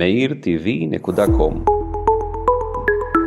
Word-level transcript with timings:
meirtv.com 0.00 1.70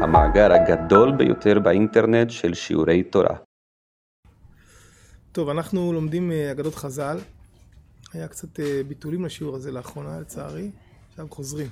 המאגר 0.03 0.49
הגדול 0.53 1.11
ביותר 1.17 1.59
באינטרנט 1.59 2.29
של 2.29 2.53
שיעורי 2.53 3.03
תורה. 3.03 3.35
טוב, 5.31 5.49
אנחנו 5.49 5.93
לומדים 5.93 6.31
אה, 6.31 6.51
אגדות 6.51 6.75
חז"ל. 6.75 7.17
היה 8.13 8.27
קצת 8.27 8.59
אה, 8.59 8.81
ביטולים 8.87 9.25
לשיעור 9.25 9.55
הזה 9.55 9.71
לאחרונה, 9.71 10.19
לצערי. 10.19 10.71
עכשיו 11.09 11.27
חוזרים. 11.29 11.67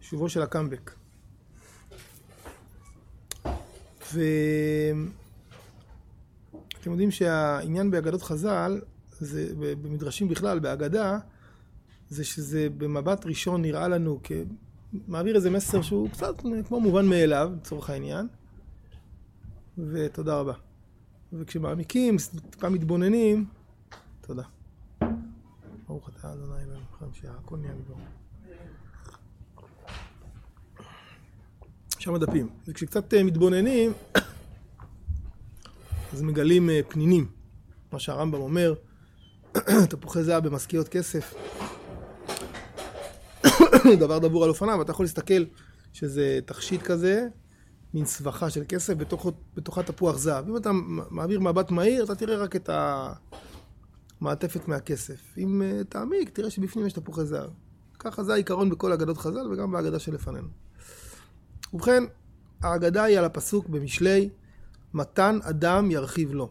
שובו 0.00 0.28
של 0.28 0.42
הקאמבק. 0.42 0.90
ואתם 4.12 5.00
יודעים 6.86 7.10
שהעניין 7.10 7.90
באגדות 7.90 8.22
חז"ל, 8.22 8.80
זה 9.10 9.46
במדרשים 9.56 10.28
בכלל, 10.28 10.58
באגדה, 10.58 11.18
זה 12.12 12.24
שזה 12.24 12.68
במבט 12.78 13.26
ראשון 13.26 13.62
נראה 13.62 13.88
לנו 13.88 14.20
כמעביר 14.24 15.36
איזה 15.36 15.50
מסר 15.50 15.82
שהוא 15.82 16.10
קצת 16.10 16.34
כמו 16.68 16.80
מובן 16.80 17.06
מאליו, 17.06 17.52
לצורך 17.56 17.90
העניין. 17.90 18.26
ותודה 19.78 20.36
רבה. 20.36 20.52
וכשמעמיקים, 21.32 22.16
טיפה 22.50 22.68
מתבוננים, 22.68 23.46
תודה. 24.20 24.42
ברוך 25.88 26.08
אתה 26.08 26.32
אדוני 26.32 26.62
אלוהים 26.62 26.82
שהכל 27.12 27.56
נהיה 27.56 27.72
מדור. 27.74 27.98
שם 31.98 32.14
הדפים. 32.14 32.48
וכשקצת 32.68 33.14
אה, 33.14 33.22
מתבוננים, 33.22 33.92
אז 36.12 36.22
מגלים 36.22 36.70
אה, 36.70 36.80
פנינים. 36.88 37.26
מה 37.92 37.98
שהרמב"ם 37.98 38.40
אומר, 38.40 38.74
תפוחי 39.90 40.22
זהב 40.22 40.48
במשכיות 40.48 40.88
כסף. 40.88 41.34
דבר 44.00 44.18
דבור 44.18 44.44
על 44.44 44.50
אופניו, 44.50 44.82
אתה 44.82 44.90
יכול 44.90 45.04
להסתכל 45.04 45.44
שזה 45.92 46.38
תכשיט 46.46 46.82
כזה, 46.82 47.26
מין 47.94 48.04
סבכה 48.04 48.50
של 48.50 48.64
כסף, 48.68 48.94
בתוך, 48.94 49.32
בתוכה 49.54 49.82
תפוח 49.82 50.16
זהב. 50.16 50.48
אם 50.48 50.56
אתה 50.56 50.70
מעביר 51.10 51.40
מבט 51.40 51.70
מהיר, 51.70 52.04
אתה 52.04 52.14
תראה 52.14 52.36
רק 52.36 52.56
את 52.56 52.70
המעטפת 54.20 54.68
מהכסף. 54.68 55.20
אם 55.38 55.62
uh, 55.62 55.84
תעמיק, 55.84 56.30
תראה 56.30 56.50
שבפנים 56.50 56.86
יש 56.86 56.92
תפוחי 56.92 57.24
זהב. 57.24 57.50
ככה 57.98 58.24
זה 58.24 58.32
העיקרון 58.32 58.70
בכל 58.70 58.92
אגדות 58.92 59.18
חז"ל 59.18 59.52
וגם 59.52 59.72
בהגדה 59.72 59.98
שלפנינו. 59.98 60.48
ובכן, 61.72 62.02
ההגדה 62.62 63.02
היא 63.02 63.18
על 63.18 63.24
הפסוק 63.24 63.68
במשלי, 63.68 64.30
מתן 64.94 65.38
אדם 65.42 65.90
ירחיב 65.90 66.32
לו. 66.32 66.50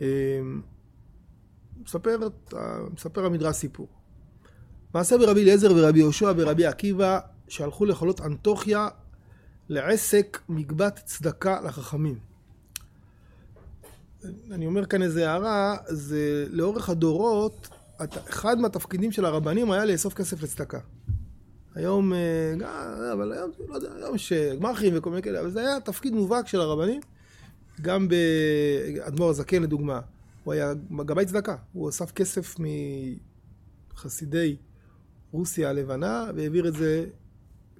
אמ, 0.00 0.06
מספר, 1.84 2.18
מספר 2.92 3.24
המדרש 3.24 3.56
סיפור. 3.56 3.88
מעשה 4.94 5.18
ברבי 5.18 5.42
אליעזר 5.42 5.72
ורבי 5.76 5.98
יהושע 5.98 6.32
ורבי 6.36 6.66
עקיבא 6.66 7.18
שהלכו 7.48 7.84
לחולות 7.84 8.20
אנטוכיה 8.20 8.88
לעסק 9.68 10.40
מגבת 10.48 11.00
צדקה 11.04 11.60
לחכמים. 11.60 12.18
אני 14.50 14.66
אומר 14.66 14.86
כאן 14.86 15.02
איזה 15.02 15.30
הערה, 15.30 15.76
זה 15.88 16.46
לאורך 16.50 16.88
הדורות, 16.88 17.68
אחד 18.30 18.60
מהתפקידים 18.60 19.12
של 19.12 19.24
הרבנים 19.24 19.70
היה 19.70 19.84
לאסוף 19.84 20.14
כסף 20.14 20.42
לצדקה. 20.42 20.78
היום, 21.74 22.12
אה, 22.12 23.12
אבל 23.12 23.32
היום, 23.32 23.50
לא 23.68 23.74
יודע, 23.74 23.88
היום 23.96 24.14
יש 24.14 24.32
גמ"חים 24.32 24.92
וכל 24.96 25.10
מיני 25.10 25.22
כאלה, 25.22 25.40
אבל 25.40 25.50
זה 25.50 25.60
היה 25.60 25.80
תפקיד 25.80 26.14
מובהק 26.14 26.48
של 26.48 26.60
הרבנים, 26.60 27.00
גם 27.80 28.08
באדמו"ר 28.08 29.30
הזקן 29.30 29.62
לדוגמה, 29.62 30.00
הוא 30.44 30.52
היה 30.52 30.74
גבאי 30.96 31.26
צדקה, 31.26 31.56
הוא 31.72 31.88
אסף 31.88 32.12
כסף 32.12 32.56
מחסידי 33.94 34.56
רוסיה 35.32 35.70
הלבנה 35.70 36.30
והעביר 36.36 36.68
את 36.68 36.74
זה 36.74 37.06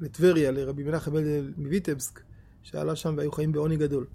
לטבריה, 0.00 0.50
לרבי 0.50 0.82
מנחם 0.82 1.12
בן 1.12 1.52
מוויטבסק, 1.56 2.20
שעלה 2.62 2.96
שם 2.96 3.14
והיו 3.16 3.32
חיים 3.32 3.52
בעוני 3.52 3.76
גדול. 3.76 4.06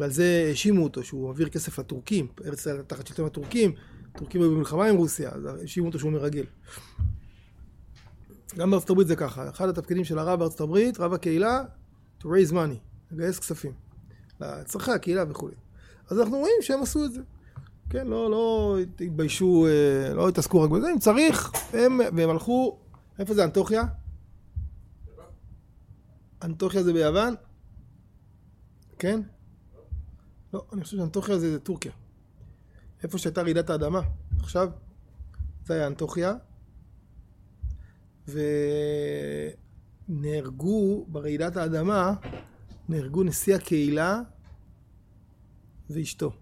ועל 0.00 0.10
זה 0.10 0.46
האשימו 0.48 0.84
אותו, 0.84 1.04
שהוא 1.04 1.28
מעביר 1.28 1.48
כסף 1.48 1.78
לטורקים, 1.78 2.26
ארץ 2.44 2.58
ישראל 2.58 2.82
תחת 2.82 3.06
שלטון 3.06 3.26
הטורקים, 3.26 3.72
הטורקים 4.14 4.40
היו 4.40 4.50
במלחמה 4.50 4.86
עם 4.86 4.96
רוסיה, 4.96 5.30
אז 5.30 5.44
האשימו 5.44 5.86
אותו 5.86 5.98
שהוא 5.98 6.12
מרגל. 6.12 6.44
גם 8.56 8.70
בארצות 8.70 8.90
הברית 8.90 9.08
זה 9.08 9.16
ככה, 9.16 9.50
אחד 9.50 9.68
התפקידים 9.68 10.04
של 10.04 10.18
הרב 10.18 10.38
בארצות 10.38 10.60
הברית, 10.60 11.00
רב 11.00 11.12
הקהילה, 11.12 11.64
to 12.20 12.24
raise 12.24 12.52
money, 12.52 12.78
לגייס 13.12 13.38
כספים, 13.38 13.72
לצרכי 14.40 14.90
הקהילה 14.90 15.24
וכולי. 15.28 15.54
אז 16.10 16.20
אנחנו 16.20 16.38
רואים 16.38 16.54
שהם 16.60 16.82
עשו 16.82 17.04
את 17.04 17.12
זה. 17.12 17.20
כן, 17.92 18.06
לא, 18.06 18.30
לא 18.30 18.76
התביישו, 19.00 19.66
אה, 19.66 20.14
לא 20.14 20.28
התעסקו 20.28 20.62
רק 20.62 20.70
בזה, 20.70 20.92
אם 20.92 20.98
צריך, 20.98 21.52
הם, 21.72 22.00
והם 22.16 22.30
הלכו, 22.30 22.78
איפה 23.18 23.34
זה 23.34 23.44
אנטוכיה? 23.44 23.82
אנטוכיה 26.44 26.82
זה 26.82 26.92
ביוון? 26.92 27.34
כן? 28.98 29.20
לא, 30.54 30.64
אני 30.72 30.84
חושב 30.84 30.96
שאנטוכיה 30.96 31.38
זה, 31.38 31.52
זה 31.52 31.58
טורקיה. 31.58 31.92
איפה 33.02 33.18
שהייתה 33.18 33.42
רעידת 33.42 33.70
האדמה. 33.70 34.00
עכשיו, 34.40 34.70
זה 35.64 35.74
היה 35.74 35.86
אנטוכיה, 35.86 36.34
ונהרגו 40.08 41.06
ברעידת 41.08 41.56
האדמה, 41.56 42.14
נהרגו 42.88 43.22
נשיא 43.22 43.54
הקהילה 43.54 44.20
ואשתו. 45.90 46.41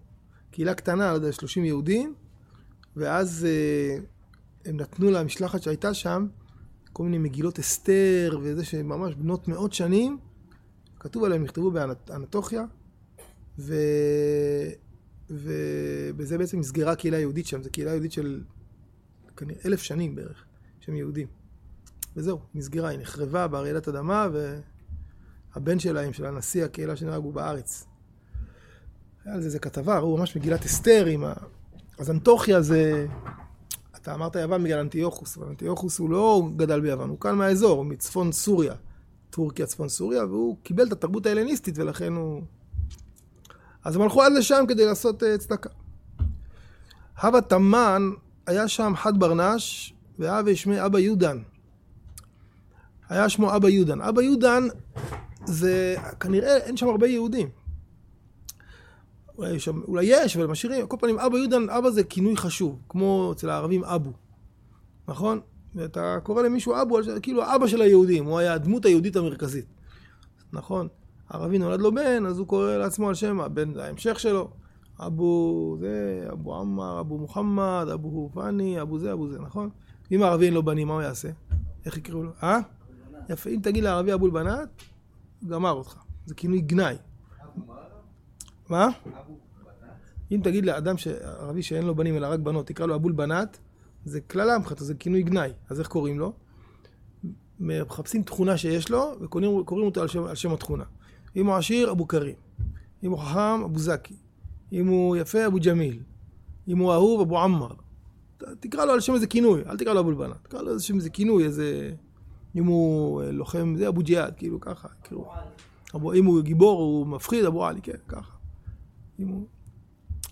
קהילה 0.51 0.73
קטנה, 0.73 1.09
לא 1.09 1.15
יודע, 1.15 1.31
30 1.31 1.65
יהודים, 1.65 2.13
ואז 2.95 3.47
אה, 3.49 3.97
הם 4.65 4.77
נתנו 4.77 5.11
למשלחת 5.11 5.61
שהייתה 5.61 5.93
שם 5.93 6.27
כל 6.93 7.03
מיני 7.03 7.17
מגילות 7.17 7.59
אסתר 7.59 8.39
וזה 8.41 8.65
שממש 8.65 9.15
בנות 9.15 9.47
מאות 9.47 9.73
שנים, 9.73 10.17
כתוב 10.99 11.23
עליהם, 11.23 11.43
נכתבו 11.43 11.71
באנטוכיה, 11.71 12.63
ו... 13.59 13.75
ובזה 15.29 16.37
בעצם 16.37 16.59
נסגרה 16.59 16.95
קהילה 16.95 17.19
יהודית 17.19 17.45
שם, 17.45 17.63
זו 17.63 17.69
קהילה 17.71 17.91
יהודית 17.91 18.11
של 18.11 18.43
כנראה 19.37 19.61
אלף 19.65 19.81
שנים 19.81 20.15
בערך, 20.15 20.45
שהם 20.79 20.95
יהודים. 20.95 21.27
וזהו, 22.15 22.39
נסגרה, 22.53 22.89
היא 22.89 22.99
נחרבה 22.99 23.47
ברעידת 23.47 23.87
אדמה, 23.87 24.27
והבן 25.55 25.79
שלהם, 25.79 26.13
של 26.13 26.25
הנשיא 26.25 26.65
הקהילה 26.65 26.95
שנהרג, 26.95 27.23
הוא 27.23 27.33
בארץ. 27.33 27.85
היה 29.25 29.35
על 29.35 29.41
זה 29.41 29.45
איזה 29.47 29.59
כתבה, 29.59 29.99
ראו 29.99 30.17
ממש 30.17 30.35
מגילת 30.35 30.65
אסתר 30.65 31.05
עם 31.05 31.23
ה... 31.23 31.33
אז 31.99 32.11
אנטוכיה 32.11 32.61
זה... 32.61 33.07
אתה 33.95 34.13
אמרת 34.13 34.35
יוון 34.35 34.63
בגלל 34.63 34.79
אנטיוכוס, 34.79 35.37
אבל 35.37 35.47
אנטיוכוס 35.47 35.99
הוא 35.99 36.09
לא 36.09 36.43
גדל 36.55 36.81
ביוון, 36.81 37.09
הוא 37.09 37.19
כאן 37.19 37.35
מהאזור, 37.35 37.77
הוא 37.77 37.85
מצפון 37.85 38.31
סוריה, 38.31 38.73
טורקיה, 39.29 39.65
צפון 39.65 39.89
סוריה, 39.89 40.25
והוא 40.25 40.57
קיבל 40.63 40.87
את 40.87 40.91
התרבות 40.91 41.25
ההלניסטית 41.25 41.77
ולכן 41.77 42.13
הוא... 42.13 42.41
אז 43.83 43.95
הם 43.95 44.01
הלכו 44.01 44.23
עד 44.23 44.31
לשם 44.31 44.65
כדי 44.67 44.85
לעשות 44.85 45.23
uh, 45.23 45.25
צדקה. 45.37 45.69
הווה 47.21 47.41
תמן, 47.41 48.09
היה 48.47 48.67
שם 48.67 48.93
חד 48.95 49.19
ברנש, 49.19 49.93
והווה 50.19 50.55
שמי 50.55 50.85
אבא 50.85 50.99
יודן. 50.99 51.37
היה 53.09 53.29
שמו 53.29 53.55
אבא 53.55 53.69
יודן. 53.69 54.01
אבא 54.01 54.21
יודן 54.21 54.63
זה, 55.45 55.95
כנראה 56.19 56.57
אין 56.57 56.77
שם 56.77 56.87
הרבה 56.87 57.07
יהודים. 57.07 57.49
אולי, 59.37 59.59
שם, 59.59 59.81
אולי 59.87 60.05
יש, 60.05 60.37
אבל 60.37 60.47
משאירים, 60.47 60.87
כל 60.87 60.97
פנים, 60.99 61.19
אבא 61.19 61.37
יהודן, 61.37 61.69
אבא 61.69 61.89
זה 61.89 62.03
כינוי 62.03 62.37
חשוב, 62.37 62.79
כמו 62.89 63.31
אצל 63.31 63.49
הערבים 63.49 63.83
אבו, 63.83 64.11
נכון? 65.07 65.39
ואתה 65.75 66.17
קורא 66.23 66.43
למישהו 66.43 66.73
אבו, 66.81 66.97
כאילו 67.21 67.55
אבא 67.55 67.67
של 67.67 67.81
היהודים, 67.81 68.25
הוא 68.25 68.39
היה 68.39 68.53
הדמות 68.53 68.85
היהודית 68.85 69.15
המרכזית, 69.15 69.65
נכון? 70.53 70.87
ערבי 71.29 71.57
נולד 71.57 71.81
לו 71.81 71.91
בן, 71.91 72.25
אז 72.25 72.39
הוא 72.39 72.47
קורא 72.47 72.77
לעצמו 72.77 73.09
על 73.09 73.15
שם 73.15 73.41
הבן, 73.41 73.73
זה 73.73 73.85
ההמשך 73.85 74.19
שלו. 74.19 74.49
אבו 74.99 75.75
זה, 75.79 76.27
אבו 76.31 76.55
עמר, 76.55 76.99
אבו 76.99 77.17
מוחמד, 77.17 77.87
אבו 77.93 78.29
פאני, 78.33 78.81
אבו 78.81 78.99
זה, 78.99 79.13
אבו 79.13 79.27
זה, 79.27 79.39
נכון? 79.39 79.69
אם 80.11 80.23
הערבי 80.23 80.45
אין 80.45 80.53
לו 80.53 80.63
בנים, 80.63 80.87
מה 80.87 80.93
הוא 80.93 81.01
יעשה? 81.01 81.29
איך 81.85 81.97
יקראו 81.97 82.23
לו? 82.23 82.31
אה? 82.43 82.59
יפה, 83.29 83.49
אם 83.49 83.59
תגיד 83.63 83.83
לערבי 83.83 84.13
אבו 84.13 84.25
אל-בנאת, 84.25 84.69
גמר 85.47 85.71
אותך. 85.71 85.95
זה 86.25 86.35
כינוי 86.35 86.61
גנאי. 86.61 86.95
מה? 87.67 87.90
אם 90.31 90.39
תגיד 90.43 90.65
לאדם 90.65 90.95
ערבי 91.23 91.63
שאין 91.63 91.85
לו 91.85 91.95
בנים 91.95 92.15
אלא 92.15 92.27
רק 92.27 92.39
בנות, 92.39 92.67
תקרא 92.67 92.85
לו 92.85 92.95
אבול 92.95 93.11
בנת, 93.11 93.57
זה 94.05 94.21
קללה 94.21 94.59
מבחינתו, 94.59 94.85
זה 94.85 94.95
כינוי 94.95 95.23
גנאי. 95.23 95.51
אז 95.69 95.79
איך 95.79 95.87
קוראים 95.87 96.19
לו? 96.19 96.33
מחפשים 97.59 98.23
תכונה 98.23 98.57
שיש 98.57 98.89
לו 98.89 99.11
וקוראים 99.21 99.85
אותו 99.85 100.01
על 100.01 100.07
שם, 100.07 100.23
על 100.23 100.35
שם 100.35 100.53
התכונה. 100.53 100.83
אם 101.35 101.45
הוא 101.45 101.55
עשיר, 101.55 101.91
אבו 101.91 102.07
כרים. 102.07 102.35
אם 103.03 103.11
הוא 103.11 103.19
חכם, 103.19 103.63
אבו 103.63 103.79
זקי. 103.79 104.15
אם 104.71 104.87
הוא 104.87 105.15
יפה, 105.17 105.47
אבו 105.47 105.57
ג'מיל. 105.65 105.99
אם 106.67 106.77
הוא 106.77 106.91
אהוב, 106.93 107.21
אבו 107.21 107.39
עמר. 107.39 107.71
תקרא 108.59 108.85
לו 108.85 108.93
על 108.93 108.99
שם 108.99 109.13
איזה 109.13 109.27
כינוי, 109.27 109.61
אל 109.65 109.77
תקרא 109.77 109.93
לו 109.93 109.99
אבול 109.99 110.13
בנת. 110.15 110.43
תקרא 110.43 110.61
לו 110.61 110.71
על 110.71 110.79
שם 110.79 110.95
איזה 110.95 111.09
כינוי, 111.09 111.45
איזה... 111.45 111.91
אם 112.55 112.65
הוא 112.65 113.23
לוחם, 113.23 113.75
זה 113.77 113.87
אבו 113.87 114.01
ג'יהאד, 114.01 114.33
כאילו 114.37 114.59
ככה, 114.59 114.87
כאילו. 115.03 115.31
אבו, 115.95 116.13
אם 116.13 116.25
הוא 116.25 116.41
גיבור, 116.41 116.79
הוא 116.81 117.07
מפחיד, 117.07 117.45
אבו 117.45 117.65
עלי, 117.65 117.81
כן, 117.81 117.97
ככה. 118.07 118.40
אם 119.21 119.27
הוא... 119.27 119.47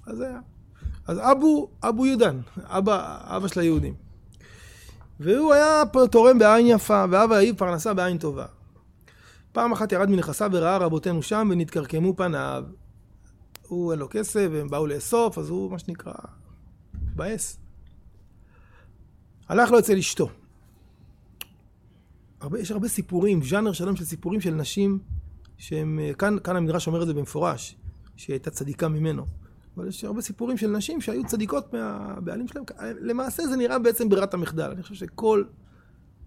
אז 0.05 0.21
היה. 0.21 0.39
אז 1.07 1.17
אבו, 1.19 1.69
אבו 1.83 2.05
יודן, 2.05 2.39
אבא, 2.63 3.17
אבא 3.37 3.47
של 3.47 3.59
היהודים. 3.59 3.93
והוא 5.19 5.53
היה 5.53 5.83
תורם 6.11 6.39
בעין 6.39 6.67
יפה, 6.67 7.05
ואב 7.09 7.31
האיב 7.31 7.57
פרנסה 7.57 7.93
בעין 7.93 8.17
טובה. 8.17 8.45
פעם 9.51 9.71
אחת 9.71 9.91
ירד 9.91 10.09
מנכסיו 10.09 10.49
וראה 10.53 10.77
רבותינו 10.77 11.23
שם 11.23 11.47
ונתקרקמו 11.51 12.15
פניו. 12.15 12.63
הוא 13.67 13.91
אין 13.91 13.99
לו 13.99 14.07
כסף 14.09 14.47
והם 14.51 14.67
באו 14.67 14.87
לאסוף, 14.87 15.37
אז 15.37 15.49
הוא 15.49 15.71
מה 15.71 15.79
שנקרא, 15.79 16.13
מבאס. 17.13 17.57
הלך 19.49 19.71
לו 19.71 19.79
אצל 19.79 19.97
אשתו. 19.97 20.29
הרבה, 22.41 22.59
יש 22.59 22.71
הרבה 22.71 22.87
סיפורים, 22.87 23.43
ז'אנר 23.43 23.71
שלם 23.71 23.95
של 23.95 24.05
סיפורים 24.05 24.41
של 24.41 24.53
נשים 24.53 24.99
שהם, 25.57 25.99
כאן, 26.17 26.37
כאן 26.43 26.55
המדרש 26.55 26.87
אומר 26.87 27.01
את 27.01 27.07
זה 27.07 27.13
במפורש, 27.13 27.75
שהיא 28.19 28.33
הייתה 28.33 28.51
צדיקה 28.51 28.87
ממנו. 28.87 29.25
אבל 29.77 29.87
יש 29.87 30.03
הרבה 30.03 30.21
סיפורים 30.21 30.57
של 30.57 30.67
נשים 30.67 31.01
שהיו 31.01 31.27
צדיקות 31.27 31.73
מהבעלים 31.73 32.47
שלהם. 32.47 32.65
למעשה 33.01 33.47
זה 33.47 33.55
נראה 33.55 33.79
בעצם 33.79 34.09
ברירת 34.09 34.33
המחדל. 34.33 34.71
אני 34.71 34.83
חושב 34.83 34.95
שכל 34.95 35.43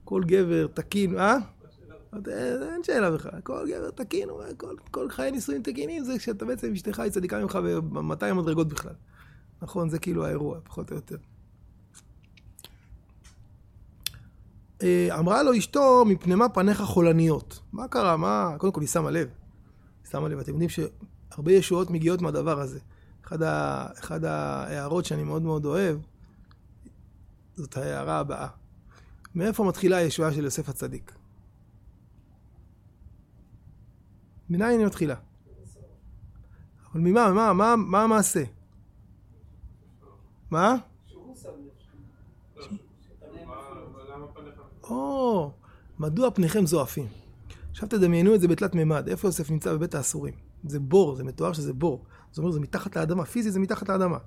כל 0.05 0.23
גבר 0.27 0.67
תקין, 0.67 1.19
אה? 1.19 1.37
אין 2.73 2.83
שאלה 2.83 3.11
בכלל. 3.11 3.41
כל 3.43 3.67
גבר 3.69 3.91
תקין, 3.91 4.29
כל, 4.57 4.75
כל 4.91 5.11
חיי 5.11 5.31
נישואים 5.31 5.63
תקינים 5.63 6.05
זה 6.05 6.19
כשאתה 6.19 6.45
בעצם 6.45 6.73
אשתך 6.73 7.01
היא 7.01 7.11
צדיקה 7.11 7.43
ממך 7.43 7.57
ב-200 7.57 8.35
מדרגות 8.35 8.69
בכלל. 8.69 8.95
נכון, 9.63 9.89
זה 9.89 9.99
כאילו 9.99 10.27
האירוע, 10.27 10.59
פחות 10.65 10.91
או 10.91 10.97
יותר. 10.97 11.17
אה, 14.83 15.19
אמרה 15.19 15.43
לו 15.43 15.59
אשתו, 15.59 16.05
מפני 16.05 16.35
מה 16.35 16.49
פניך 16.49 16.83
חולניות? 16.83 17.61
מה 17.73 17.89
קרה? 17.89 18.17
מה... 18.17 18.55
קודם 18.59 18.73
כל 18.73 18.81
היא 18.81 18.89
שמה 18.89 19.11
לב. 19.11 19.29
היא 20.05 20.11
שמה 20.11 20.29
לב. 20.29 20.39
אתם 20.39 20.51
יודעים 20.51 20.71
שהרבה 21.33 21.53
ישועות 21.53 21.91
מגיעות 21.91 22.23
מהדבר 22.23 22.61
הזה. 22.61 22.79
אחד, 23.25 23.43
ה... 23.43 23.87
אחד 23.99 24.25
ההערות 24.25 25.05
שאני 25.05 25.25
מאוד 25.25 25.43
מאוד 25.43 25.65
אוהב, 25.65 25.99
זאת 27.55 27.77
ההערה 27.77 28.19
הבאה. 28.19 28.49
מאיפה 29.35 29.65
מתחילה 29.65 29.97
הישועה 29.97 30.33
של 30.33 30.45
יוסף 30.45 30.69
הצדיק? 30.69 31.13
מניין 34.51 34.79
היא 34.79 34.87
מתחילה? 34.87 35.15
אבל 36.93 37.01
ממה, 37.01 37.33
מה, 37.33 37.53
מה, 37.53 37.77
מה 37.77 38.03
המעשה? 38.03 38.45
מה? 40.51 40.77
או, 44.83 45.53
מדוע 45.99 46.31
פניכם 46.31 46.67
זועפים? 46.67 47.07
עכשיו 47.71 47.89
תדמיינו 47.89 48.35
את 48.35 48.41
זה 48.41 48.49
בתלת 48.49 48.75
מימד, 48.75 49.09
איפה 49.09 49.29
יוסף 49.29 49.51
נמצא 49.51 49.73
בבית 49.73 49.95
האסורים? 49.95 50.52
זה 50.65 50.81
בור, 50.81 51.17
זה 51.17 51.25
מתואר 51.25 51.53
שזה 51.53 51.73
בור. 51.73 52.05
זאת 52.31 52.39
אומרת, 52.39 52.53
זה 52.53 52.61
מתחת 52.61 52.97
לאדמה, 52.97 53.25
פיזית 53.25 53.53
זה 53.53 53.61
מתחת 53.61 53.89
לאדמה. 53.89 54.19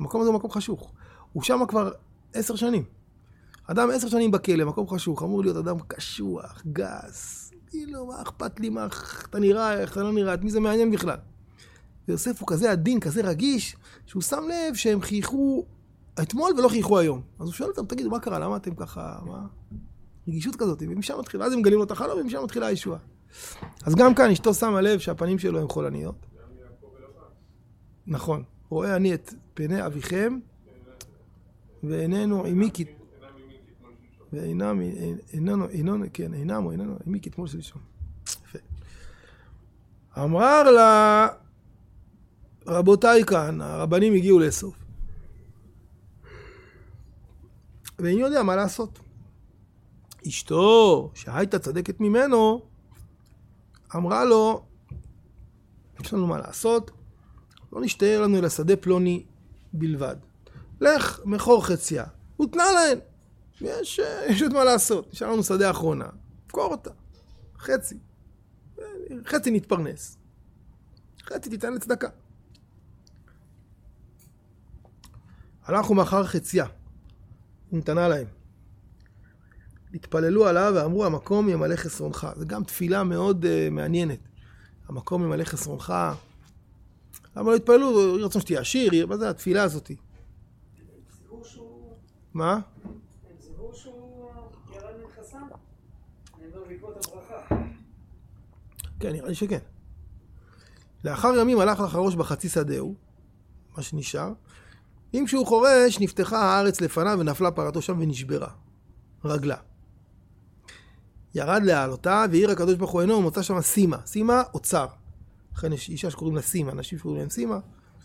המקום 0.00 0.20
הזה 0.20 0.30
הוא 0.30 0.36
מקום 0.36 0.50
חשוך. 0.50 0.92
הוא 1.32 1.42
שם 1.42 1.60
כבר 1.68 1.92
עשר 2.32 2.56
שנים. 2.56 2.84
אדם 3.66 3.88
עשר 3.94 4.08
שנים 4.08 4.30
בכלא, 4.30 4.64
מקום 4.64 4.88
חשוך, 4.88 5.22
אמור 5.22 5.42
להיות 5.42 5.56
אדם 5.56 5.76
קשוח, 5.88 6.62
גס. 6.72 7.50
כאילו, 7.66 8.06
מה 8.06 8.22
אכפת 8.22 8.60
לי, 8.60 8.68
מה 8.68 8.86
אתה 9.30 9.38
נראה, 9.38 9.80
איך 9.80 9.92
אתה 9.92 10.02
לא 10.02 10.12
נראה, 10.12 10.34
את 10.34 10.44
מי 10.44 10.50
זה 10.50 10.60
מעניין 10.60 10.90
בכלל? 10.90 11.16
ויוסף 12.08 12.40
הוא 12.40 12.48
כזה 12.48 12.70
עדין, 12.70 13.00
כזה 13.00 13.22
רגיש, 13.22 13.76
שהוא 14.06 14.22
שם 14.22 14.42
לב 14.48 14.74
שהם 14.74 15.00
חייכו 15.00 15.66
אתמול 16.22 16.52
ולא 16.58 16.68
חייכו 16.68 16.98
היום. 16.98 17.22
אז 17.38 17.46
הוא 17.46 17.52
שואל 17.52 17.70
אותם, 17.70 17.86
תגידו, 17.86 18.10
מה 18.10 18.20
קרה? 18.20 18.38
למה 18.38 18.56
אתם 18.56 18.74
ככה, 18.74 19.18
מה? 19.26 19.46
רגישות 20.28 20.56
כזאת, 20.56 20.82
ומשם 20.88 21.18
מתחילה, 21.18 21.44
אז 21.44 21.52
הם 21.52 21.58
מגלים 21.58 21.78
לו 21.78 21.84
את 21.84 21.90
החלום, 21.90 22.20
ומשם 22.20 22.44
מתחילה 22.44 22.66
הישועה. 22.66 22.98
אז 23.84 23.94
גם 23.94 24.14
כאן 24.14 24.30
אשתו 24.30 24.54
שמה 24.54 24.80
לב 24.80 24.98
שהפנים 24.98 25.38
שלו 25.38 25.60
הן 25.60 25.68
חולניות. 25.68 26.26
נכון. 28.06 28.42
רואה 28.68 28.96
אני 28.96 29.14
את 29.14 29.34
פני 29.54 29.86
אביכם, 29.86 30.38
ואיננו 31.82 32.44
עמי 32.44 32.70
כי... 32.74 32.84
ואינם, 34.32 34.80
איננו, 35.32 35.68
איננו, 35.68 36.04
כן, 36.12 36.34
אינם 36.34 36.66
או 36.66 36.72
איננו, 36.72 36.96
עמי 37.06 37.20
כתמול 37.20 37.46
שלשום. 37.48 37.82
יפה. 38.26 38.58
אמר 40.18 40.62
לה, 40.62 41.28
רבותיי 42.66 43.24
כאן, 43.24 43.60
הרבנים 43.60 44.14
הגיעו 44.14 44.38
לאסוף. 44.38 44.74
ואיני 47.98 48.20
יודע 48.20 48.42
מה 48.42 48.56
לעשות. 48.56 48.98
אשתו, 50.28 51.10
שהייתה 51.14 51.58
צדקת 51.58 52.00
ממנו, 52.00 52.62
אמרה 53.94 54.24
לו, 54.24 54.64
יש 56.00 56.12
לנו 56.12 56.26
מה 56.26 56.38
לעשות, 56.38 56.90
לא 57.72 57.80
נשתער 57.80 58.22
לנו 58.22 58.38
אל 58.38 58.44
השדה 58.44 58.76
פלוני 58.76 59.24
בלבד. 59.72 60.16
לך, 60.80 61.20
מכור 61.24 61.66
חציה, 61.66 62.04
הותנה 62.36 62.64
להן. 62.72 62.98
יש, 63.60 64.00
יש 64.28 64.42
עוד 64.42 64.52
מה 64.52 64.64
לעשות, 64.64 65.12
נשאר 65.12 65.32
לנו 65.32 65.42
שדה 65.42 65.70
אחרונה, 65.70 66.08
מכור 66.48 66.70
אותה. 66.72 66.90
חצי. 67.58 67.98
חצי 69.24 69.50
נתפרנס. 69.50 70.18
חצי 71.22 71.50
תיתן 71.50 71.72
לצדקה. 71.74 72.08
הלכו 75.64 75.94
מאחר 75.94 76.24
חציה, 76.24 76.66
הוא 77.70 77.78
נתנה 77.78 78.08
להם. 78.08 78.26
התפללו 79.94 80.46
עליו 80.46 80.72
ואמרו, 80.76 81.04
המקום 81.04 81.48
ימלא 81.48 81.76
חסרונך. 81.76 82.26
זו 82.36 82.46
גם 82.46 82.64
תפילה 82.64 83.04
מאוד 83.04 83.44
uh, 83.44 83.70
מעניינת. 83.70 84.18
המקום 84.88 85.22
ימלא 85.22 85.44
חסרונך. 85.44 85.94
למה 87.36 87.50
לא 87.50 87.56
התפללו? 87.56 88.16
רצון 88.24 88.42
שתהיה 88.42 88.60
עשיר, 88.60 89.06
מה 89.06 89.16
זה 89.16 89.30
התפילה 89.30 89.62
הזאת? 89.62 89.90
מה? 92.34 92.60
כן, 99.00 99.12
נראה 99.12 99.28
לי 99.28 99.34
שכן. 99.34 99.58
לאחר 101.04 101.34
ימים 101.40 101.58
הלך 101.60 101.80
לך 101.80 101.94
הראש 101.94 102.14
בחצי 102.14 102.48
שדהו, 102.48 102.94
מה 103.76 103.82
שנשאר. 103.82 104.32
אם 105.14 105.24
כשהוא 105.26 105.46
חורש, 105.46 106.00
נפתחה 106.00 106.38
הארץ 106.38 106.80
לפניו 106.80 107.16
ונפלה 107.20 107.50
פרתו 107.50 107.82
שם 107.82 107.98
ונשברה. 108.00 108.48
רגלה. 109.24 109.56
ירד 111.34 111.62
להעלותה, 111.64 112.24
והעיר 112.30 112.50
הקדוש 112.50 112.74
ברוך 112.74 112.90
הוא 112.90 113.00
עינו, 113.00 113.14
ומצא 113.14 113.42
שם 113.42 113.60
סימה. 113.60 113.96
סימה, 114.06 114.42
אוצר. 114.54 114.86
לכן 115.54 115.72
יש 115.72 115.88
אישה 115.88 116.10
שקוראים 116.10 116.36
לה 116.36 116.42
סימה, 116.42 116.72
אנשים 116.72 116.98
שקוראים 116.98 117.20
להם 117.20 117.30
סימה, 117.30 117.58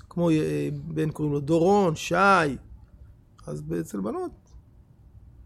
כמו 0.09 0.29
אה, 0.29 0.69
בן 0.73 1.11
קוראים 1.11 1.33
לו 1.33 1.39
דורון, 1.39 1.95
שי. 1.95 2.15
אז 3.47 3.63
אצל 3.79 3.99
בנות, 3.99 4.31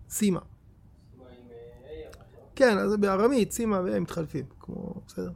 סימה. 0.09 0.39
כן, 2.55 2.77
אז 2.77 2.95
בארמית, 2.95 3.51
סימה 3.51 3.81
והם 3.81 4.03
מתחלפים, 4.03 4.45
כמו, 4.59 4.93
בסדר. 5.07 5.31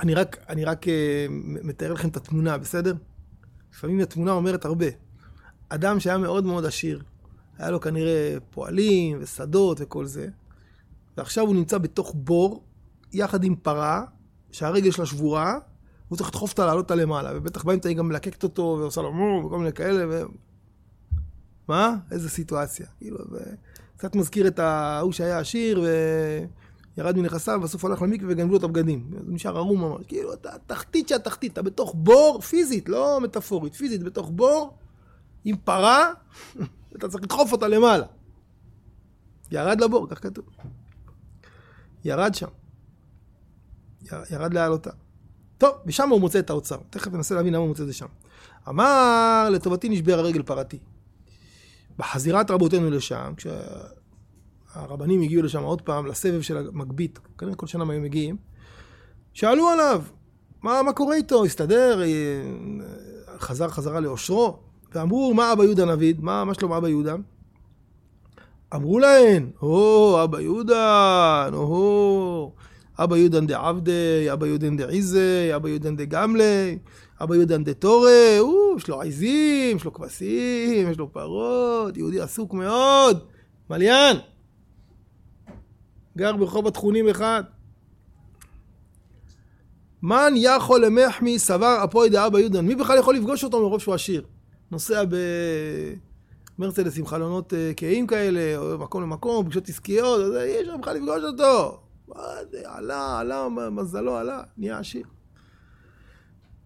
אני 0.00 0.14
רק, 0.14 0.36
אני 0.48 0.64
רק 0.64 0.86
uh, 0.86 0.88
מתאר 1.62 1.92
לכם 1.92 2.08
את 2.08 2.16
התמונה, 2.16 2.58
בסדר? 2.58 2.94
לפעמים 3.72 4.00
התמונה 4.00 4.32
אומרת 4.32 4.64
הרבה. 4.64 4.86
אדם 5.68 6.00
שהיה 6.00 6.18
מאוד 6.18 6.44
מאוד 6.44 6.64
עשיר, 6.64 7.02
היה 7.58 7.70
לו 7.70 7.80
כנראה 7.80 8.36
פועלים 8.50 9.18
ושדות 9.20 9.78
וכל 9.80 10.06
זה, 10.06 10.28
ועכשיו 11.16 11.46
הוא 11.46 11.54
נמצא 11.54 11.78
בתוך 11.78 12.14
בור, 12.16 12.64
יחד 13.12 13.44
עם 13.44 13.56
פרה, 13.56 14.04
שהרגל 14.52 14.90
שלה 14.90 15.06
שבורה, 15.06 15.58
הוא 16.08 16.16
צריך 16.16 16.28
לדחוף 16.28 16.50
אותה, 16.50 16.66
לעלות 16.66 16.84
אותה 16.84 16.94
למעלה, 16.94 17.30
ובטח 17.34 17.64
באמצע 17.64 17.88
היא 17.88 17.96
גם 17.96 18.08
מלקקת 18.08 18.42
אותו, 18.42 18.76
ועושה 18.80 19.02
לו 19.02 19.12
מו, 19.12 19.46
וכל 19.46 19.58
מיני 19.58 19.72
כאלה, 19.72 20.04
ו... 20.08 20.22
מה? 21.68 21.96
איזה 22.10 22.30
סיטואציה. 22.30 22.86
כאילו, 22.98 23.18
ו... 23.30 23.36
קצת 23.96 24.16
מזכיר 24.16 24.46
את 24.46 24.58
ההוא 24.58 25.12
שהיה 25.12 25.38
עשיר, 25.38 25.84
וירד 26.96 27.16
מנכסיו, 27.18 27.60
בסוף 27.62 27.84
הלך 27.84 28.02
למקווה 28.02 28.32
וגנבו 28.32 28.52
לו 28.52 28.58
את 28.58 28.62
הבגדים. 28.62 29.10
הוא 29.12 29.34
נשאר 29.34 29.56
ערום 29.56 29.80
ממש. 29.80 30.06
כאילו, 30.06 30.32
אתה 30.32 30.50
תחתית 30.66 31.08
שהתחתית, 31.08 31.52
אתה 31.52 31.62
בתוך 31.62 31.94
בור, 31.98 32.40
פיזית, 32.40 32.88
לא 32.88 33.20
מטאפורית, 33.22 33.74
פיזית, 33.74 34.02
בתוך 34.02 34.30
בור, 34.34 34.76
עם 35.44 35.56
פרה, 35.64 36.12
אתה 36.96 37.08
צריך 37.08 37.24
לדחוף 37.24 37.52
אותה 37.52 37.68
למעלה. 37.68 38.06
ירד 39.50 39.80
לבור, 39.80 40.08
כך 40.10 40.22
כתוב. 40.22 40.44
ירד 42.04 42.34
שם. 42.34 42.48
ירד 44.30 44.54
להעלותה. 44.54 44.90
טוב, 45.58 45.74
ושם 45.86 46.08
הוא 46.08 46.20
מוצא 46.20 46.38
את 46.38 46.50
האוצר. 46.50 46.78
תכף 46.90 47.12
ננסה 47.12 47.34
להבין 47.34 47.52
למה 47.52 47.60
הוא 47.60 47.68
מוצא 47.68 47.82
את 47.82 47.88
זה 47.88 47.94
שם. 47.94 48.06
אמר, 48.68 49.48
לטובתי 49.52 49.88
נשבר 49.88 50.18
הרגל 50.18 50.42
פרתי. 50.42 50.78
בחזירת 51.98 52.50
רבותינו 52.50 52.90
לשם, 52.90 53.32
כשהרבנים 53.36 55.22
הגיעו 55.22 55.42
לשם 55.42 55.62
עוד 55.62 55.82
פעם, 55.82 56.06
לסבב 56.06 56.42
של 56.42 56.56
המגבית, 56.56 57.18
כנראה 57.38 57.54
כל 57.54 57.66
שנה 57.66 57.82
הם 57.82 57.90
היו 57.90 58.00
מגיעים, 58.00 58.36
שאלו 59.32 59.68
עליו, 59.68 60.02
מה, 60.62 60.82
מה 60.82 60.92
קורה 60.92 61.16
איתו? 61.16 61.44
הסתדר? 61.44 62.02
אה, 62.02 62.08
חזר 63.38 63.68
חזרה 63.68 64.00
לאושרו? 64.00 64.71
ואמרו, 64.94 65.34
מה 65.34 65.52
אבא 65.52 65.64
יהודה 65.64 65.84
נביד? 65.84 66.20
מה, 66.20 66.44
מה 66.44 66.54
שלום 66.54 66.72
אבא 66.72 66.88
יהודה? 66.88 67.14
אמרו 68.74 68.98
להן, 68.98 69.50
או, 69.62 70.20
אבא 70.24 70.40
יהודה, 70.40 71.48
או, 71.52 72.52
אבא 72.98 73.16
יודן 73.16 73.46
דה 73.46 73.68
עבדי, 73.68 74.32
אבא 74.32 74.46
יודן 74.46 74.76
דה 74.76 74.88
עיזה, 74.88 75.52
אבא 75.56 75.68
יודן 75.68 75.96
דה 75.96 76.04
גמלי, 76.04 76.78
אבא 77.22 77.36
יודן 77.36 77.64
דה 77.64 77.74
תורה, 77.74 78.38
הוא, 78.38 78.76
יש 78.76 78.88
לו 78.88 79.00
עיזים, 79.00 79.76
יש 79.76 79.84
לו 79.84 79.92
כבשים, 79.92 80.90
יש 80.90 80.98
לו 80.98 81.12
פרות, 81.12 81.96
יהודי 81.96 82.20
עסוק 82.20 82.54
מאוד, 82.54 83.20
מליין. 83.70 84.16
גר 86.16 86.36
ברחוב 86.36 86.66
התכונים 86.66 87.08
אחד. 87.08 87.42
מן 90.02 90.32
יכול 90.36 90.84
למחמי 90.84 91.38
סבר 91.38 91.84
אפוי 91.84 92.08
דאבא 92.08 92.38
יודן. 92.38 92.66
מי 92.66 92.74
בכלל 92.74 92.98
יכול 92.98 93.14
לפגוש 93.14 93.44
אותו 93.44 93.60
מרוב 93.62 93.80
שהוא 93.80 93.94
עשיר? 93.94 94.22
נוסע 94.72 95.02
במרצדס 96.58 96.98
עם 96.98 97.06
חלונות 97.06 97.54
אה, 97.54 97.72
כהים 97.76 98.06
כאלה, 98.06 98.56
או 98.56 98.78
מקום 98.78 99.02
למקום, 99.02 99.44
פגישות 99.44 99.68
עסקיות, 99.68 100.20
אז 100.20 100.36
אי 100.36 100.60
אפשר 100.60 100.76
בכלל 100.76 100.96
לפגוש 100.96 101.22
אותו. 101.24 101.80
זה, 102.50 102.62
עלה, 102.64 103.20
עלה, 103.20 103.48
מזלו 103.48 104.16
עלה, 104.16 104.42
נהיה 104.56 104.78
עשיר. 104.78 105.02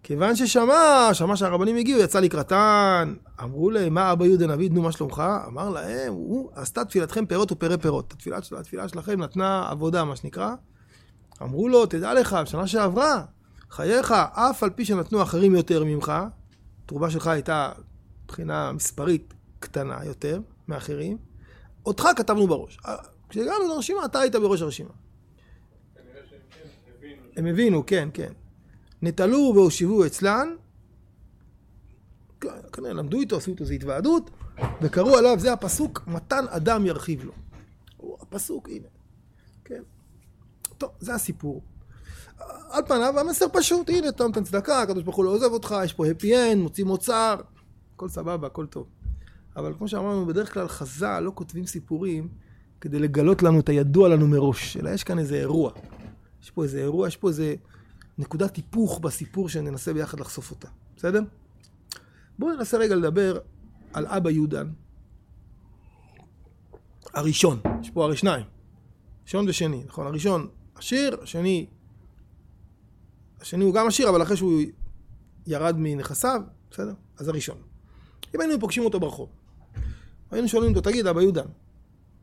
כיוון 0.02 0.36
ששמע, 0.36 1.08
שמע 1.12 1.36
שהרבנים 1.36 1.76
הגיעו, 1.76 2.00
יצא 2.00 2.20
לקראתן, 2.20 3.14
אמרו 3.42 3.70
להם, 3.70 3.94
מה 3.94 4.12
אבא 4.12 4.26
יהודה 4.26 4.46
נביא, 4.46 4.70
נו 4.70 4.82
מה 4.82 4.92
שלומך? 4.92 5.22
אמר 5.46 5.70
להם, 5.70 6.12
הוא 6.12 6.50
עשתה 6.54 6.84
תפילתכם 6.84 7.26
פירות 7.26 7.52
ופרי 7.52 7.78
פירות. 7.78 8.12
התפילה, 8.12 8.42
של, 8.42 8.56
התפילה 8.56 8.88
שלכם 8.88 9.22
נתנה 9.22 9.68
עבודה, 9.70 10.04
מה 10.04 10.16
שנקרא. 10.16 10.54
אמרו 11.42 11.68
לו, 11.68 11.86
תדע 11.86 12.14
לך, 12.14 12.36
בשנה 12.42 12.66
שעברה, 12.66 13.22
חייך, 13.70 14.12
אף 14.32 14.62
על 14.62 14.70
פי 14.70 14.84
שנתנו 14.84 15.22
אחרים 15.22 15.54
יותר 15.54 15.84
ממך, 15.84 16.12
התרומה 16.84 17.10
שלך 17.10 17.26
הייתה 17.26 17.72
מבחינה 18.26 18.72
מספרית 18.72 19.34
קטנה 19.58 20.04
יותר 20.04 20.40
מאחרים, 20.68 21.18
אותך 21.86 22.08
כתבנו 22.16 22.46
בראש. 22.46 22.78
כשהגענו 23.28 23.68
לרשימה, 23.68 24.04
אתה 24.04 24.20
היית 24.20 24.34
בראש 24.34 24.62
הרשימה. 24.62 24.90
הם 27.36 27.46
הבינו, 27.46 27.86
כן, 27.86 28.08
כן. 28.14 28.32
נטלו 29.02 29.52
והושיבו 29.54 30.06
אצלן, 30.06 30.48
כנראה 32.72 32.92
למדו 32.92 33.20
איתו, 33.20 33.36
עשו 33.36 33.50
איתו 33.50 33.64
איזו 33.64 33.74
התוועדות, 33.74 34.30
וקראו 34.82 35.16
עליו, 35.16 35.36
זה 35.38 35.52
הפסוק, 35.52 36.02
מתן 36.06 36.44
אדם 36.48 36.86
ירחיב 36.86 37.24
לו. 37.24 37.32
הפסוק, 38.20 38.68
הנה. 38.68 38.88
כן. 39.64 39.82
טוב, 40.78 40.90
זה 41.00 41.14
הסיפור. 41.14 41.62
על 42.70 42.82
פניו 42.86 43.20
המסר 43.20 43.46
פשוט, 43.52 43.90
הנה, 43.90 44.08
אתה 44.08 44.24
נותן 44.24 44.44
צדקה, 44.44 44.82
הקדוש 44.82 45.02
ברוך 45.02 45.16
הוא 45.16 45.24
לא 45.24 45.30
עוזב 45.30 45.52
אותך, 45.52 45.74
יש 45.84 45.92
פה 45.92 46.06
הפי 46.06 46.36
אנד, 46.36 46.62
מוצאים 46.62 46.90
אוצר, 46.90 47.36
הכל 47.96 48.08
סבבה, 48.08 48.46
הכל 48.46 48.66
טוב. 48.66 48.86
אבל 49.56 49.74
כמו 49.78 49.88
שאמרנו, 49.88 50.26
בדרך 50.26 50.54
כלל 50.54 50.68
חז"ל 50.68 51.20
לא 51.20 51.32
כותבים 51.34 51.66
סיפורים 51.66 52.28
כדי 52.80 52.98
לגלות 52.98 53.42
לנו 53.42 53.60
את 53.60 53.68
הידוע 53.68 54.08
לנו 54.08 54.28
מראש, 54.28 54.76
אלא 54.76 54.90
יש 54.90 55.04
כאן 55.04 55.18
איזה 55.18 55.36
אירוע. 55.36 55.72
יש 56.42 56.50
פה 56.50 56.62
איזה 56.62 56.78
אירוע, 56.78 57.08
יש 57.08 57.16
פה 57.16 57.28
איזה 57.28 57.54
נקודת 58.18 58.56
היפוך 58.56 59.00
בסיפור 59.00 59.48
שננסה 59.48 59.94
ביחד 59.94 60.20
לחשוף 60.20 60.50
אותה, 60.50 60.68
בסדר? 60.96 61.20
בואו 62.38 62.54
ננסה 62.56 62.78
רגע 62.78 62.94
לדבר 62.94 63.38
על 63.92 64.06
אבא 64.06 64.30
יהודן, 64.30 64.68
הראשון, 67.14 67.60
יש 67.80 67.90
פה 67.90 68.04
הרי 68.04 68.16
שניים, 68.16 68.44
ראשון 69.24 69.48
ושני, 69.48 69.84
נכון? 69.86 70.06
הראשון 70.06 70.48
עשיר, 70.74 71.16
השני, 71.22 71.66
השני 73.40 73.64
הוא 73.64 73.74
גם 73.74 73.86
עשיר, 73.86 74.08
אבל 74.08 74.22
אחרי 74.22 74.36
שהוא 74.36 74.62
ירד 75.46 75.76
מנכסיו, 75.78 76.42
בסדר? 76.70 76.94
אז 77.18 77.28
הראשון. 77.28 77.75
אם 78.36 78.40
היינו 78.40 78.60
פוגשים 78.60 78.84
אותו 78.84 79.00
ברחוב, 79.00 79.28
היינו 80.30 80.48
שואלים 80.48 80.70
אותו, 80.70 80.90
תגיד, 80.90 81.06
אבא 81.06 81.22
יהודן, 81.22 81.46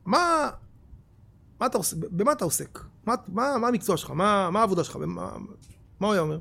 מה, 0.06 0.50
מה 1.60 1.66
אתה 1.66 1.78
עושה, 1.78 1.96
במה 2.12 2.32
אתה 2.32 2.46
עוסק? 2.46 2.80
מה, 3.06 3.14
מה, 3.28 3.58
מה 3.58 3.68
המקצוע 3.68 3.98
שלך? 3.98 4.12
מה, 4.12 4.50
מה 4.50 4.60
העבודה 4.60 4.84
שלך? 4.84 4.96
במה, 4.96 5.38
מה 6.00 6.08
הוא 6.08 6.14
היה 6.14 6.22
אומר? 6.22 6.40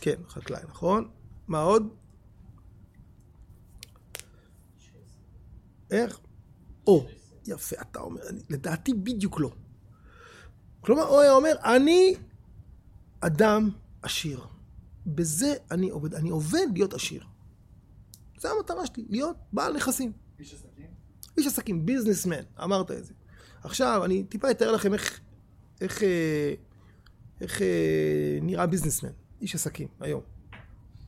כן, 0.00 0.14
חקלאי, 0.28 0.62
נכון? 0.68 1.08
מה 1.48 1.60
עוד? 1.60 1.88
איך? 5.90 6.18
או, 6.86 7.06
יפה, 7.46 7.76
אתה 7.80 8.00
אומר, 8.00 8.28
אני, 8.28 8.40
לדעתי 8.50 8.94
בדיוק 8.94 9.40
לא. 9.40 9.50
כלומר, 10.80 11.02
הוא 11.02 11.20
היה 11.20 11.32
אומר, 11.32 11.54
אני 11.64 12.14
אדם 13.20 13.70
עשיר. 14.02 14.40
בזה 15.06 15.54
אני 15.70 15.90
עובד. 15.90 16.14
אני 16.14 16.30
עובד 16.30 16.66
להיות 16.74 16.94
עשיר. 16.94 17.24
זו 18.38 18.48
המטרה 18.58 18.86
שלי, 18.86 19.04
להיות 19.08 19.36
בעל 19.52 19.76
נכסים. 19.76 20.12
איש 20.38 20.54
עסקים? 20.54 20.86
איש 21.36 21.46
עסקים, 21.46 21.86
ביזנסמן, 21.86 22.42
אמרת 22.62 22.90
את 22.90 23.04
זה. 23.04 23.12
עכשיו, 23.64 24.04
אני 24.04 24.24
טיפה 24.24 24.50
אתאר 24.50 24.72
לכם 24.72 24.94
איך, 24.94 25.20
איך, 25.80 26.02
אה, 26.02 26.54
איך 27.40 27.62
אה, 27.62 28.38
נראה 28.42 28.66
ביזנסמן, 28.66 29.10
איש 29.40 29.54
עסקים, 29.54 29.88
היום. 30.00 30.20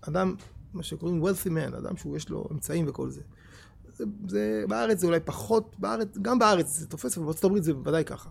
אדם, 0.00 0.34
מה 0.72 0.82
שקוראים 0.82 1.22
wealthy 1.24 1.46
man, 1.48 1.78
אדם 1.78 1.96
שיש 1.96 2.28
לו 2.28 2.48
אמצעים 2.52 2.88
וכל 2.88 3.10
זה. 3.10 3.20
זה, 3.96 4.04
זה. 4.28 4.64
בארץ 4.68 5.00
זה 5.00 5.06
אולי 5.06 5.20
פחות, 5.20 5.76
בארץ, 5.78 6.08
גם 6.22 6.38
בארץ 6.38 6.78
זה 6.78 6.86
תופס, 6.86 7.16
אבל 7.16 7.26
בארצות 7.26 7.44
הברית 7.44 7.64
זה 7.64 7.74
בוודאי 7.74 8.04
ככה. 8.04 8.30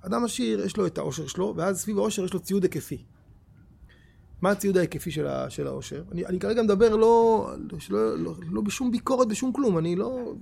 אדם 0.00 0.24
עשיר, 0.24 0.60
יש 0.60 0.76
לו 0.76 0.86
את 0.86 0.98
העושר 0.98 1.26
שלו, 1.26 1.54
ואז 1.56 1.80
סביב 1.80 1.98
העושר 1.98 2.24
יש 2.24 2.34
לו 2.34 2.40
ציוד 2.40 2.62
היקפי. 2.62 3.04
מה 4.42 4.50
הציוד 4.50 4.76
ההיקפי 4.76 5.10
של, 5.10 5.66
העושר? 5.66 6.02
אני, 6.12 6.26
אני 6.26 6.38
כרגע 6.38 6.62
מדבר 6.62 6.96
לא, 6.96 7.50
לא, 7.90 8.18
לא, 8.18 8.34
לא 8.50 8.60
בשום 8.60 8.90
ביקורת, 8.90 9.28
בשום 9.28 9.52
כלום, 9.52 9.78
אני 9.78 9.96
לא... 9.96 10.32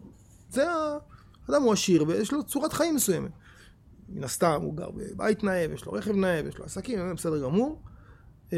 זה 0.50 0.70
ה... 0.70 0.98
אדם 1.50 1.62
הוא 1.62 1.72
עשיר 1.72 2.04
ויש 2.08 2.32
לו 2.32 2.44
צורת 2.44 2.72
חיים 2.72 2.94
מסוימת. 2.94 3.30
מן 4.08 4.24
הסתם 4.24 4.60
הוא 4.62 4.74
גר 4.74 4.90
בבית 4.90 5.44
נאה, 5.44 5.66
ויש 5.70 5.84
לו 5.84 5.92
רכב 5.92 6.16
נאה, 6.16 6.40
ויש 6.44 6.58
לו 6.58 6.64
עסקים, 6.64 7.14
בסדר 7.14 7.42
גמור. 7.42 7.82
אמ, 8.52 8.56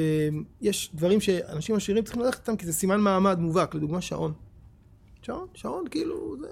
יש 0.61 0.91
דברים 0.95 1.21
שאנשים 1.21 1.77
עשירים 1.77 2.05
צריכים 2.05 2.23
ללכת 2.23 2.39
איתם 2.39 2.57
כי 2.57 2.67
זה 2.67 2.73
סימן 2.73 3.01
מעמד 3.01 3.39
מובהק, 3.39 3.75
לדוגמה 3.75 4.01
שעון. 4.01 4.33
שעון, 5.23 5.47
שעון 5.55 5.85
כאילו, 5.91 6.37
זה... 6.41 6.49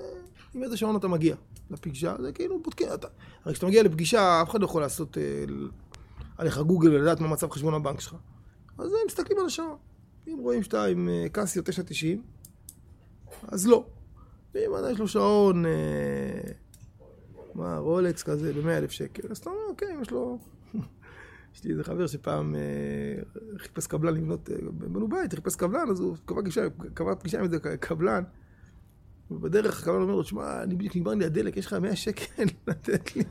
עם 0.55 0.63
איזה 0.63 0.77
שעון 0.77 0.97
אתה 0.97 1.09
מגיע 1.09 1.37
לפגישה, 1.71 2.15
זה 2.23 2.33
כאילו 2.33 2.63
בודקים, 2.63 2.89
אתה... 2.95 3.09
הרי 3.45 3.55
כשאתה 3.55 3.67
מגיע 3.67 3.83
לפגישה, 3.83 4.43
אף 4.43 4.51
אחד 4.51 4.61
לא 4.61 4.65
יכול 4.65 4.83
לעשות 4.83 5.19
אה, 5.19 5.23
עליך 6.39 6.59
גוגל 6.59 6.95
ולדעת 6.95 7.21
מה 7.21 7.29
מצב 7.29 7.51
חשבון 7.51 7.75
הבנק 7.75 8.01
שלך. 8.01 8.15
אז 8.79 8.93
הם 8.93 8.99
מסתכלים 9.07 9.39
על 9.39 9.47
השעון. 9.47 9.77
אם 10.29 10.39
רואים 10.39 10.63
שאתה 10.63 10.85
עם 10.85 11.09
אה, 11.09 11.27
קסיו 11.33 11.63
990, 11.63 12.23
אז 13.49 13.67
לא. 13.67 13.85
ואם 14.55 14.75
עדיין 14.75 14.95
יש 14.95 15.01
לו 15.01 15.09
שעון, 15.09 15.67
אה, 15.67 15.71
מה, 17.55 17.79
רולקס 17.79 18.23
כזה 18.23 18.53
ב-100 18.53 18.69
אלף 18.69 18.91
שקל, 18.91 19.29
אז 19.31 19.39
אתה 19.39 19.51
אומר, 19.51 19.61
אוקיי, 19.69 19.89
יש 20.03 20.11
לו... 20.11 20.39
יש 21.55 21.65
לי 21.65 21.71
איזה 21.71 21.85
חבר 21.85 22.07
שפעם 22.07 22.55
אה, 22.55 22.61
חיפש 23.59 23.87
קבלן 23.87 24.15
לבנות, 24.15 24.51
בנו 24.73 25.09
בית, 25.09 25.35
חיפש 25.35 25.57
קבלן, 25.57 25.91
אז 25.91 26.01
הוא 26.01 26.17
קבע 26.25 26.41
פגישה, 26.41 26.67
קבע 26.95 27.15
פגישה 27.15 27.39
עם 27.39 27.45
איזה 27.45 27.59
קבלן. 27.81 28.23
ובדרך 29.31 29.83
הקבלן 29.83 30.03
אומר 30.03 30.15
לו, 30.15 30.25
שמע, 30.25 30.63
אני 30.63 30.75
בדיוק 30.75 30.97
נגמר 30.97 31.15
לי 31.15 31.25
הדלק, 31.25 31.57
יש 31.57 31.67
לך 31.67 31.73
100 31.73 31.97
שקל 31.97 32.45
לתת 32.67 33.17
לי? 33.17 33.23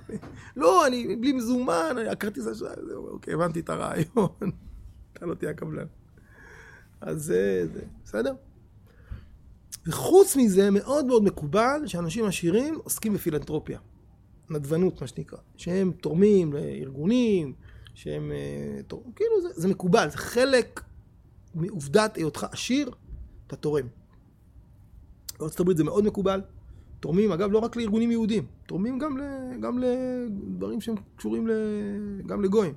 לא, 0.56 0.88
אני 0.88 1.16
בלי 1.16 1.34
מזומן, 1.34 1.96
הכרטיס 2.12 2.44
זהו, 2.44 3.08
אוקיי, 3.08 3.34
הבנתי 3.34 3.60
את 3.60 3.70
הרעיון. 3.70 4.52
אתה 5.18 5.26
לא 5.26 5.36
תהיה 5.36 5.52
הקבלן. 5.52 5.86
אז 7.02 7.24
זה, 7.24 7.68
זה, 7.74 7.82
בסדר? 8.04 8.34
וחוץ 9.88 10.36
מזה, 10.36 10.72
מאוד 10.72 11.06
מאוד 11.06 11.24
מקובל 11.24 11.82
שאנשים 11.86 12.26
עשירים 12.26 12.76
עוסקים 12.84 13.14
בפילנטרופיה. 13.14 13.80
נדבנות, 14.50 15.02
מה 15.02 15.08
שנקרא. 15.08 15.38
שהם 15.58 15.92
תורמים 15.92 16.54
לארגונים, 16.54 17.54
שהם... 17.94 18.32
אה, 18.32 18.84
תורמים, 18.88 19.12
כאילו, 19.12 19.42
זה, 19.42 19.62
זה 19.62 19.68
מקובל, 19.68 20.10
זה 20.10 20.18
חלק 20.18 20.82
מעובדת 21.56 22.16
היותך 22.16 22.46
עשיר, 22.52 22.92
אתה 23.48 23.56
תורם. 23.56 23.86
בארצות 25.40 25.60
הברית 25.60 25.78
זה 25.78 25.84
מאוד 25.84 26.04
מקובל. 26.04 26.42
תורמים, 27.00 27.32
אגב, 27.32 27.52
לא 27.52 27.60
רק 27.60 27.76
לארגונים 27.76 28.12
יהודים, 28.12 28.46
תורמים 28.66 29.00
גם, 29.00 29.18
ל, 29.18 29.24
גם 29.62 29.80
לדברים 29.80 30.82
שהם 30.82 30.96
קשורים 31.16 31.48
ל, 31.48 31.52
גם 32.26 32.44
לגויים. 32.44 32.74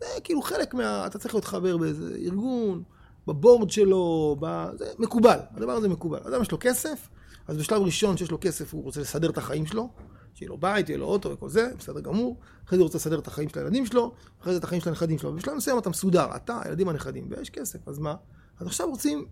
זה 0.00 0.06
כאילו 0.24 0.42
חלק 0.42 0.74
מה... 0.74 1.06
אתה 1.06 1.18
צריך 1.18 1.34
להיות 1.34 1.44
חבר 1.44 1.76
באיזה 1.76 2.16
ארגון, 2.16 2.82
בבורד 3.26 3.70
שלו, 3.70 4.36
ב... 4.40 4.66
זה 4.78 4.92
מקובל, 4.98 5.38
הדבר 5.50 5.72
הזה 5.72 5.88
מקובל. 5.88 6.18
אדם 6.18 6.42
יש 6.42 6.52
לו 6.52 6.58
כסף, 6.60 7.08
אז 7.48 7.56
בשלב 7.56 7.82
ראשון 7.82 8.16
שיש 8.16 8.30
לו 8.30 8.38
כסף 8.40 8.74
הוא 8.74 8.84
רוצה 8.84 9.00
לסדר 9.00 9.30
את 9.30 9.38
החיים 9.38 9.66
שלו, 9.66 9.88
שיהיה 10.34 10.48
לו 10.48 10.58
בית, 10.58 10.88
יהיה 10.88 10.98
לו 10.98 11.06
אוטו 11.06 11.30
וכל 11.30 11.48
זה, 11.48 11.70
בסדר 11.78 12.00
גמור. 12.00 12.36
אחרי 12.66 12.78
זה 12.78 12.82
הוא 12.82 12.86
רוצה 12.86 12.98
לסדר 12.98 13.18
את 13.18 13.26
החיים 13.26 13.48
של 13.48 13.58
הילדים 13.58 13.86
שלו, 13.86 14.14
אחרי 14.42 14.52
זה 14.52 14.58
את 14.58 14.64
החיים 14.64 14.80
של 14.80 14.88
הנכדים 14.88 15.18
שלו. 15.18 15.30
ובשלב 15.30 15.54
מסוים 15.54 15.78
אתה 15.78 15.90
מסודר, 15.90 16.36
אתה, 16.36 16.60
הילדים 16.64 16.88
הנכדים, 16.88 17.28
ויש 17.30 17.50
כסף, 17.50 17.88
אז 17.88 17.98
מה? 17.98 18.14
אז 18.58 18.66
עכשיו 18.66 18.90
רוצים 18.90 19.26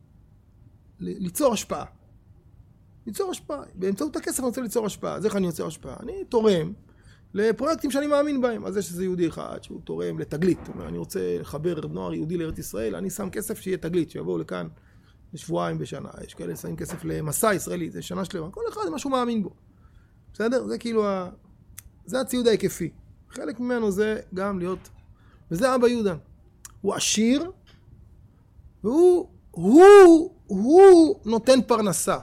ליצור 0.99 1.53
השפעה. 1.53 1.85
ליצור 3.07 3.31
השפעה. 3.31 3.63
באמצעות 3.75 4.17
הכסף 4.17 4.39
אני 4.39 4.47
רוצה 4.47 4.61
ליצור 4.61 4.87
השפעה. 4.87 5.15
אז 5.15 5.27
איך 5.27 5.37
אני 5.37 5.47
יוצר 5.47 5.67
השפעה? 5.67 5.97
אני 6.01 6.25
תורם 6.25 6.73
לפרויקטים 7.37 7.91
שאני 7.91 8.07
מאמין 8.07 8.41
בהם. 8.41 8.67
אז 8.67 8.77
יש 8.77 8.91
איזה 8.91 9.05
יהודי 9.05 9.29
אחד 9.29 9.59
שהוא 9.63 9.81
תורם 9.85 10.19
לתגלית. 10.19 10.59
הוא 10.67 10.75
אומר, 10.75 10.89
אני 10.89 10.99
רוצה 10.99 11.39
לחבר 11.41 11.81
נוער 11.87 12.15
יהודי 12.15 12.37
לארץ 12.37 12.59
ישראל, 12.59 12.95
אני 12.95 13.11
שם 13.11 13.31
כסף 13.31 13.61
שיהיה 13.61 13.77
תגלית, 13.77 14.11
שיבואו 14.11 14.39
לכאן 14.39 14.69
לשבועיים 15.33 15.79
בשנה. 15.79 16.09
יש 16.25 16.35
כאלה 16.35 16.57
שמים 16.57 16.77
כסף 16.77 17.05
למסע 17.05 17.55
ישראלי, 17.55 17.91
זה 17.91 18.03
שנה 18.03 18.25
שלמה. 18.25 18.51
כל 18.51 18.61
אחד 18.73 18.81
מה 18.91 18.99
שהוא 18.99 19.13
מאמין 19.13 19.43
בו. 19.43 19.51
בסדר? 20.33 20.67
זה 20.67 20.79
כאילו 20.79 21.07
ה... 21.07 21.31
זה 22.07 22.21
הציוד 22.21 22.49
ההיקפי. 22.49 22.91
חלק 23.31 23.61
ממנו 23.61 23.91
זה 23.91 24.21
גם 24.35 24.59
להיות, 24.59 24.89
וזה 25.51 25.75
אבא 25.75 25.89
יהודה. 25.89 26.17
הוא 26.81 26.95
עשיר, 26.95 27.51
והוא, 28.85 29.29
הוא, 29.51 29.85
הוא 30.47 31.21
נותן 31.25 31.63
פרנסה. 31.63 32.19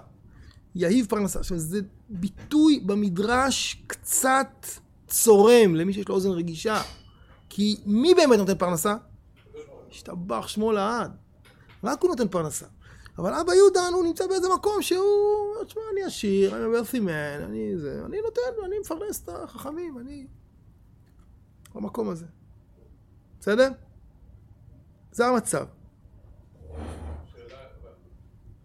יהיב 0.76 1.06
פרנסה. 1.10 1.40
עכשיו, 1.40 1.58
זה 1.58 1.80
ביטוי 2.10 2.80
במדרש 2.86 3.84
קצת 3.88 4.66
צורם 5.08 5.76
למי 5.76 5.94
שיש 5.94 6.08
לו 6.10 6.16
אוזן 6.16 6.30
רגישה. 6.30 6.82
כי 7.50 7.82
מי 7.86 8.14
באמת 8.14 8.38
נותן 8.38 8.58
פרנסה? 8.58 8.96
השתבח 9.90 10.48
שמו 10.48 10.72
לעד. 10.72 11.12
רק 11.84 12.02
הוא 12.02 12.10
נותן 12.10 12.28
פרנסה. 12.28 12.66
אבל 13.18 13.34
אבא 13.34 13.54
יהודן 13.54 13.92
הוא 13.94 14.04
נמצא 14.04 14.28
באיזה 14.28 14.48
מקום 14.56 14.82
שהוא, 14.82 15.06
תשמע, 15.68 15.82
אני 15.94 16.04
עשיר, 16.04 16.56
אני 16.56 16.64
עובר 16.64 16.84
סימן, 16.84 17.42
אני 17.44 17.78
זה, 17.78 18.02
אני 18.06 18.18
נותן, 18.22 18.42
אני 18.66 18.80
מפרנס 18.80 19.24
את 19.24 19.30
החכמים, 19.30 20.00
אני... 20.00 20.28
במקום 21.76 22.10
הזה. 22.10 22.26
בסדר? 23.40 23.70
זה 25.12 25.26
המצב. 25.26 25.66
השאלה, 27.24 27.58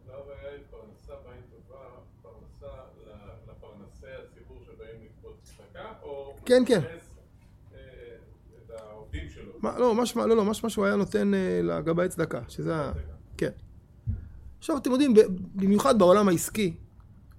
למה 0.08 0.18
היה 0.40 0.52
לי 0.56 0.62
פרנסה 0.70 1.12
בעין 1.24 1.42
טובה, 1.50 1.84
פרנסה 2.22 2.74
ל- 3.06 3.50
לפרנסי 3.50 4.06
הציבור 4.24 4.58
שבאים 4.66 4.96
לגבות 5.04 5.38
צדקה, 5.42 5.92
או 6.02 6.36
כן, 6.48 6.62
כן. 6.66 6.80
אה? 6.80 6.98
מה, 9.62 9.78
לא, 9.78 9.94
משמע, 9.94 10.26
לא, 10.26 10.36
לא, 10.36 10.44
משמע 10.44 10.70
שהוא 10.70 10.84
היה 10.84 10.96
נותן 10.96 11.34
אה, 11.34 11.60
לגבאי 11.62 12.08
צדקה, 12.08 12.40
שזה 12.48 12.76
ה... 12.76 12.92
כן. 13.36 13.50
עכשיו, 14.58 14.76
אתם 14.76 14.90
יודעים, 14.90 15.14
במיוחד 15.54 15.98
בעולם 15.98 16.28
העסקי, 16.28 16.76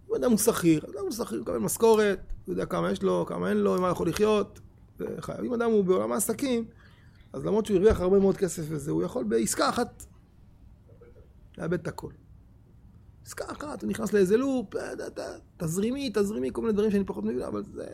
הוא 0.08 0.18
אדם 0.18 0.32
הוא 0.32 0.38
שכיר, 0.38 0.86
אדם 0.86 1.02
הוא 1.02 1.12
שכיר, 1.12 1.38
הוא 1.38 1.42
מקבל 1.42 1.58
משכורת, 1.58 2.20
הוא 2.46 2.54
יודע 2.54 2.66
כמה 2.66 2.92
יש 2.92 3.04
לו, 3.04 3.26
כמה 3.28 3.50
אין 3.50 3.58
לו, 3.58 3.76
עם 3.76 3.82
מה 3.82 3.90
יכול 3.90 4.10
לחיות. 4.10 4.60
זה 4.98 5.06
חייב. 5.20 5.40
אם 5.44 5.54
אדם 5.54 5.72
הוא 5.72 5.84
בעולם 5.84 6.12
העסקים, 6.12 6.66
אז 7.34 7.46
למרות 7.46 7.66
שהוא 7.66 7.78
הרוויח 7.78 8.00
הרבה 8.00 8.20
מאוד 8.20 8.38
כסף 8.38 8.64
וזה, 8.68 8.92
הוא 8.92 9.04
יכול 9.04 9.24
בעסקה 9.24 9.70
אחת 9.70 10.06
לאבד 11.58 11.80
את 11.80 11.88
הכל. 11.88 12.12
עסקה 13.26 13.46
אחת, 13.52 13.82
הוא 13.82 13.90
נכנס 13.90 14.14
לאיזה 14.14 14.38
לופ, 14.38 14.76
אה, 14.76 14.94
תזרימי, 15.58 16.12
תזרימי, 16.14 16.50
כל 16.54 16.62
מיני 16.62 16.74
דברים 16.74 16.92
שאני 16.92 17.04
פחות 17.04 17.24
מבין, 17.24 17.42
אבל 17.42 17.64
זה... 17.74 17.86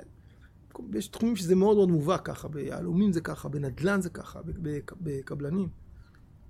יש 0.94 1.08
תחומים 1.08 1.36
שזה 1.36 1.56
מאוד 1.56 1.78
מאוד 1.78 1.90
מובהק 1.90 2.26
ככה, 2.26 2.48
ביהלומים 2.48 3.14
זה 3.14 3.22
ככה, 3.22 3.50
בנדל"ן 3.50 4.02
זה 4.02 4.10
ככה, 4.10 4.40
בקבלנים, 5.02 5.70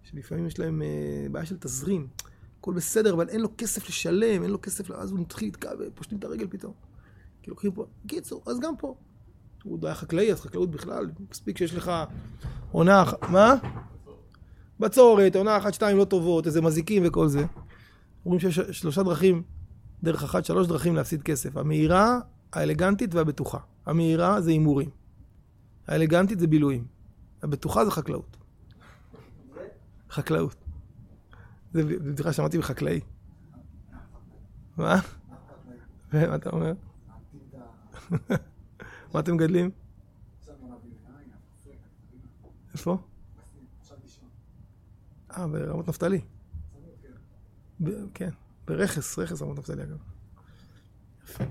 שלפעמים 0.04 0.48
יש 0.48 0.60
להם 0.60 0.82
אה, 0.82 1.28
בעיה 1.32 1.46
של 1.46 1.58
תזרים. 1.58 2.08
הכל 2.60 2.74
בסדר, 2.74 3.14
אבל 3.14 3.30
אין 3.30 3.42
לו 3.42 3.50
כסף 3.58 3.90
לשלם, 3.90 4.44
אין 4.44 4.52
לו 4.52 4.62
כסף, 4.62 4.92
אז 4.92 5.12
הוא 5.12 5.20
מתחיל 5.20 5.48
לתקע 5.48 5.72
ופושטים 5.80 6.18
את 6.18 6.24
הרגל 6.24 6.48
פתאום. 6.50 6.74
כי 7.42 7.50
לוקחים 7.50 7.72
פה, 7.72 7.86
קיצור, 8.08 8.44
אז 8.48 8.60
גם 8.60 8.78
פה. 8.78 8.96
הוא 9.64 9.74
עוד 9.74 9.86
היה 9.86 9.96
חקלאי, 9.96 10.32
אז 10.32 10.42
חקלאות 10.42 10.72
בכלל, 10.72 11.12
מספיק 11.32 11.58
שיש 11.58 11.76
לך 11.76 11.92
עונה 12.72 13.02
אחת, 13.04 13.24
מה? 13.30 13.56
בצורת, 14.80 15.36
עונה 15.36 15.58
אחת, 15.58 15.74
שתיים 15.74 15.98
לא 15.98 16.06
טובות, 16.06 16.48
איזה 16.48 16.62
מזיקים 16.62 17.04
וכל 17.06 17.28
זה. 17.28 17.46
אומרים 18.26 18.40
שיש 18.40 18.60
שלושה 18.60 19.04
דרכים, 19.04 19.44
דרך 20.04 20.24
אחת, 20.24 20.46
שלוש 20.46 20.68
דרכים 20.68 20.96
להפסיד 20.96 21.24
כסף. 21.24 21.58
המהירה, 21.58 22.20
האלגנטית 22.54 23.16
והבטוחה. 23.16 23.58
המהירה 23.86 24.42
זה 24.42 24.52
הימורים. 24.52 24.90
האלגנטית 25.88 26.40
זה 26.40 26.48
בילויים. 26.48 26.88
הבטוחה 27.42 27.86
זה 27.86 27.92
חקלאות. 27.92 28.38
חקלאות. 30.10 30.56
זה 31.74 31.84
בדיחה 31.84 32.34
שמעתי 32.34 32.58
מחקלאי. 32.58 33.00
מה? 34.78 35.00
מה 36.14 36.36
אתה 36.36 36.50
אומר? 36.50 36.74
מה 39.14 39.20
אתם 39.20 39.34
מגדלים? 39.34 39.72
איפה? 42.74 42.98
אה, 45.38 45.48
ברמות 45.48 45.88
נפתלי. 45.88 46.22
כן, 48.14 48.30
ברכס, 48.68 49.20
רכס 49.20 49.42
רמות 49.42 49.58
נפתלי 49.58 49.84
אגב. 49.84 49.98
יפה. 51.24 51.44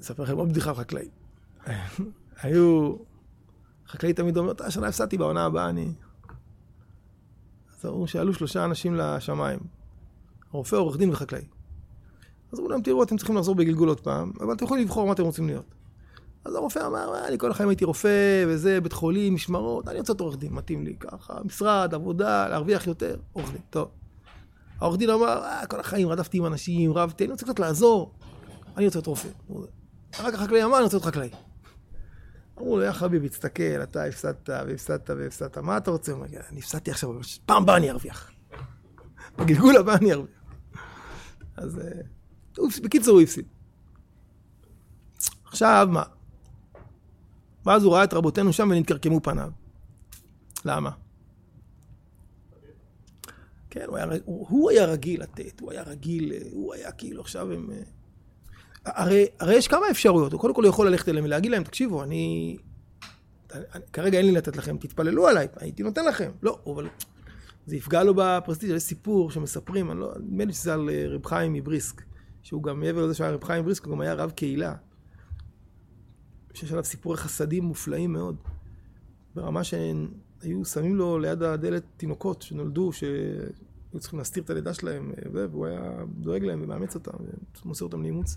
אספר 0.00 0.22
לכם 0.22 0.36
עוד 0.36 0.48
בדיחה 0.48 0.70
על 0.70 0.76
חקלאי. 0.76 1.08
היו... 2.42 2.94
חקלאי 3.88 4.12
תמיד 4.12 4.36
אומר, 4.36 4.52
"אתה, 4.52 4.66
השנה 4.66 4.88
הפסדתי, 4.88 5.18
בעונה 5.18 5.44
הבאה 5.44 5.68
אני... 5.68 5.92
אז 7.78 7.86
אמרו 7.86 8.06
שעלו 8.06 8.34
שלושה 8.34 8.64
אנשים 8.64 8.94
לשמיים. 8.94 9.58
הרופא, 10.52 10.76
עורך 10.76 10.96
דין 10.96 11.10
וחקלאי. 11.10 11.44
אז 12.52 12.58
אמרו 12.58 12.70
להם, 12.70 12.82
תראו, 12.82 13.02
אתם 13.02 13.16
צריכים 13.16 13.36
לחזור 13.36 13.54
בגלגול 13.54 13.88
עוד 13.88 14.00
פעם, 14.00 14.32
אבל 14.40 14.52
אתם 14.52 14.64
יכולים 14.64 14.84
לבחור 14.84 15.06
מה 15.06 15.12
אתם 15.12 15.22
רוצים 15.22 15.46
להיות. 15.46 15.74
אז 16.44 16.54
הרופא 16.54 16.86
אמר, 16.86 17.14
"אה, 17.14 17.28
אני 17.28 17.38
כל 17.38 17.50
החיים 17.50 17.68
הייתי 17.68 17.84
רופא, 17.84 18.44
וזה, 18.48 18.80
בית 18.80 18.92
חולים, 18.92 19.34
משמרות, 19.34 19.88
אני 19.88 19.98
רוצה 19.98 20.12
להיות 20.12 20.20
עורך 20.20 20.36
דין, 20.36 20.52
מתאים 20.52 20.84
לי 20.84 20.96
ככה, 21.00 21.34
משרד, 21.44 21.94
עבודה, 21.94 22.48
להרוויח 22.48 22.86
יותר, 22.86 23.16
עורך 23.32 23.50
דין, 23.52 23.60
טוב. 23.70 23.88
העורך 24.80 24.98
דין 24.98 25.10
אמר, 25.10 25.42
אה, 25.44 25.66
כל 25.66 25.80
החיים 25.80 26.08
רדפתי 26.08 26.38
עם 26.38 26.46
אנשים, 26.46 26.92
רבתי, 26.92 27.24
אני 27.24 27.32
רוצה 27.32 27.46
קצת 27.46 27.58
לעזור, 27.58 28.12
אני 28.76 28.86
רוצה 28.86 28.98
להיות 28.98 29.06
רופא. 29.06 29.28
אחר 30.14 30.32
כך 30.32 30.40
החקלאי 30.40 30.64
אמר, 30.64 30.76
אני 30.76 30.84
רוצה 30.84 30.96
להיות 30.96 31.06
חקלאי. 31.06 31.30
אמרו 32.58 32.76
לו, 32.76 32.84
יא 32.84 32.92
חביבי, 32.92 33.28
תסתכל, 33.28 33.82
אתה 33.82 34.04
הפסדת 34.04 34.48
והפסדת 34.48 35.10
והפסדת, 35.10 35.58
מה 35.58 35.76
אתה 35.76 35.90
רוצה? 35.90 36.12
הוא 36.12 36.24
אומר, 36.24 36.40
אני 36.50 36.58
הפסדתי 36.58 36.90
עכשיו, 36.90 37.10
פעם 37.46 37.62
הבאה 37.62 37.76
אני 37.76 37.90
ארוויח. 37.90 38.30
בגלגול 39.38 39.76
הבא 39.76 39.94
אני 39.94 40.12
ארוויח. 40.12 40.38
אז 41.56 41.78
אה. 41.78 42.02
בקיצור, 42.82 43.14
הוא 43.14 43.22
הפסיד. 43.22 43.46
עכשיו, 45.44 45.88
מה? 45.90 46.02
ואז 47.66 47.84
הוא 47.84 47.94
ראה 47.94 48.04
את 48.04 48.14
רבותינו 48.14 48.52
שם 48.52 48.68
ונתקרקמו 48.70 49.20
פניו. 49.20 49.50
למה? 50.64 50.90
כן, 53.70 53.84
הוא 54.24 54.70
היה, 54.70 54.86
רגיל 54.86 55.22
לתת, 55.22 55.60
הוא 55.60 55.72
היה 55.72 55.82
רגיל, 55.82 56.32
אה, 56.32 56.38
הוא 56.52 56.74
היה 56.74 56.92
כאילו 56.92 57.20
עכשיו 57.20 57.52
הם... 57.52 57.70
הרי, 58.94 59.26
הרי 59.40 59.54
יש 59.54 59.68
כמה 59.68 59.90
אפשרויות, 59.90 60.32
הוא 60.32 60.40
קודם 60.40 60.54
כל 60.54 60.64
יכול 60.68 60.86
ללכת 60.88 61.08
אליהם 61.08 61.24
ולהגיד 61.24 61.50
להם, 61.50 61.64
תקשיבו, 61.64 62.02
אני... 62.02 62.56
אני- 63.54 63.82
כרגע 63.92 64.18
אין 64.18 64.26
לי 64.26 64.32
לתת 64.32 64.56
לכם, 64.56 64.76
תתפללו 64.76 65.28
עליי, 65.28 65.48
הייתי 65.56 65.82
נותן 65.82 66.04
לכם. 66.04 66.30
לא, 66.42 66.58
אבל 66.66 66.88
זה 67.66 67.76
יפגע 67.76 68.02
לו 68.04 68.14
בפרסטיג', 68.16 68.70
יש 68.70 68.82
סיפור 68.82 69.30
שמספרים, 69.30 69.90
אני 69.90 70.00
לא, 70.00 70.12
נדמה 70.20 70.44
לי 70.44 70.52
שזה 70.52 70.74
על 70.74 70.90
אה, 70.90 71.04
רב 71.08 71.26
חיים 71.26 71.52
מבריסק, 71.52 72.02
שהוא 72.42 72.62
גם 72.62 72.80
מעבר 72.80 73.04
לזה 73.04 73.14
שהיה 73.14 73.30
רב 73.30 73.44
חיים 73.44 73.62
מבריסק, 73.62 73.84
הוא 73.84 73.92
גם 73.92 74.00
היה 74.00 74.14
רב 74.14 74.30
קהילה. 74.30 74.74
שיש 76.54 76.72
עליו 76.72 76.84
סיפורי 76.84 77.16
חסדים 77.16 77.64
מופלאים 77.64 78.12
מאוד. 78.12 78.36
ברמה 79.34 79.64
שהיו 79.64 80.64
שמים 80.64 80.96
לו 80.96 81.18
ליד 81.18 81.42
הדלת 81.42 81.82
תינוקות 81.96 82.42
שנולדו, 82.42 82.92
שהיו 82.92 83.98
צריכים 83.98 84.18
להסתיר 84.18 84.42
את 84.42 84.50
הלידה 84.50 84.74
שלהם, 84.74 85.12
אה, 85.12 85.46
והוא 85.50 85.66
היה 85.66 85.92
דואג 86.20 86.44
להם 86.44 86.62
ומאמץ 86.62 86.94
אותם, 86.94 87.18
ומוסר 87.64 87.84
אותם 87.84 88.02
לאימוץ. 88.02 88.36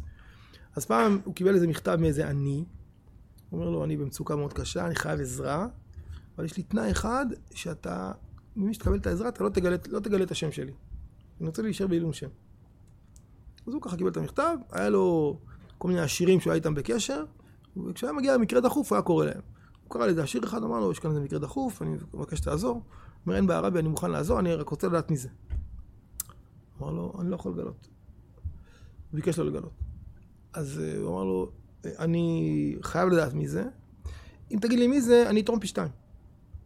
אז 0.75 0.85
פעם 0.85 1.19
הוא 1.23 1.35
קיבל 1.35 1.55
איזה 1.55 1.67
מכתב 1.67 1.97
מאיזה 2.01 2.29
עני, 2.29 2.65
הוא 3.49 3.59
אומר 3.59 3.71
לו, 3.71 3.83
אני 3.83 3.97
במצוקה 3.97 4.35
מאוד 4.35 4.53
קשה, 4.53 4.85
אני 4.85 4.95
חייב 4.95 5.19
עזרה, 5.19 5.67
אבל 6.35 6.45
יש 6.45 6.57
לי 6.57 6.63
תנאי 6.63 6.91
אחד, 6.91 7.25
שאתה, 7.53 8.11
ממי 8.55 8.73
שתקבל 8.73 8.97
את 8.97 9.07
העזרה, 9.07 9.29
אתה 9.29 9.43
לא 9.43 9.49
תגלה, 9.49 9.75
לא 9.89 9.99
תגלה 9.99 10.23
את 10.23 10.31
השם 10.31 10.51
שלי. 10.51 10.73
אני 11.39 11.47
רוצה 11.47 11.61
להישאר 11.61 11.87
בעילום 11.87 12.13
שם. 12.13 12.29
אז 13.67 13.73
הוא 13.73 13.81
ככה 13.81 13.97
קיבל 13.97 14.09
את 14.09 14.17
המכתב, 14.17 14.57
היה 14.71 14.89
לו 14.89 15.37
כל 15.77 15.87
מיני 15.87 15.99
עשירים 15.99 16.39
שהוא 16.39 16.51
היה 16.51 16.55
איתם 16.55 16.75
בקשר, 16.75 17.23
וכשהיה 17.77 18.13
מגיע 18.13 18.33
למקרה 18.33 18.61
דחוף, 18.61 18.91
הוא 18.91 18.95
היה 18.95 19.03
קורא 19.03 19.25
להם. 19.25 19.41
הוא 19.83 19.91
קרא 19.91 20.05
לאיזה 20.05 20.23
עשיר 20.23 20.43
אחד, 20.43 20.63
אמר 20.63 20.79
לו, 20.79 20.91
יש 20.91 20.99
כאן 20.99 21.09
איזה 21.09 21.21
מקרה 21.21 21.39
דחוף, 21.39 21.81
אני 21.81 21.97
מבקש 22.13 22.37
שתעזור. 22.37 22.81
אומר, 23.25 23.35
אין 23.35 23.47
בעיה 23.47 23.59
רבי, 23.59 23.79
אני 23.79 23.87
מוכן 23.87 24.11
לעזור, 24.11 24.39
אני 24.39 24.55
רק 24.55 24.69
רוצה 24.69 24.87
לדעת 24.87 25.11
מי 25.11 25.17
זה. 25.17 25.29
אמר 26.81 26.91
לו, 26.91 27.13
אני 27.19 27.29
לא 27.29 27.35
יכול 27.35 27.51
לגלות. 27.51 27.87
הוא 29.11 29.15
ביקש 29.15 29.39
לא 29.39 29.45
לגלות. 29.45 29.71
אז 30.53 30.79
אה, 30.83 30.97
הוא 31.01 31.09
אמר 31.09 31.23
לו, 31.23 31.51
"אה, 31.85 31.91
אני 31.99 32.75
חייב 32.81 33.09
לדעת 33.09 33.33
מי 33.33 33.47
זה. 33.47 33.63
אם 34.51 34.57
תגיד 34.61 34.79
לי 34.79 34.87
מי 34.87 35.01
זה, 35.01 35.29
אני 35.29 35.41
אתרום 35.41 35.59
פי 35.59 35.67
שתיים. 35.67 35.91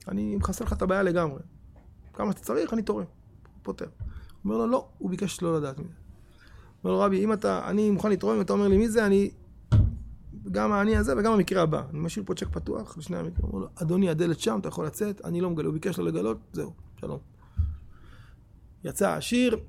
אני 0.08 0.36
מכסה 0.36 0.64
לך 0.64 0.74
את 0.74 0.82
הבעיה 0.82 1.04
לגמרי. 1.04 1.40
כמה 2.14 2.32
שאתה 2.32 2.44
צריך, 2.44 2.74
אני 2.74 2.82
תורם. 2.82 3.06
פותר. 3.64 3.86
הוא 3.86 4.14
אומר 4.46 4.58
לו, 4.58 4.68
לא, 4.68 4.88
הוא 4.98 5.10
ביקש 5.10 5.42
לא 5.42 5.58
לדעת 5.58 5.80
מי 5.80 5.88
זה. 5.88 5.94
אומר 6.84 6.96
לו, 6.96 7.00
רבי, 7.02 7.24
אם 7.24 7.34
אתה, 7.34 7.70
אני 7.70 7.92
מוכן 7.92 8.12
לתרום, 8.12 8.36
אם 8.36 8.42
אתה 8.42 8.54
אומר 8.54 8.68
לי 8.68 8.78
מי 8.78 8.90
זה, 8.90 9.06
אני... 9.06 9.32
גם 10.52 10.72
האני 10.72 10.98
הזה 10.98 11.18
וגם 11.18 11.34
המקרה 11.34 11.62
הבא. 11.62 11.84
אני 11.90 12.00
משאיר 12.00 12.26
פה 12.28 12.36
צ'ק 12.36 12.48
פתוח 12.52 12.98
לשני 12.98 13.18
המקרים. 13.18 13.48
אומר 13.48 13.60
לו, 13.60 13.68
אדוני, 13.76 14.10
הדלת 14.10 14.40
שם, 14.40 14.58
אתה 14.62 14.68
יכול 14.68 14.86
לצאת, 14.86 15.26
אני 15.26 15.42
לא 15.42 15.50
מגלה. 15.50 15.66
הוא 15.66 15.74
ביקש 15.74 16.00
לא 16.00 16.06
לגלות, 16.06 16.38
זהו, 16.54 16.74
שלום. 17.00 17.20
יצא 18.84 19.10
העשיר, 19.10 19.60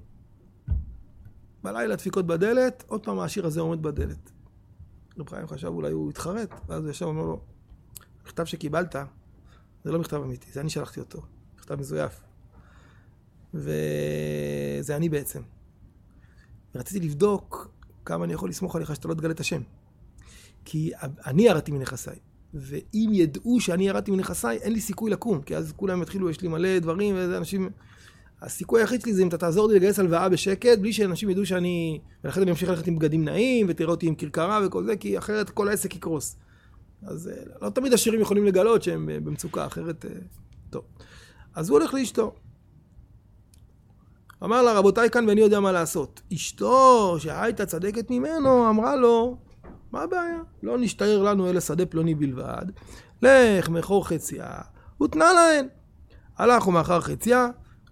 בלילה 1.66 1.96
דפיקות 1.96 2.26
בדלת, 2.26 2.85
עוד 2.87 3.05
פעם 3.05 3.18
העשיר 3.18 3.46
הזה 3.46 3.61
עומד 3.61 3.83
בדלת. 3.83 4.31
רב 5.18 5.29
חיים 5.29 5.46
חשב 5.46 5.66
אולי 5.66 5.92
הוא 5.92 6.11
התחרט, 6.11 6.50
ואז 6.68 6.83
הוא 6.83 6.90
ישב 6.90 7.05
ואומר 7.07 7.22
לו, 7.22 7.40
המכתב 8.22 8.44
שקיבלת, 8.44 8.96
זה 9.85 9.92
לא 9.92 9.98
מכתב 9.98 10.16
אמיתי, 10.16 10.52
זה 10.52 10.61
אני 10.61 10.70
שלחתי 10.70 11.00
אותו, 11.00 11.22
מכתב 11.57 11.74
מזויף. 11.74 12.20
וזה 13.55 14.96
אני 14.96 15.09
בעצם. 15.09 15.42
ורציתי 16.74 17.07
לבדוק 17.07 17.70
כמה 18.05 18.24
אני 18.24 18.33
יכול 18.33 18.48
לסמוך 18.50 18.76
עליך 18.76 18.94
שאתה 18.94 19.09
לא 19.09 19.14
תגלה 19.14 19.33
את 19.33 19.40
השם. 19.40 19.62
כי 20.64 20.92
אני 21.26 21.42
ירדתי 21.42 21.72
מנכסיי. 21.72 22.18
ואם 22.55 23.11
ידעו 23.12 23.61
שאני 23.61 23.88
ירדתי 23.88 24.11
מנכסיי, 24.11 24.59
אין 24.59 24.72
לי 24.72 24.81
סיכוי 24.81 25.11
לקום, 25.11 25.42
כי 25.42 25.57
אז 25.57 25.72
כולם 25.76 26.02
יתחילו, 26.02 26.31
יש 26.31 26.40
לי 26.40 26.48
מלא 26.48 26.79
דברים, 26.79 27.14
ואיזה 27.14 27.38
אנשים... 27.38 27.70
הסיכוי 28.42 28.81
היחיד 28.81 29.01
שלי 29.01 29.14
זה 29.14 29.22
אם 29.22 29.29
אתה 29.29 29.38
תעזור 29.38 29.68
לי 29.68 29.75
לגייס 29.75 29.99
הלוואה 29.99 30.29
בשקט, 30.29 30.79
בלי 30.79 30.92
שאנשים 30.92 31.31
ידעו 31.31 31.46
שאני... 31.46 32.01
ולכן 32.25 32.42
אני 32.42 32.51
אמשיך 32.51 32.68
ללכת 32.68 32.87
עם 32.87 32.99
בגדים 32.99 33.25
נעים, 33.25 33.66
ותראה 33.68 33.90
אותי 33.90 34.07
עם 34.07 34.14
כרכרה 34.14 34.61
וכל 34.66 34.85
זה, 34.85 34.96
כי 34.96 35.18
אחרת 35.18 35.51
כל 35.51 35.68
העסק 35.68 35.96
יקרוס. 35.96 36.37
אז 37.03 37.29
אה, 37.29 37.42
לא 37.62 37.70
תמיד 37.70 37.92
עשירים 37.92 38.20
יכולים 38.20 38.44
לגלות 38.44 38.83
שהם 38.83 39.11
אה, 39.11 39.20
במצוקה, 39.20 39.66
אחרת... 39.66 40.05
אה, 40.05 40.11
טוב. 40.70 40.85
אז 41.55 41.68
הוא 41.68 41.79
הולך 41.79 41.94
לאשתו. 41.94 42.35
אמר 44.44 44.62
לה, 44.62 44.72
רבותיי 44.72 45.11
כאן 45.11 45.29
ואני 45.29 45.40
יודע 45.40 45.61
מה 45.61 45.72
לעשות. 45.72 46.20
אשתו, 46.35 47.16
שהייתה 47.18 47.66
צדקת 47.66 48.11
ממנו, 48.11 48.70
אמרה 48.70 48.96
לו, 48.96 49.38
מה 49.92 50.03
הבעיה? 50.03 50.38
לא 50.62 50.79
נשתער 50.79 51.22
לנו 51.22 51.51
אלא 51.51 51.61
שדה 51.61 51.87
פלוני 51.87 52.14
בלבד. 52.14 52.66
לך, 53.22 53.68
מכור 53.68 54.09
חציה, 54.09 54.49
ותנה 55.03 55.33
להן. 55.33 55.68
הלך 56.38 56.66
ומאחר 56.66 57.01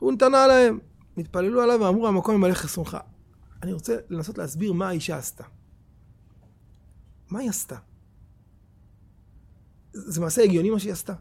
חציה, 0.05 0.09
ונתנה 0.09 0.47
להם. 0.47 0.79
נתפללו 1.17 1.63
עליו 1.63 1.81
ואמרו, 1.81 2.09
המקום 2.09 2.35
ימלא 2.35 2.55
חסרונך. 2.55 2.97
אני 3.63 3.73
רוצה 3.73 3.97
לנסות 4.11 4.39
להסביר 4.39 4.73
מה 4.73 4.89
האישה 4.89 5.17
עשתה. 5.17 5.45
מה 7.31 7.39
היא 7.39 7.51
עשתה? 7.51 7.77
זה 9.93 10.21
מעשה 10.21 10.43
הגיוני 10.43 10.71
מה 10.71 10.79
שהיא 10.79 10.93
עשתה. 10.93 11.15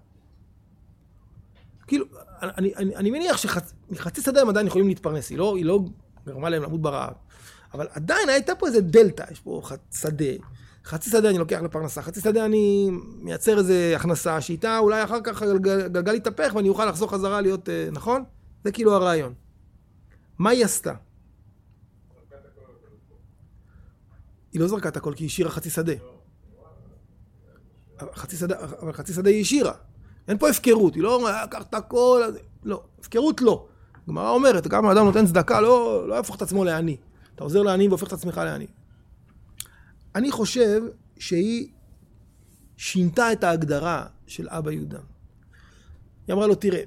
כאילו, 1.88 2.06
אני, 2.42 2.76
אני, 2.76 2.96
אני 2.96 3.12
מניח 3.12 3.38
שמחצי 3.38 4.22
שדה 4.22 4.42
הם 4.42 4.50
עדיין 4.50 4.68
יכולים 4.68 4.88
להתפרנס, 4.88 5.30
היא 5.30 5.38
לא, 5.38 5.56
היא 5.56 5.66
לא 5.66 5.80
גרמה 6.26 6.50
להם 6.50 6.64
למות 6.64 6.82
ברעב. 6.82 7.14
אבל 7.74 7.88
עדיין 7.94 8.30
הייתה 8.30 8.56
פה 8.56 8.68
איזה 8.68 8.82
דלתא, 8.82 9.26
יש 9.32 9.40
פה 9.40 9.62
שדה, 9.92 10.26
חצי 10.86 11.10
שדה 11.10 11.30
אני 11.30 11.38
לוקח 11.38 11.60
לפרנסה, 11.64 12.02
חצי 12.02 12.22
שדה 12.22 12.46
אני 12.46 12.90
מייצר 13.20 13.58
איזה 13.58 13.94
הכנסה 13.96 14.42
שאיתה 14.42 14.78
אולי 14.78 15.04
אחר 15.04 15.22
כך 15.24 15.42
הגלגל 15.42 16.16
יתהפך 16.16 16.52
ואני 16.56 16.70
אוכל 16.70 16.86
לחזור 16.86 17.12
חזרה 17.12 17.42
להיות, 17.42 17.70
אה, 17.70 17.88
נכון? 17.92 18.24
זה 18.64 18.72
כאילו 18.72 18.94
הרעיון. 18.96 19.34
מה 20.40 20.50
היא 20.50 20.66
עשתה? 20.66 20.94
היא 24.52 24.62
לא 24.62 24.68
זרקה 24.68 24.90
את 24.90 24.98
הכל 24.98 25.14
כי 25.14 25.24
היא 25.24 25.28
השאירה 25.28 25.50
חצי 25.52 25.70
שדה. 25.70 25.94
חצי 28.16 28.38
שדה, 28.38 28.60
אבל 28.60 28.94
חצי 28.94 29.14
שדה 29.14 29.30
היא 29.30 29.42
השאירה. 29.42 29.74
אין 30.28 30.38
פה 30.38 30.50
הפקרות, 30.50 30.96
היא 30.96 31.04
לא 31.04 31.16
אומרת, 31.16 31.52
קח 31.52 31.62
את 31.62 31.74
הכל, 31.74 32.22
לא, 32.64 32.84
הפקרות 33.00 33.42
לא. 33.42 33.68
הגמרא 34.04 34.30
אומרת, 34.30 34.68
גם 34.68 34.86
האדם 34.86 35.06
נותן 35.06 35.26
צדקה, 35.26 35.62
לא, 35.62 36.08
לא 36.08 36.14
יהפוך 36.14 36.36
את 36.36 36.42
עצמו 36.42 36.64
לעני. 36.64 36.98
אתה 37.36 37.44
עוזר 37.44 37.62
לעני 37.62 37.88
והופך 37.88 38.08
את 38.08 38.14
עצמך 38.14 38.38
לעני. 38.38 38.68
אני 40.16 40.32
חושב 40.32 40.82
שהיא 41.20 41.68
שינתה 42.78 43.32
את 43.32 43.44
ההגדרה 43.44 44.06
של 44.28 44.50
אבא 44.50 44.72
יהודה. 44.72 45.00
היא 46.28 46.34
אמרה 46.34 46.48
לו, 46.48 46.56
תראה, 46.56 46.84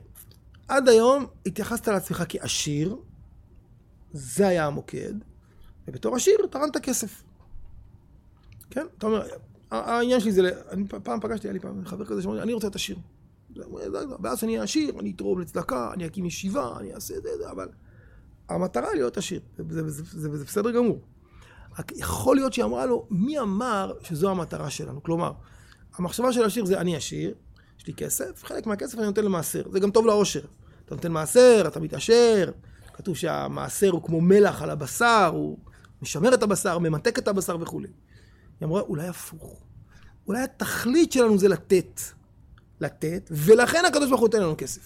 עד 0.68 0.88
היום 0.88 1.26
התייחסת 1.46 1.88
לעצמך 1.88 2.24
כעשיר, 2.29 2.96
זה 4.12 4.48
היה 4.48 4.66
המוקד, 4.66 5.14
ובתור 5.88 6.16
עשיר 6.16 6.37
תרמת 6.50 6.76
כסף. 6.76 7.22
כן? 8.70 8.87
אתה 8.98 9.07
אומר, 9.07 9.26
העניין 9.70 10.20
שלי 10.20 10.33
זה, 10.33 10.50
אני 10.70 10.85
פעם 10.88 11.20
פגשתי, 11.20 11.46
היה 11.46 11.52
לי 11.52 11.61
פעם 11.61 11.85
חבר 11.85 12.05
כזה 12.05 12.22
שאומר, 12.22 12.42
אני 12.42 12.52
רוצה 12.52 12.66
להיות 12.66 12.76
עשיר. 12.76 12.98
ואז 14.22 14.44
אני 14.44 14.52
אהיה 14.52 14.62
עשיר, 14.62 15.00
אני 15.00 15.12
אתרום 15.16 15.40
לצדקה, 15.40 15.92
אני 15.94 16.07
אקים 16.07 16.26
ישיבה, 16.26 16.76
אני 16.81 16.94
אעשה 16.94 17.16
את 17.16 17.22
זה, 17.22 17.50
אבל 17.50 17.68
המטרה 18.48 18.88
היא 18.88 18.94
להיות 18.94 19.16
עשיר, 19.16 19.40
זה, 19.68 19.90
זה, 19.90 20.02
זה, 20.05 20.37
זה 20.37 20.44
בסדר 20.44 20.70
גמור. 20.70 21.00
יכול 21.94 22.37
להיות 22.37 22.52
שהיא 22.52 22.64
אמרה 22.64 22.87
לו, 22.87 23.07
מי 23.11 23.38
אמר 23.38 23.92
שזו 24.02 24.31
המטרה 24.31 24.70
שלנו? 24.70 25.02
כלומר, 25.02 25.33
המחשבה 25.96 26.33
של 26.33 26.44
עשיר 26.44 26.64
זה 26.64 26.81
אני 26.81 26.96
עשיר, 26.96 27.35
לי 27.88 27.94
כסף, 27.94 28.44
חלק 28.44 28.66
מהכסף 28.66 28.99
אני 28.99 29.07
נותן 29.07 29.25
למעשר. 29.25 29.62
זה 29.72 29.81
גם 29.81 29.90
טוב 29.90 30.07
לאושר. 30.07 30.40
אתה 30.87 30.94
נותן 30.94 31.12
מעשר, 31.12 31.64
אתה 31.66 31.81
מתעשר, 31.81 32.51
כתוב 32.94 33.16
שהמעשר 33.16 33.90
הוא 33.90 34.03
כמו 34.03 34.20
מלח 34.20 34.62
על 34.62 34.70
הבשר, 34.70 35.31
הוא 35.33 35.59
משמר 36.03 36.35
את 36.35 36.42
הבשר, 36.42 36.79
ממתק 36.79 37.18
את 37.18 37.29
הבשר 37.29 37.57
וכולי. 37.61 37.88
היא 38.61 38.66
אמרה, 38.66 38.81
אולי 38.81 39.09
הפוך. 39.09 39.61
אולי 40.27 40.42
התכלית 40.42 41.12
שלנו 41.12 41.38
זה 41.38 41.49
לתת. 41.49 42.01
לתת, 42.81 43.31
ולכן 43.31 43.85
הקדוש 43.85 44.09
ברוך 44.09 44.20
הוא 44.20 44.29
נותן 44.29 44.42
לנו 44.42 44.55
כסף. 44.59 44.83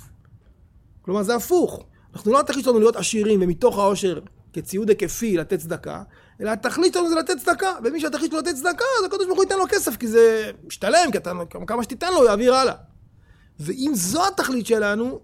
כלומר, 1.03 1.23
זה 1.23 1.35
הפוך. 1.35 1.85
אנחנו 2.15 2.33
לא 2.33 2.41
התכלית 2.41 2.65
שלנו 2.65 2.79
להיות 2.79 2.97
עשירים 2.97 3.43
ומתוך 3.43 3.79
העושר 3.79 4.21
כציוד 4.53 4.89
היקפי 4.89 5.37
לתת 5.37 5.59
צדקה, 5.59 6.03
אלא 6.41 6.51
התכלית 6.51 6.95
שלנו 6.95 7.09
זה 7.09 7.15
לתת 7.15 7.39
צדקה, 7.39 7.73
ומי 7.85 8.01
שהתכלית 8.01 8.31
שלו 8.31 8.41
לתת 8.41 8.55
צדקה, 8.55 8.85
אז 8.99 9.05
הקדוש 9.07 9.27
ברוך 9.27 9.39
הוא 9.39 9.45
ייתן 9.45 9.59
לו 9.59 9.65
כסף, 9.69 9.97
כי 9.97 10.09
זה 10.09 10.51
משתלם, 10.65 11.11
כי 11.13 11.19
אתה, 11.19 11.33
כמה 11.67 11.83
שתיתן 11.83 12.13
לו, 12.13 12.17
הוא 12.17 12.27
יעביר 12.27 12.55
הלאה. 12.55 12.75
ואם 13.61 13.90
זו 13.94 14.27
התכלית 14.27 14.66
שלנו, 14.66 15.20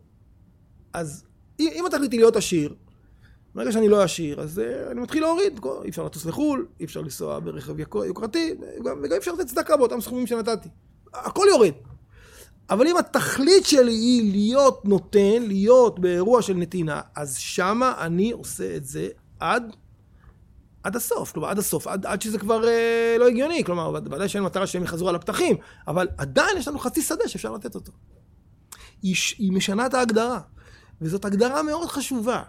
אז 0.93 1.25
אם, 1.61 1.69
אם 1.75 1.87
התכלית 1.87 2.13
היא 2.13 2.21
להיות 2.21 2.37
עשיר, 2.37 2.75
ברגע 3.55 3.73
שאני 3.73 3.89
לא 3.89 4.03
עשיר, 4.03 4.41
אז 4.41 4.59
uh, 4.59 4.91
אני 4.91 5.01
מתחיל 5.01 5.23
להוריד, 5.23 5.61
אי 5.85 5.89
אפשר 5.89 6.05
לטוס 6.05 6.27
לחו"ל, 6.27 6.67
אי 6.81 6.85
אפשר 6.85 7.01
לנסוע 7.01 7.41
ברכב 7.41 7.81
יוקרתי, 7.81 8.55
וגם, 8.81 8.99
וגם 9.03 9.13
אי 9.13 9.19
אפשר 9.19 9.33
לתת 9.33 9.47
צדקה 9.47 9.77
באותם 9.77 10.01
סכומים 10.01 10.27
שנתתי. 10.27 10.69
הכל 11.15 11.47
יורד. 11.51 11.73
אבל 12.71 12.87
אם 12.87 12.97
התכלית 12.97 13.67
שלי 13.67 13.93
היא 13.93 14.33
להיות 14.33 14.85
נותן, 14.85 15.43
להיות 15.43 15.99
באירוע 15.99 16.43
של 16.43 16.55
נתינה, 16.55 17.01
אז 17.15 17.37
שמה 17.37 17.95
אני 17.99 18.31
עושה 18.31 18.77
את 18.77 18.85
זה 18.85 19.09
עד, 19.41 19.77
עד 20.83 20.97
הסוף. 20.97 21.33
כלומר, 21.33 21.49
עד 21.49 21.59
הסוף, 21.59 21.87
עד, 21.87 22.07
עד 22.07 22.23
שזה 22.23 22.39
כבר 22.39 22.69
אה, 22.69 23.17
לא 23.19 23.29
הגיוני. 23.29 23.65
כלומר, 23.65 23.93
ודאי 23.95 24.29
שאין 24.29 24.45
מטרה 24.45 24.67
שהם 24.67 24.83
יחזרו 24.83 25.09
על 25.09 25.15
הפתחים, 25.15 25.57
אבל 25.89 26.09
עדיין 26.19 26.57
יש 26.59 26.69
לנו 26.69 26.79
חצי 26.79 27.03
שדה 27.03 27.29
שאפשר 27.29 27.53
לתת 27.53 27.75
אותו. 27.75 27.93
היא, 29.03 29.17
היא 29.39 29.53
משנה 29.53 29.87
את 29.87 29.95
ההגדרה, 29.95 30.41
וזאת 31.01 31.25
הגדרה 31.25 31.63
מאוד 31.63 31.89
חשובה, 31.89 32.43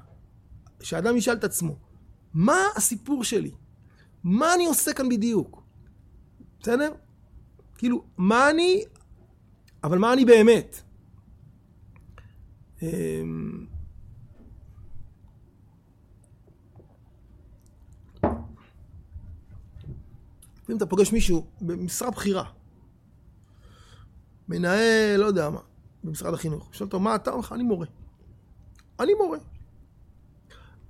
שאדם 0.81 1.17
ישאל 1.17 1.33
את 1.33 1.43
עצמו, 1.43 1.79
מה 2.33 2.57
הסיפור 2.75 3.23
שלי? 3.23 3.51
מה 4.23 4.53
אני 4.53 4.65
עושה 4.65 4.93
כאן 4.93 5.10
בדיוק? 5.10 5.63
בסדר? 6.60 6.93
כאילו, 7.77 8.03
מה 8.17 8.49
אני 8.49 8.83
אבל 9.83 9.97
מה 9.97 10.13
אני 10.13 10.25
באמת? 10.25 10.81
אמ, 12.81 13.65
אם 20.69 20.77
אתה 20.77 20.86
פוגש 20.86 21.12
מישהו 21.12 21.47
במשרה 21.62 22.12
בכירה, 22.12 22.51
מנהל, 24.47 25.15
לא 25.17 25.25
יודע 25.25 25.49
מה, 25.49 25.60
במשרד 26.03 26.33
החינוך, 26.33 26.69
שואל 26.71 26.88
אותו, 26.88 26.99
מה 26.99 27.15
אתה? 27.15 27.31
אומר 27.31 27.39
לך, 27.39 27.51
אני 27.51 27.63
מורה. 27.63 27.88
אני 28.99 29.13
מורה. 29.13 29.38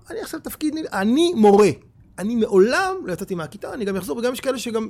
אני 0.09 0.21
עכשיו 0.21 0.39
תפקיד, 0.39 0.75
אני 0.93 1.33
מורה. 1.33 1.69
אני 2.19 2.35
מעולם 2.35 2.95
לא 3.05 3.13
יצאתי 3.13 3.35
מהכיתה, 3.35 3.73
אני 3.73 3.85
גם 3.85 3.95
אחזור, 3.95 4.17
וגם 4.17 4.33
יש 4.33 4.39
כאלה 4.39 4.59
שגם 4.59 4.89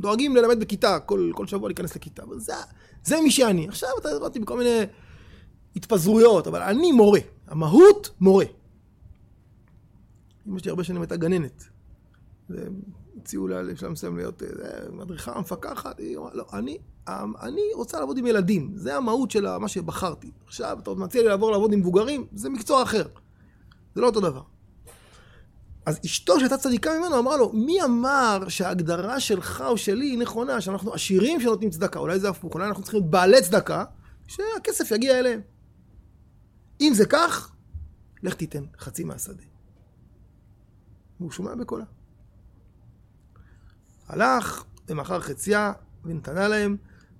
דואגים 0.00 0.36
ללמד 0.36 0.60
בכיתה, 0.60 0.98
כל, 1.00 1.30
כל 1.34 1.46
שבוע 1.46 1.68
להיכנס 1.68 1.96
לכיתה. 1.96 2.22
אבל 2.22 2.38
זה, 2.38 2.52
זה 3.04 3.20
מי 3.20 3.30
שאני. 3.30 3.68
עכשיו 3.68 3.88
אתה 4.00 4.08
הבנתי 4.08 4.38
בכל 4.38 4.58
מיני 4.58 4.82
התפזרויות, 5.76 6.46
אבל 6.46 6.62
אני 6.62 6.92
מורה. 6.92 7.20
המהות, 7.46 8.10
מורה. 8.20 8.44
אמא 10.48 10.58
שלי 10.58 10.70
הרבה 10.70 10.84
שנים 10.84 11.00
הייתה 11.02 11.16
גננת. 11.16 11.64
והציעו 12.50 13.48
לה 13.48 13.62
לשלם 13.62 13.92
מסוים 13.92 14.16
להיות 14.16 14.42
אה, 14.42 14.48
מדריכה, 14.90 15.40
מפקחת, 15.40 15.98
היא 15.98 16.18
אמרה, 16.18 16.30
לא, 16.34 16.46
אני, 16.52 16.78
אני 17.42 17.62
רוצה 17.74 17.98
לעבוד 18.00 18.18
עם 18.18 18.26
ילדים, 18.26 18.72
זה 18.74 18.96
המהות 18.96 19.30
של 19.30 19.58
מה 19.58 19.68
שבחרתי. 19.68 20.30
עכשיו, 20.46 20.78
אתה 20.82 20.90
מציע 20.90 21.22
לי 21.22 21.28
לעבור 21.28 21.50
לעבוד 21.50 21.72
עם 21.72 21.80
מבוגרים, 21.80 22.26
זה 22.32 22.50
מקצוע 22.50 22.82
אחר. 22.82 23.06
זה 23.94 24.00
לא 24.00 24.06
אותו 24.06 24.20
דבר. 24.20 24.42
אז 25.86 26.00
אשתו 26.04 26.38
שהייתה 26.38 26.56
צדיקה 26.56 26.90
ממנו 26.98 27.18
אמרה 27.18 27.36
לו, 27.36 27.52
מי 27.52 27.82
אמר 27.82 28.48
שההגדרה 28.48 29.20
שלך 29.20 29.64
או 29.66 29.78
שלי 29.78 30.06
היא 30.06 30.18
נכונה, 30.18 30.60
שאנחנו 30.60 30.94
עשירים 30.94 31.40
שנותנים 31.40 31.70
צדקה, 31.70 31.98
אולי 31.98 32.18
זה 32.18 32.28
הפוך, 32.28 32.54
אולי 32.54 32.68
אנחנו 32.68 32.82
צריכים 32.82 33.00
להיות 33.00 33.10
בעלי 33.10 33.42
צדקה, 33.42 33.84
שהכסף 34.26 34.90
יגיע 34.90 35.18
אליהם. 35.18 35.40
אם 36.80 36.92
זה 36.94 37.06
כך, 37.06 37.52
לך 38.22 38.34
תיתן 38.34 38.64
חצי 38.78 39.04
מהשדה. 39.04 39.42
והוא 41.20 41.30
שומע 41.30 41.54
בקולה. 41.54 41.84
הלך 44.08 44.64
ומכר 44.88 45.20
חציה 45.20 45.72
ונתנה 46.04 46.48
להם, 46.48 46.76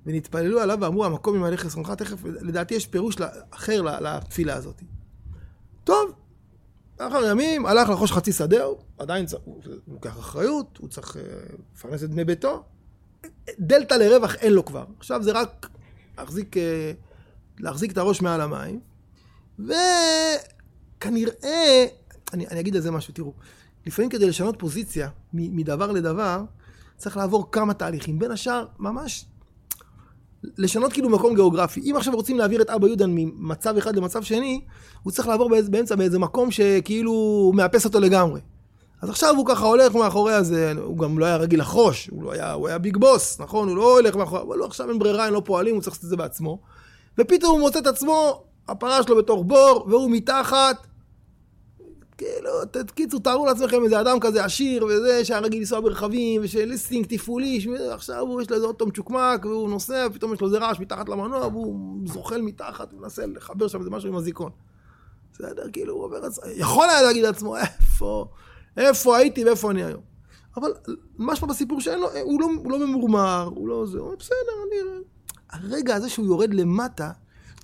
ונתפללו 0.06 0.60
עליו 0.60 0.78
ואמרו, 0.80 1.04
המקום 1.04 1.36
ימלא 1.36 1.56
חסרונך, 1.56 1.90
תכף, 1.90 2.24
לדעתי 2.24 2.74
יש 2.74 2.86
פירוש 2.86 3.16
אחר 3.50 3.82
לתפילה 3.82 4.54
הזאת. 4.54 4.82
טוב, 5.84 6.12
לאחר 7.00 7.24
ימים 7.30 7.66
הלך 7.66 7.88
לחוש 7.88 8.12
חצי 8.12 8.32
שדהו, 8.32 8.78
עדיין 8.98 9.26
צריך, 9.26 9.42
הוא 9.44 9.62
לוקח 9.88 10.18
אחריות, 10.18 10.78
הוא 10.78 10.88
צריך 10.88 11.16
אה, 11.16 11.22
לפרנס 11.74 12.04
את 12.04 12.10
בני 12.10 12.24
ביתו. 12.24 12.64
דלתא 13.58 13.94
לרווח 13.94 14.34
אין 14.34 14.52
לו 14.52 14.64
כבר. 14.64 14.84
עכשיו 14.98 15.22
זה 15.22 15.32
רק 15.32 15.68
להחזיק, 16.18 16.56
אה, 16.56 16.92
להחזיק 17.58 17.92
את 17.92 17.98
הראש 17.98 18.22
מעל 18.22 18.40
המים. 18.40 18.80
וכנראה, 20.98 21.86
אני, 22.32 22.46
אני 22.46 22.60
אגיד 22.60 22.76
על 22.76 22.82
זה 22.82 22.90
משהו, 22.90 23.14
תראו, 23.14 23.32
לפעמים 23.86 24.10
כדי 24.10 24.28
לשנות 24.28 24.58
פוזיציה 24.58 25.08
מדבר 25.32 25.92
לדבר, 25.92 26.44
צריך 26.96 27.16
לעבור 27.16 27.50
כמה 27.52 27.74
תהליכים. 27.74 28.18
בין 28.18 28.30
השאר, 28.30 28.66
ממש 28.78 29.26
לשנות 30.58 30.92
כאילו 30.92 31.10
מקום 31.10 31.34
גיאוגרפי. 31.34 31.80
אם 31.80 31.96
עכשיו 31.96 32.14
רוצים 32.14 32.38
להעביר 32.38 32.62
את 32.62 32.70
אבא 32.70 32.86
יהודה 32.86 33.04
ממצב 33.08 33.76
אחד 33.76 33.96
למצב 33.96 34.22
שני, 34.22 34.60
הוא 35.02 35.12
צריך 35.12 35.28
לעבור 35.28 35.48
באיזה, 35.48 35.70
באמצע 35.70 35.94
באיזה 35.94 36.18
מקום 36.18 36.50
שכאילו 36.50 37.52
מאפס 37.54 37.84
אותו 37.84 38.00
לגמרי. 38.00 38.40
אז 39.02 39.10
עכשיו 39.10 39.34
הוא 39.36 39.46
ככה 39.46 39.66
הולך 39.66 39.94
מאחורי 39.94 40.32
הזה, 40.32 40.72
הוא 40.82 40.98
גם 40.98 41.18
לא 41.18 41.26
היה 41.26 41.36
רגיל 41.36 41.60
לחרוש, 41.60 42.08
הוא, 42.12 42.22
לא 42.22 42.32
היה, 42.32 42.52
הוא 42.52 42.68
היה 42.68 42.78
ביג 42.78 42.96
בוס, 42.96 43.40
נכון? 43.40 43.68
הוא 43.68 43.76
לא 43.76 43.98
הולך 43.98 44.16
מאחורי, 44.16 44.42
אבל 44.42 44.56
לא, 44.56 44.64
עכשיו 44.64 44.90
אין 44.90 44.98
ברירה, 44.98 45.26
הם 45.26 45.34
לא 45.34 45.42
פועלים, 45.44 45.74
הוא 45.74 45.82
צריך 45.82 45.96
לעשות 45.96 46.04
את 46.04 46.10
זה 46.10 46.16
בעצמו. 46.16 46.58
ופתאום 47.18 47.52
הוא 47.52 47.60
מוצא 47.60 47.78
את 47.78 47.86
עצמו, 47.86 48.42
הפרה 48.68 49.02
שלו 49.02 49.16
בתוך 49.16 49.42
בור, 49.46 49.86
והוא 49.88 50.10
מתחת. 50.10 50.86
כאילו, 52.18 52.50
קיצור, 52.94 53.20
תארו 53.20 53.46
לעצמכם 53.46 53.84
איזה 53.84 54.00
אדם 54.00 54.20
כזה 54.20 54.44
עשיר 54.44 54.84
וזה, 54.84 55.24
שהיה 55.24 55.40
רגיל 55.40 55.58
לנסוע 55.60 55.80
ברכבים, 55.80 56.40
ושליסטינג 56.44 57.06
תפעולי, 57.06 57.66
עכשיו 57.90 58.20
הוא 58.20 58.42
יש 58.42 58.50
לו 58.50 58.56
איזה 58.56 58.66
אוטו 58.66 58.86
מצ'וקמק, 58.86 59.44
והוא 59.44 59.70
נוסע, 59.70 60.06
ופתאום 60.10 60.34
יש 60.34 60.40
לו 60.40 60.46
איזה 60.46 60.58
רעש 60.58 60.80
מתחת 60.80 61.08
למנוע, 61.08 61.46
והוא 61.46 61.98
זוחל 62.06 62.40
מתחת, 62.40 62.94
ומנסה 62.94 63.26
לחבר 63.26 63.68
שם 63.68 63.78
איזה 63.78 63.90
משהו 63.90 64.08
עם 64.08 64.16
הזיכרון. 64.16 64.50
בסדר, 65.32 65.70
כאילו, 65.72 65.94
הוא 65.94 66.04
עובר... 66.04 66.20
יכול 66.54 66.90
היה 66.90 67.02
להגיד 67.02 67.22
לעצמו, 67.22 67.56
איפה, 67.56 68.26
איפה 68.76 69.16
הייתי 69.16 69.44
ואיפה 69.44 69.70
אני 69.70 69.84
היום. 69.84 70.02
אבל 70.56 70.72
משהו 71.18 71.46
בסיפור 71.46 71.80
שאין 71.80 71.98
לו, 71.98 72.08
הוא 72.22 72.40
לא, 72.40 72.48
הוא 72.56 72.72
לא 72.72 72.86
ממורמר, 72.86 73.50
הוא 73.54 73.68
לא 73.68 73.86
זה, 73.86 73.98
הוא 73.98 74.06
אומר, 74.06 74.16
בסדר, 74.16 74.36
אני... 74.68 75.02
הרגע 75.50 75.94
הזה 75.94 76.08
שהוא 76.08 76.26
יורד 76.26 76.54
למטה, 76.54 77.10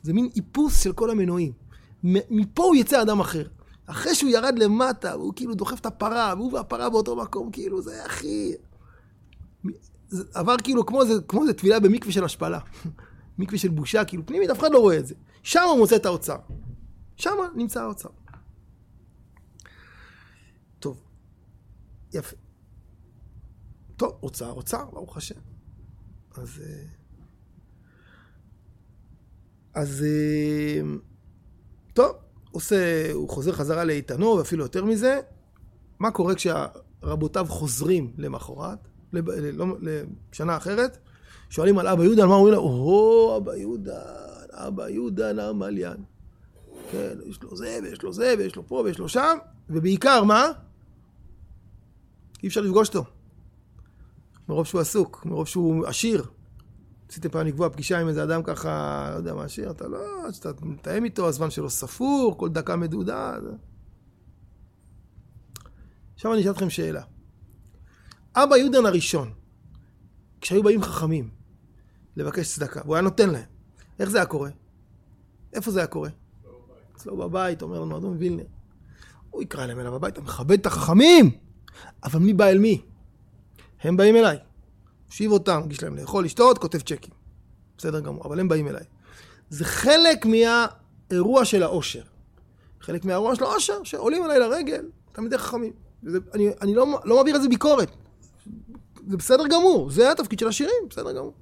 זה 0.02 0.12
מין 0.12 0.28
איפוס 0.36 0.82
של 0.82 0.92
כל 0.92 1.10
המנועים. 1.10 1.52
מפה 2.04 2.64
הוא 2.64 2.76
יצא 2.76 3.02
אדם 3.02 3.20
אחר. 3.20 3.44
אחרי 3.86 4.14
שהוא 4.14 4.30
ירד 4.30 4.58
למטה, 4.58 5.12
הוא 5.12 5.32
כאילו 5.36 5.54
דוחף 5.54 5.80
את 5.80 5.86
הפרה, 5.86 6.34
והוא 6.36 6.52
והפרה 6.52 6.90
באותו 6.90 7.16
מקום, 7.16 7.50
כאילו, 7.50 7.82
זה 7.82 8.04
הכי... 8.04 8.52
זה 10.08 10.24
עבר 10.34 10.54
כאילו 10.64 10.86
כמו 10.86 11.04
זה, 11.04 11.12
כמו 11.28 11.46
זה 11.46 11.52
טבילה 11.52 11.80
במקווה 11.80 12.12
של 12.12 12.24
השפלה. 12.24 12.58
מקווה 13.38 13.58
של 13.58 13.68
בושה, 13.68 14.04
כאילו 14.04 14.26
פנימית, 14.26 14.50
אף 14.50 14.58
אחד 14.58 14.72
לא 14.72 14.78
רואה 14.78 14.98
את 14.98 15.06
זה. 15.06 15.14
שם 15.42 15.60
הוא 15.68 15.78
מוצא 15.78 15.96
את 15.96 16.06
האוצר. 16.06 16.36
שם 17.16 17.36
נמצא 17.54 17.82
האוצר. 17.82 18.08
טוב, 20.78 21.02
יפה. 22.12 22.36
טוב, 23.96 24.18
אוצר, 24.22 24.50
אוצר, 24.50 24.84
ברוך 24.84 25.16
השם. 25.16 25.40
אז... 26.34 26.62
אה, 26.64 26.84
אז... 29.74 30.04
אה, 30.04 30.80
טוב, 31.92 32.16
עושה, 32.52 33.12
הוא 33.12 33.28
חוזר 33.28 33.52
חזרה 33.52 33.84
לאיתנו, 33.84 34.26
ואפילו 34.26 34.64
יותר 34.64 34.84
מזה. 34.84 35.20
מה 35.98 36.10
קורה 36.10 36.34
כשרבותיו 36.34 37.46
חוזרים 37.48 38.12
למחרת, 38.18 38.78
לא, 39.12 39.66
לשנה 40.32 40.56
אחרת? 40.56 40.98
שואלים 41.50 41.78
על 41.78 41.86
אבא 41.88 42.04
יהודה, 42.04 42.22
על 42.22 42.28
מה 42.28 42.34
אומרים 42.34 42.54
לו? 42.54 42.60
או, 42.60 43.36
אבא 43.36 43.54
יהודה, 43.54 44.02
אבא 44.50 44.88
יהודה 44.88 45.32
נעמליין. 45.32 45.96
כן, 46.90 47.18
יש 47.26 47.42
לו 47.42 47.56
זה, 47.56 47.78
ויש 47.82 48.02
לו 48.02 48.12
זה, 48.12 48.34
ויש 48.38 48.56
לו 48.56 48.66
פה, 48.66 48.82
ויש 48.84 48.98
לו 48.98 49.08
שם, 49.08 49.38
ובעיקר, 49.70 50.24
מה? 50.24 50.46
אי 52.42 52.48
אפשר 52.48 52.60
לפגוש 52.60 52.88
אותו. 52.88 53.04
מרוב 54.48 54.66
שהוא 54.66 54.80
עסוק, 54.80 55.26
מרוב 55.26 55.46
שהוא 55.46 55.86
עשיר. 55.86 56.24
רציתם 57.12 57.28
פעם 57.28 57.46
לקבוע 57.46 57.68
פגישה 57.68 58.00
עם 58.00 58.08
איזה 58.08 58.22
אדם 58.22 58.42
ככה, 58.42 59.08
לא 59.12 59.16
יודע 59.16 59.34
מה 59.34 59.44
עשיר, 59.44 59.70
אתה 59.70 59.88
לא, 59.88 60.32
שאתה 60.32 60.50
מתאם 60.62 61.04
איתו, 61.04 61.28
הזמן 61.28 61.50
שלו 61.50 61.70
ספור, 61.70 62.38
כל 62.38 62.48
דקה 62.48 62.76
מדודה. 62.76 63.34
זה... 63.42 63.50
עכשיו 66.14 66.32
אני 66.32 66.40
אשאל 66.40 66.50
אתכם 66.50 66.70
שאלה. 66.70 67.02
אבא 68.36 68.56
יהודן 68.56 68.86
הראשון, 68.86 69.32
כשהיו 70.40 70.62
באים 70.62 70.82
חכמים 70.82 71.30
לבקש 72.16 72.54
צדקה, 72.54 72.80
והוא 72.84 72.94
היה 72.94 73.02
נותן 73.02 73.30
להם, 73.30 73.44
איך 73.98 74.10
זה 74.10 74.18
היה 74.18 74.26
קורה? 74.26 74.50
איפה 75.52 75.70
זה 75.70 75.78
היה 75.78 75.86
קורה? 75.86 76.10
אצלו 76.96 77.16
בבית, 77.16 77.62
אומר 77.62 77.80
לנו 77.80 77.98
אדון 77.98 78.16
וילנר. 78.18 78.44
הוא 79.30 79.42
יקרא 79.42 79.64
אליהם 79.64 79.80
אליו 79.80 79.94
הביתה, 79.94 80.20
מכבד 80.20 80.58
את 80.60 80.66
החכמים! 80.66 81.30
אבל 82.04 82.20
מי 82.20 82.32
בא 82.34 82.46
אל 82.46 82.58
מי? 82.58 82.82
הם 83.82 83.96
באים 83.96 84.16
אליי. 84.16 84.38
מושיב 85.12 85.32
אותם, 85.32 85.60
מגיש 85.64 85.82
להם 85.82 85.96
לאכול, 85.96 86.24
לשתות, 86.24 86.58
כותב 86.58 86.78
צ'קים. 86.78 87.14
בסדר 87.78 88.00
גמור, 88.00 88.24
אבל 88.24 88.40
הם 88.40 88.48
באים 88.48 88.68
אליי. 88.68 88.84
זה 89.50 89.64
חלק 89.64 90.26
מהאירוע 90.26 91.44
של 91.44 91.62
העושר. 91.62 92.02
חלק 92.80 93.04
מהאירוע 93.04 93.36
של 93.36 93.44
העושר, 93.44 93.82
שעולים 93.84 94.24
אליי 94.24 94.38
לרגל, 94.38 94.84
תלמידי 95.12 95.38
חכמים. 95.38 95.72
וזה, 96.04 96.18
אני, 96.34 96.48
אני 96.60 96.74
לא, 96.74 96.86
לא 97.04 97.16
מעביר 97.16 97.34
על 97.34 97.42
זה 97.42 97.48
ביקורת. 97.48 97.88
זה 99.08 99.16
בסדר 99.16 99.46
גמור, 99.46 99.90
זה 99.90 100.10
התפקיד 100.10 100.38
של 100.38 100.48
השירים, 100.48 100.74
בסדר 100.90 101.12
גמור. 101.12 101.32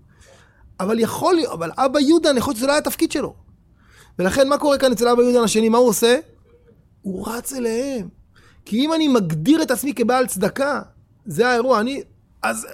אבל 0.81 0.99
יכול 0.99 1.35
להיות, 1.35 1.53
אבל 1.53 1.71
אבא 1.77 2.01
יהודה, 2.01 2.31
אני 2.31 2.41
חושב 2.41 2.57
שזה 2.57 2.67
לא 2.67 2.73
היה 2.73 2.79
התפקיד 2.79 3.13
שלו. 3.13 3.35
ולכן 4.19 4.49
מה 4.49 4.59
קורה 4.59 4.79
כאן 4.79 4.93
אצל 4.93 5.09
אבא 5.09 5.23
יהודה 5.23 5.43
השני, 5.43 5.69
מה 5.69 5.79
הוא 5.79 5.89
עושה? 5.89 6.19
הוא 7.03 7.29
רץ 7.29 7.53
אליהם. 7.53 8.09
כי 8.65 8.85
אם 8.85 8.93
אני 8.93 9.09
מגדיר 9.09 9.63
את 9.63 9.71
עצמי 9.71 9.95
כבעל 9.95 10.27
צדקה, 10.27 10.83
זה 11.27 11.49
האירוע, 11.49 11.81
אני... 11.81 12.03
אז... 12.43 12.67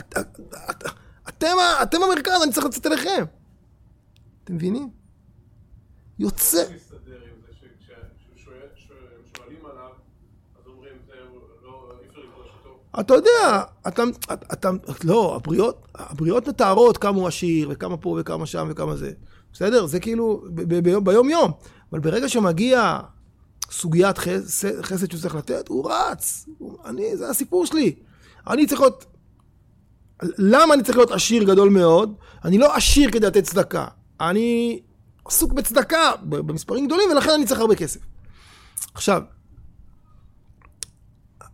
את, 0.00 0.14
את, 0.18 0.40
את, 0.70 0.84
אתם, 1.28 1.56
אתם 1.82 1.98
המרכז, 2.02 2.42
אני 2.44 2.52
צריך 2.52 2.66
לצאת 2.66 2.86
אליכם. 2.86 3.24
אתם 4.44 4.54
מבינים? 4.54 4.90
יוצא... 6.18 6.64
אתה 13.00 13.14
יודע, 13.14 13.62
אתה, 13.88 14.02
אתה, 14.52 14.70
לא, 15.04 15.36
הבריאות, 15.36 15.88
הבריאות 15.94 16.48
מתארות 16.48 16.98
כמה 16.98 17.16
הוא 17.16 17.28
עשיר, 17.28 17.68
וכמה 17.72 17.96
פה 17.96 18.16
וכמה 18.20 18.46
שם 18.46 18.68
וכמה 18.70 18.96
זה. 18.96 19.12
בסדר? 19.52 19.86
זה 19.86 20.00
כאילו 20.00 20.44
ביום 21.02 21.30
יום. 21.30 21.52
אבל 21.92 22.00
ברגע 22.00 22.28
שמגיע 22.28 23.00
סוגיית 23.70 24.18
חסד, 24.18 24.82
חסד 24.82 25.10
שהוא 25.10 25.20
צריך 25.20 25.34
לתת, 25.34 25.68
הוא 25.68 25.90
רץ. 25.90 26.48
אני, 26.84 27.16
זה 27.16 27.30
הסיפור 27.30 27.66
שלי. 27.66 27.94
אני 28.46 28.66
צריך 28.66 28.80
להיות... 28.80 29.06
למה 30.22 30.74
אני 30.74 30.82
צריך 30.82 30.96
להיות 30.96 31.10
עשיר 31.10 31.44
גדול 31.44 31.68
מאוד? 31.68 32.14
אני 32.44 32.58
לא 32.58 32.76
עשיר 32.76 33.10
כדי 33.10 33.26
לתת 33.26 33.44
צדקה. 33.44 33.86
אני 34.20 34.80
עסוק 35.24 35.52
בצדקה 35.52 36.10
במספרים 36.22 36.86
גדולים, 36.86 37.10
ולכן 37.10 37.30
אני 37.30 37.46
צריך 37.46 37.60
הרבה 37.60 37.74
כסף. 37.74 38.00
עכשיו, 38.94 39.22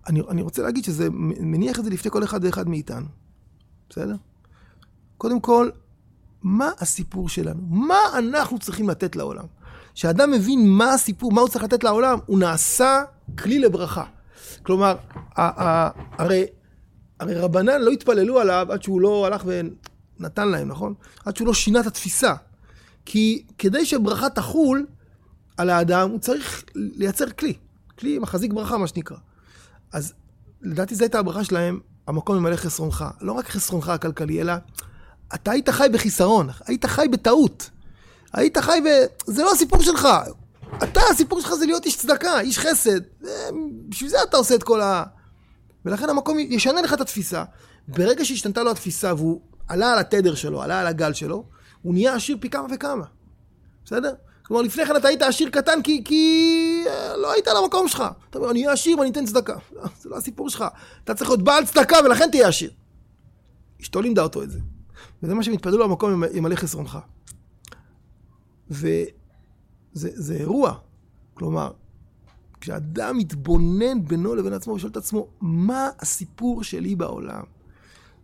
אני, 0.09 0.21
אני 0.29 0.43
רוצה 0.43 0.63
להגיד 0.63 0.85
שזה 0.85 1.09
מניח 1.11 1.79
את 1.79 1.85
זה 1.85 1.91
לפני 1.91 2.11
כל 2.11 2.25
אחד 2.25 2.45
ואחד 2.45 2.69
מאיתנו. 2.69 3.07
בסדר? 3.91 4.15
קודם 5.19 5.41
כל, 5.41 5.71
מה 6.43 6.71
הסיפור 6.79 7.29
שלנו? 7.29 7.63
מה 7.69 7.99
אנחנו 8.19 8.59
צריכים 8.59 8.89
לתת 8.91 9.17
לעולם? 9.17 9.45
כשאדם 9.95 10.31
מבין 10.31 10.69
מה 10.69 10.93
הסיפור, 10.93 11.33
מה 11.33 11.41
הוא 11.41 11.49
צריך 11.49 11.65
לתת 11.65 11.85
לעולם, 11.85 12.19
הוא 12.27 12.39
נעשה 12.39 13.03
כלי 13.39 13.59
לברכה. 13.59 14.05
כלומר, 14.63 14.97
הרי, 15.37 16.45
הרי 17.21 17.35
רבנן 17.35 17.81
לא 17.81 17.91
התפללו 17.91 18.41
עליו 18.41 18.67
עד 18.71 18.83
שהוא 18.83 19.01
לא 19.01 19.27
הלך 19.27 19.45
ונתן 19.47 20.49
להם, 20.49 20.69
נכון? 20.69 20.95
עד 21.25 21.37
שהוא 21.37 21.47
לא 21.47 21.55
שינה 21.55 21.81
את 21.81 21.87
התפיסה. 21.87 22.35
כי 23.05 23.45
כדי 23.59 23.87
שברכה 23.87 24.31
תחול 24.31 24.87
על 25.57 25.71
האדם, 25.71 26.11
הוא 26.11 26.19
צריך 26.19 26.65
לייצר 26.75 27.31
כלי. 27.31 27.55
כלי 27.99 28.19
מחזיק 28.19 28.53
ברכה, 28.53 28.79
מה 28.79 28.87
שנקרא. 28.87 29.17
אז 29.93 30.13
לדעתי 30.63 30.95
זו 30.95 31.05
הייתה 31.05 31.19
הברכה 31.19 31.45
שלהם, 31.45 31.81
המקום 32.07 32.37
ממלא 32.37 32.57
חסרונך. 32.57 33.05
לא 33.21 33.33
רק 33.33 33.49
חסרונך 33.49 33.89
הכלכלי, 33.89 34.41
אלא 34.41 34.53
אתה 35.35 35.51
היית 35.51 35.69
חי 35.69 35.87
בחיסרון, 35.93 36.49
היית 36.67 36.87
חי 36.87 37.09
בטעות. 37.13 37.71
היית 38.33 38.59
חי 38.59 38.81
ב... 38.85 38.89
זה 39.27 39.43
לא 39.43 39.53
הסיפור 39.53 39.83
שלך. 39.83 40.09
אתה, 40.83 41.01
הסיפור 41.11 41.41
שלך 41.41 41.55
זה 41.55 41.67
להיות 41.67 41.85
איש 41.85 41.97
צדקה, 41.97 42.41
איש 42.41 42.59
חסד. 42.59 43.01
בשביל 43.89 44.11
זה 44.11 44.17
אתה 44.29 44.37
עושה 44.37 44.55
את 44.55 44.63
כל 44.63 44.81
ה... 44.81 45.05
ולכן 45.87 46.09
המקום 46.09 46.39
ישנה 46.39 46.83
לך 46.83 46.93
את 46.93 47.01
התפיסה. 47.01 47.45
ברגע 47.89 48.25
שהשתנתה 48.25 48.63
לו 48.63 48.71
התפיסה 48.71 49.15
והוא 49.15 49.41
עלה 49.69 49.93
על 49.93 49.99
התדר 49.99 50.35
שלו, 50.35 50.63
עלה 50.63 50.81
על 50.81 50.87
הגל 50.87 51.13
שלו, 51.13 51.45
הוא 51.83 51.95
נהיה 51.95 52.15
עשיר 52.15 52.37
פי 52.41 52.51
כמה 52.51 52.67
וכמה. 52.75 53.05
בסדר? 53.85 54.15
כלומר, 54.43 54.63
לפני 54.63 54.87
כן 54.87 54.97
אתה 54.97 55.09
היית 55.09 55.23
עשיר 55.23 55.51
קטן 55.51 55.83
כי, 55.83 56.05
כי 56.05 56.85
אה, 56.89 57.17
לא 57.17 57.33
היית 57.33 57.49
על 57.49 57.57
המקום 57.57 57.89
שלך. 57.89 58.05
אתה 58.31 58.39
אומר, 58.39 58.51
אני 58.51 58.61
אהיה 58.61 58.73
עשיר 58.73 58.99
ואני 58.99 59.11
אתן 59.11 59.27
צדקה. 59.27 59.57
זה 60.01 60.09
לא 60.09 60.17
הסיפור 60.17 60.51
שלך. 60.51 60.65
אתה 61.05 61.15
צריך 61.15 61.31
להיות 61.31 61.43
בעל 61.43 61.67
צדקה 61.67 61.97
ולכן 62.05 62.31
תהיה 62.31 62.49
עשיר. 62.49 62.71
אשתו 63.81 64.03
לימדה 64.03 64.23
אותו 64.23 64.43
את 64.43 64.51
זה. 64.51 64.59
וזה 65.23 65.35
מה 65.35 65.43
שהם 65.43 65.55
התפללו 65.55 65.79
למקום 65.79 66.25
ימלא 66.35 66.55
חסרונך. 66.55 66.99
וזה 68.71 70.35
אירוע. 70.35 70.75
כלומר, 71.35 71.71
כשאדם 72.61 73.19
מתבונן 73.19 74.05
בינו 74.05 74.35
לבין 74.35 74.53
עצמו 74.53 74.75
ושואל 74.75 74.93
את 74.93 74.97
עצמו, 74.97 75.29
מה 75.41 75.89
הסיפור 75.99 76.65
שלי 76.65 76.95
בעולם? 76.97 77.43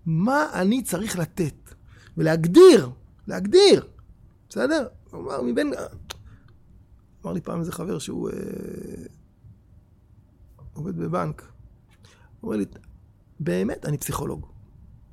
מה 0.06 0.46
אני 0.52 0.82
צריך 0.82 1.18
לתת? 1.18 1.74
ולהגדיר, 2.16 2.90
להגדיר, 3.26 3.88
בסדר? 4.48 4.86
כלומר, 5.10 5.42
מבין... 5.42 5.72
אמר 7.24 7.32
לי 7.32 7.40
פעם 7.40 7.60
איזה 7.60 7.72
חבר 7.72 7.98
שהוא 7.98 8.30
אה, 8.30 8.34
עובד 10.72 10.96
בבנק. 10.96 11.42
הוא 12.40 12.48
אומר 12.48 12.56
לי, 12.56 12.64
באמת, 13.40 13.86
אני 13.86 13.98
פסיכולוג. 13.98 14.46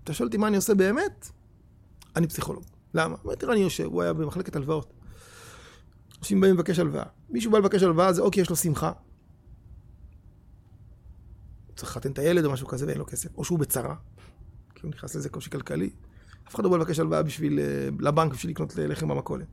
אתה 0.03 0.13
שואל 0.13 0.27
אותי 0.27 0.37
מה 0.37 0.47
אני 0.47 0.55
עושה 0.55 0.75
באמת? 0.75 1.29
אני 2.15 2.27
פסיכולוג. 2.27 2.63
למה? 2.93 3.15
אמרתי 3.25 3.45
לך, 3.45 3.51
אני 3.51 3.59
יושב, 3.59 3.85
הוא 3.85 4.01
היה 4.01 4.13
במחלקת 4.13 4.55
הלוואות. 4.55 4.93
אנשים 6.19 6.41
באים 6.41 6.55
לבקש 6.55 6.79
הלוואה. 6.79 7.05
מישהו 7.29 7.51
בא 7.51 7.57
לבקש 7.57 7.83
הלוואה, 7.83 8.13
זה 8.13 8.21
או 8.21 8.31
כי 8.31 8.41
יש 8.41 8.49
לו 8.49 8.55
שמחה. 8.55 8.91
צריך 11.79 11.91
לחתן 11.91 12.11
את 12.11 12.19
הילד 12.19 12.45
או 12.45 12.51
משהו 12.51 12.67
כזה 12.67 12.85
ואין 12.87 12.97
לו 12.97 13.05
כסף. 13.05 13.29
או 13.37 13.43
שהוא 13.43 13.59
בצרה, 13.59 13.95
כי 14.75 14.81
הוא 14.83 14.89
נכנס 14.89 15.15
לזה 15.15 15.29
קושי 15.29 15.49
כלכלי. 15.49 15.89
אף 16.47 16.55
אחד 16.55 16.63
לא 16.63 16.69
בא 16.69 16.77
לבקש 16.77 16.99
הלוואה 16.99 17.23
בשביל, 17.23 17.59
אה, 17.59 17.89
לבנק 17.99 18.33
בשביל 18.33 18.51
לקנות 18.51 18.75
לחם 18.75 19.07
במכולת. 19.07 19.47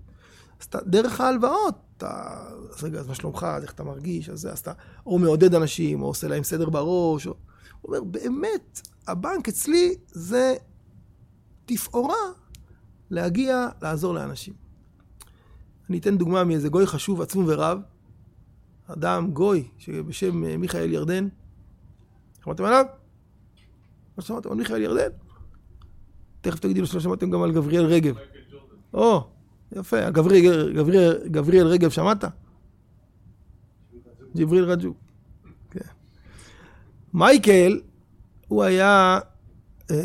אז 0.61 0.67
אתה, 0.67 0.79
דרך 0.87 1.21
ההלוואות, 1.21 1.75
אתה, 1.97 2.35
אז 2.71 2.85
רגע, 2.85 2.99
אז 2.99 3.09
מה 3.09 3.15
שלומך, 3.15 3.43
אז 3.43 3.63
איך 3.63 3.73
אתה 3.73 3.85
מרגיש, 3.85 4.29
אז, 4.29 4.47
אז 4.47 4.59
אתה 4.59 4.73
או 5.07 5.19
מעודד 5.19 5.55
אנשים, 5.55 6.03
או 6.03 6.07
עושה 6.07 6.29
להם 6.29 6.43
סדר 6.43 6.71
בראש, 6.71 7.27
או... 7.27 7.35
הוא 7.81 7.97
אומר, 7.97 8.05
באמת, 8.05 8.81
הבנק 9.07 9.49
אצלי 9.49 9.95
זה 10.07 10.55
תפאורה 11.67 12.15
להגיע, 13.11 13.69
לעזור 13.83 14.15
לאנשים. 14.15 14.55
אני 15.91 15.99
אתן 15.99 16.19
דוגמה 16.19 16.45
מאיזה 16.45 16.69
גוי 16.69 16.87
חשוב, 16.87 17.21
עצום 17.21 17.45
ורב, 17.49 17.79
אדם, 18.87 19.31
גוי, 19.33 19.69
שבשם 19.79 20.45
אה, 20.45 20.57
מיכאל 20.57 20.93
ירדן. 20.93 21.29
שמעתם 22.47 22.65
עליו? 22.65 22.85
לא 24.19 24.25
שמעתם 24.25 24.51
על 24.51 24.57
מיכאל 24.57 24.83
ירדן? 24.83 25.09
תכף 26.41 26.59
תגידי 26.59 26.81
לו 26.81 26.87
שלא 26.87 27.01
שמעתם 27.01 27.31
גם 27.31 27.43
על 27.43 27.53
גבריאל 27.53 27.85
רגב. 27.85 28.15
או, 28.95 29.25
יפה, 29.73 30.11
גבריאל, 30.11 31.67
רגב, 31.67 31.91
שמעת? 31.91 32.25
ג'בריל 34.37 34.65
רג'ו. 34.65 34.95
כן. 35.71 35.81
מייקל, 37.15 37.81
הוא 38.49 38.63
היה 38.63 39.19
אה, 39.91 39.97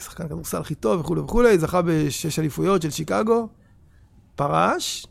שחקן 0.00 0.28
כדורסל 0.28 0.60
הכי 0.60 0.74
טוב 0.74 1.00
וכולי 1.00 1.20
וכולי, 1.20 1.58
זכה 1.58 1.82
בשש 1.82 2.38
אליפויות 2.38 2.82
של 2.82 2.90
שיקגו, 2.90 3.48
פרש, 4.36 5.06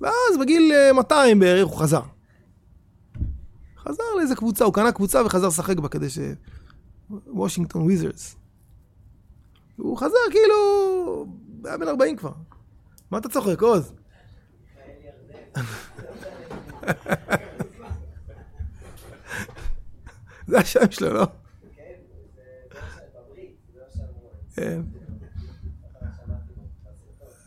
ואז 0.00 0.38
בגיל 0.40 0.72
אה, 0.72 0.92
200 0.92 1.38
בערך 1.38 1.68
הוא 1.68 1.78
חזר. 1.78 2.02
חזר 3.88 4.02
לאיזה 4.16 4.36
קבוצה, 4.36 4.64
הוא 4.64 4.74
קנה 4.74 4.92
קבוצה 4.92 5.24
וחזר 5.26 5.48
לשחק 5.48 5.78
בה 5.78 5.88
כדי 5.88 6.10
ש... 6.10 6.18
וושינגטון 7.26 7.82
וויזרס. 7.82 8.36
הוא 9.76 9.96
חזר 9.96 10.14
כאילו... 10.30 11.26
היה 11.64 11.78
בן 11.78 11.88
40 11.88 12.16
כבר. 12.16 12.32
מה 13.10 13.18
אתה 13.18 13.28
צוחק, 13.28 13.62
עוז? 13.62 13.92
זה 20.46 20.58
השם 20.58 20.90
שלו, 20.90 21.12
לא? 21.12 21.26
כן. 24.54 24.80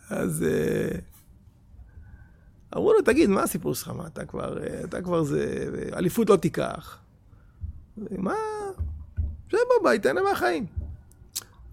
אז 0.10 0.44
אה, 0.44 1.00
אמרו 2.76 2.94
לו, 2.94 3.02
תגיד, 3.02 3.30
מה 3.30 3.44
הסיפור 3.44 3.76
שלך? 3.76 3.88
מה, 3.88 4.08
אתה 4.08 4.26
כבר, 4.26 4.64
אה, 4.64 4.84
אתה 4.84 5.02
כבר 5.02 5.24
זה, 5.24 5.70
אליפות 5.94 6.30
לא 6.30 6.36
תיקח. 6.36 6.98
מה? 7.98 8.34
שב 9.50 9.58
בבית, 9.82 10.04
תהנה 10.04 10.22
מהחיים. 10.22 10.66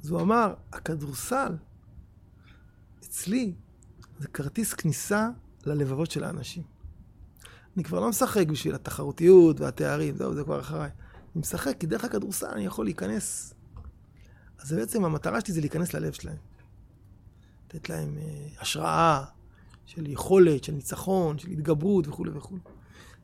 אז 0.04 0.11
הוא 0.11 0.20
אמר, 0.20 0.54
הכדורסל, 0.72 1.56
אצלי, 3.04 3.52
זה 4.18 4.28
כרטיס 4.28 4.74
כניסה 4.74 5.28
ללבבות 5.66 6.11
של 6.11 6.24
האנשים. 6.24 6.62
אני 7.76 7.84
כבר 7.84 8.00
לא 8.00 8.08
משחק 8.08 8.46
בשביל 8.46 8.74
התחרותיות 8.74 9.61
והתארים, 9.61 10.16
זהו, 10.16 10.34
זה 10.34 10.44
כבר 10.44 10.61
אחריי. 10.61 10.90
אני 11.34 11.40
משחק 11.40 11.76
כי 11.80 11.87
דרך 11.87 12.04
הכדורסל 12.04 12.46
אני 12.46 12.66
יכול 12.66 12.87
להיכנס. 12.87 13.54
אז 14.58 14.72
בעצם 14.72 15.04
המטרה 15.04 15.40
שלי 15.40 15.54
זה 15.54 15.61
להיכנס 15.61 15.94
ללב 15.94 16.12
שלהם. 16.12 16.37
לתת 17.66 17.88
להם 17.88 18.18
אה, 18.18 18.46
השראה 18.61 19.24
של 19.88 20.11
יכולת, 20.11 20.64
של 20.64 20.72
ניצחון, 20.72 21.38
של 21.38 21.51
התגברות 21.51 22.09
וכולי 22.09 22.31
וכולי. 22.35 22.61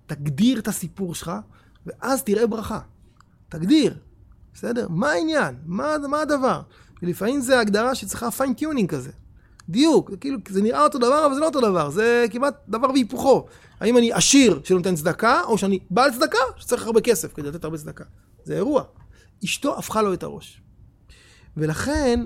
תגדיר 0.07 0.59
את 0.59 0.69
הסיפור 0.69 1.15
שלך, 1.15 1.33
ואז 1.87 2.23
תראה 2.23 2.47
ברכה. 2.47 2.81
תגדיר, 3.49 3.97
בסדר? 4.55 4.89
מה 4.89 5.11
העניין? 5.11 5.55
מה, 5.67 5.97
מה 6.09 6.21
הדבר? 6.21 6.63
ולפעמים 7.03 7.41
זה 7.41 7.61
הגדרה 7.61 7.95
שצריכה 7.95 8.31
fine 8.31 8.55
tuning 8.55 8.91
כזה. 8.91 9.11
דיוק, 9.69 10.11
כאילו, 10.21 10.39
זה 10.49 10.63
נראה 10.63 10.85
אותו 10.85 10.99
דבר, 10.99 11.27
אבל 11.27 11.35
זה 11.35 11.41
לא 11.41 11.47
אותו 11.47 11.61
דבר, 11.61 11.91
זה 11.91 12.27
כמעט 12.31 12.55
דבר 12.69 12.91
והיפוכו. 12.91 13.47
האם 13.81 13.99
אני 13.99 14.13
עשיר 14.13 14.61
שנותן 14.65 14.95
צדקה, 14.95 15.41
או 15.43 15.59
שאני 15.59 15.79
בעל 15.91 16.13
צדקה 16.13 16.39
שצריך 16.57 16.87
הרבה 16.87 17.01
כסף 17.01 17.35
כדי 17.35 17.49
לתת 17.49 17.65
הרבה 17.65 17.79
צדקה. 17.79 18.05
זה 18.45 18.55
אירוע. 18.55 18.85
אשתו 19.45 19.79
הפכה 19.79 20.03
לו 20.03 20.15
את 20.15 20.23
הראש. 20.23 20.63
ולכן, 21.57 22.21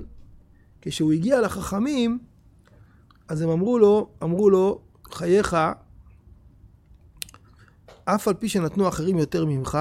כשהוא 0.83 1.13
הגיע 1.13 1.41
לחכמים, 1.41 2.19
אז 3.29 3.43
הם 3.43 3.49
אמרו 3.49 3.79
לו, 3.79 4.11
אמרו 4.23 4.51
לו, 4.51 4.81
חייך, 5.11 5.57
אף 8.05 8.29
על 8.29 8.35
פי 8.35 8.49
שנתנו 8.49 8.89
אחרים 8.89 9.19
יותר 9.19 9.45
ממך, 9.45 9.79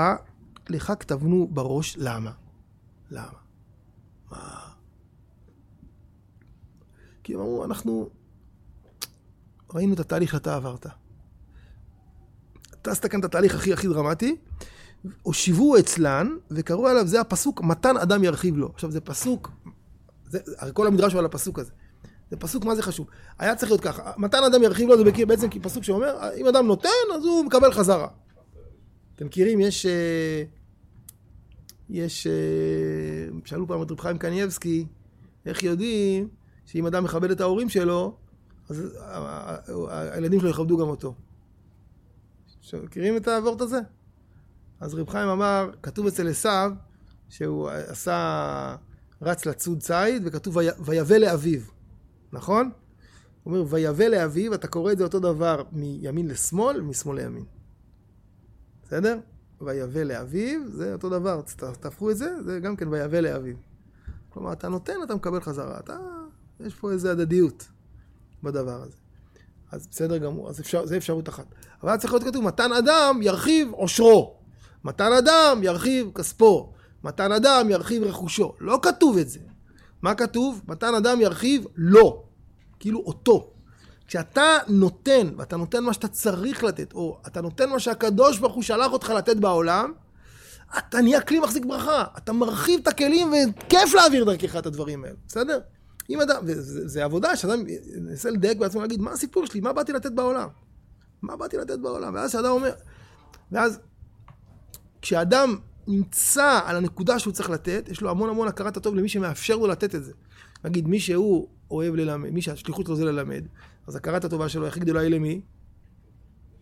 לך 0.70 0.94
כתבנו 1.00 1.48
בראש, 1.48 1.98
למה? 1.98 2.32
למה? 3.12 3.38
מה? 4.32 4.60
כי 7.24 7.34
הם 7.34 7.40
אמרו, 7.40 7.66
אנחנו 7.66 8.10
ראינו 9.74 9.94
את 9.94 10.00
התהליך 10.00 10.32
שאתה 10.32 10.56
עברת. 10.56 10.86
אתה 12.82 12.92
עשת 12.92 13.06
כאן 13.06 13.20
את 13.20 13.26
התהליך 13.26 13.56
הכי 13.56 13.74
הכי 13.74 13.88
דרמטי, 13.88 14.36
הושיבו 15.22 15.78
אצלן, 15.78 16.38
וקראו 16.52 16.88
עליו, 16.88 17.08
זה 17.08 17.22
הפסוק, 17.22 17.62
מתן 17.62 17.98
אדם 17.98 18.24
ירחיב 18.24 18.58
לו. 18.58 18.70
עכשיו, 18.74 18.92
זה 18.92 19.02
פסוק, 19.02 19.52
זה, 20.26 20.40
הרי 20.58 20.72
כל 20.74 20.88
המדרש 20.88 21.14
הוא 21.14 21.20
על 21.20 21.26
הפסוק 21.26 21.60
הזה. 21.60 21.72
זה 22.32 22.38
פסוק, 22.38 22.66
מה 22.66 22.76
זה 22.76 22.82
חשוב? 22.82 23.08
היה 23.40 23.56
צריך 23.56 23.72
להיות 23.72 23.82
ככה, 23.82 24.12
מתן 24.18 24.44
אדם 24.44 24.64
ירחיב 24.64 24.90
לו, 24.90 24.98
זה 24.98 25.26
בעצם 25.26 25.48
פסוק 25.62 25.84
שאומר, 25.84 26.18
אם 26.38 26.48
אדם 26.48 26.68
נותן, 26.68 26.90
אז 27.16 27.26
הוא 27.26 27.46
מקבל 27.46 27.74
חזרה. 27.74 28.08
אתם 29.16 29.26
מכירים, 29.26 29.60
יש... 29.60 29.86
אה, 29.86 30.44
יש... 31.90 32.28
אה, 32.28 32.34
שאלו 33.46 33.68
פעם 33.68 33.82
את 33.82 33.92
רב 33.92 34.00
חיים 34.00 34.18
קנייבסקי, 34.18 34.86
איך 35.46 35.64
יודעים 35.64 36.28
שאם 36.66 36.86
אדם 36.86 37.04
מכבד 37.04 37.32
את 37.32 37.42
ההורים 37.42 37.70
שלו, 37.70 38.16
אז 38.70 38.98
הילדים 39.90 40.40
שלו 40.40 40.50
יכבדו 40.50 40.78
גם 40.78 40.88
אותו. 40.88 41.14
מכירים 42.84 43.18
את 43.18 43.28
העבורת 43.28 43.62
הזה? 43.62 43.80
אז 44.80 44.94
רב 44.94 45.10
חיים 45.10 45.30
אמר, 45.30 45.70
כתוב 45.84 46.08
אצל 46.08 46.28
עשיו, 46.28 46.72
שהוא 47.30 47.70
עשה, 47.70 48.76
רץ 49.22 49.46
לצוד 49.46 49.80
ציד, 49.80 50.24
וכתוב 50.26 50.58
ויבא 50.80 51.18
לאביו, 51.18 51.60
נכון? 52.32 52.72
הוא 53.44 53.54
אומר, 53.54 53.66
ויבא 53.70 54.06
לאביו, 54.06 54.54
אתה 54.54 54.68
קורא 54.68 54.92
את 54.92 54.98
זה 54.98 55.04
אותו 55.04 55.20
דבר 55.20 55.64
מימין 55.72 56.28
לשמאל, 56.28 56.82
משמאל 56.82 57.18
לימין. 57.18 57.46
בסדר? 58.84 59.20
ויבא 59.62 60.04
לאביו, 60.04 60.60
זה 60.68 60.94
אותו 60.94 61.10
דבר, 61.10 61.42
תהפכו 61.80 62.12
את 62.12 62.18
זה, 62.18 62.44
זה 62.44 62.60
גם 62.60 62.76
כן 62.76 62.88
ויבא 62.88 63.20
לאביו. 63.20 63.56
כלומר, 64.30 64.54
אתה 64.54 64.70
נותן, 64.70 64.94
אתה 65.04 65.16
מקבל 65.16 65.42
חזרה. 65.42 65.80
אתה, 65.80 65.98
יש 66.60 66.76
פה 66.76 66.92
איזו 66.92 67.10
הדדיות 67.10 67.68
בדבר 68.44 68.82
הזה. 68.84 68.98
אז 69.72 69.88
בסדר 69.88 70.18
גמור, 70.18 70.50
אז 70.50 70.60
אפשר, 70.60 70.86
זה 70.86 70.98
אפשרות 70.98 71.30
אחת. 71.30 71.46
אבל 71.84 71.98
צריך 71.98 72.14
להיות 72.14 72.24
כתוב, 72.24 72.44
מתן 72.44 72.74
אדם 72.74 73.20
ירחיב 73.22 73.72
עושרו. 73.72 74.38
מתן 74.84 75.12
אדם 75.14 75.60
ירחיב 75.64 76.12
כספו. 76.16 76.74
מתן 77.04 77.32
אדם 77.32 77.70
ירחיב 77.70 78.04
רכושו. 78.04 78.54
לא 78.60 78.80
כתוב 78.82 79.18
את 79.18 79.30
זה. 79.30 79.40
מה 80.02 80.16
כתוב? 80.16 80.62
מתן 80.68 80.96
אדם 80.96 81.22
ירחיב 81.22 81.66
לא. 81.76 82.24
כאילו 82.80 83.00
אותו. 83.00 83.54
כשאתה 84.08 84.58
נותן, 84.68 85.28
ואתה 85.38 85.58
נותן 85.58 85.84
מה 85.84 85.94
שאתה 85.94 86.08
צריך 86.08 86.64
לתת, 86.64 86.94
או 86.94 87.22
אתה 87.28 87.42
נותן 87.42 87.70
מה 87.70 87.80
שהקדוש 87.80 88.40
ברוך 88.40 88.56
הוא 88.56 88.64
שלח 88.64 88.92
אותך 88.92 89.10
לתת 89.10 89.38
בעולם, 89.38 89.94
אתה 90.78 91.02
נהיה 91.02 91.22
כלי 91.22 91.40
מחזיק 91.40 91.66
ברכה. 91.66 92.04
אתה 92.18 92.34
מרחיב 92.34 92.80
את 92.82 92.88
הכלים 92.88 93.32
וכיף 93.34 93.94
להעביר 93.94 94.24
דרכך 94.24 94.56
את 94.56 94.66
הדברים 94.66 95.04
האלה, 95.04 95.16
בסדר? 95.28 95.60
אם 96.10 96.22
אדם, 96.22 96.42
וזה 96.44 97.04
עבודה 97.04 97.36
שאדם 97.36 97.64
ינסה 97.98 98.30
לדייק 98.30 98.58
בעצמו, 98.58 98.82
להגיד, 98.82 99.02
מה 99.02 99.12
הסיפור 99.12 99.46
שלי? 99.46 99.62
מה 99.62 99.74
באתי 99.74 99.94
לתת 99.94 100.12
בעולם? 100.12 100.48
מה 101.22 101.36
באתי 101.36 101.58
לתת 101.58 101.80
בעולם? 101.80 102.16
ואז 102.16 102.32
שאדם 102.32 102.50
אומר, 102.50 102.72
ואז 103.52 103.80
כשאדם 105.02 105.58
נמצא 105.88 106.60
על 106.66 106.76
הנקודה 106.76 107.20
שהוא 107.20 107.34
צריך 107.34 107.50
לתת, 107.50 107.90
יש 107.92 108.02
לו 108.02 108.10
המון 108.10 108.30
המון 108.30 108.48
הכרת 108.48 108.78
הטוב 108.78 108.96
למי 108.96 109.10
שמאפשר 109.10 109.56
לו 109.56 109.68
לתת 109.68 109.96
את 109.96 110.04
זה. 110.04 110.14
נגיד, 110.64 110.88
מי 110.88 111.00
שהוא 111.00 111.48
אוהב 111.72 111.96
ללמד, 111.96 112.30
מי 112.30 112.42
שהשליחות 112.42 112.86
שלו 112.86 112.96
זה 112.96 113.06
ללמד, 113.06 113.44
אז 113.88 113.96
הכרת 113.96 114.26
הטובה 114.26 114.50
שלו 114.50 114.68
הכי 114.68 114.80
גדולה 114.80 115.00
היא 115.00 115.10
למי? 115.10 115.42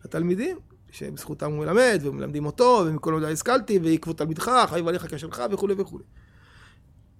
התלמידים, 0.03 0.57
שבזכותם 0.91 1.51
הוא 1.51 1.59
מלמד, 1.59 1.99
ומלמדים 2.01 2.45
אותו, 2.45 2.83
ומכל 2.87 3.13
מידע 3.13 3.27
השכלתי, 3.27 3.79
ועקבות 3.83 4.17
תלמידך, 4.17 4.51
חייב 4.69 4.87
עליך 4.87 5.15
כשלך, 5.15 5.43
וכולי 5.51 5.73
וכולי. 5.77 6.03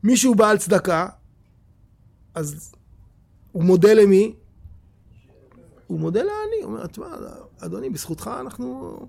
מי 0.04 0.18
שהוא 0.18 0.36
בעל 0.36 0.58
צדקה, 0.58 1.08
אז 2.34 2.76
הוא 3.52 3.64
מודה 3.64 3.94
למי? 3.94 4.36
הוא 5.88 6.00
מודה 6.00 6.20
לעני, 6.20 6.64
הוא 6.64 6.74
אומר, 6.74 6.88
תשמע, 6.88 7.08
אדוני, 7.60 7.90
בזכותך 7.90 8.30
אנחנו, 8.42 9.00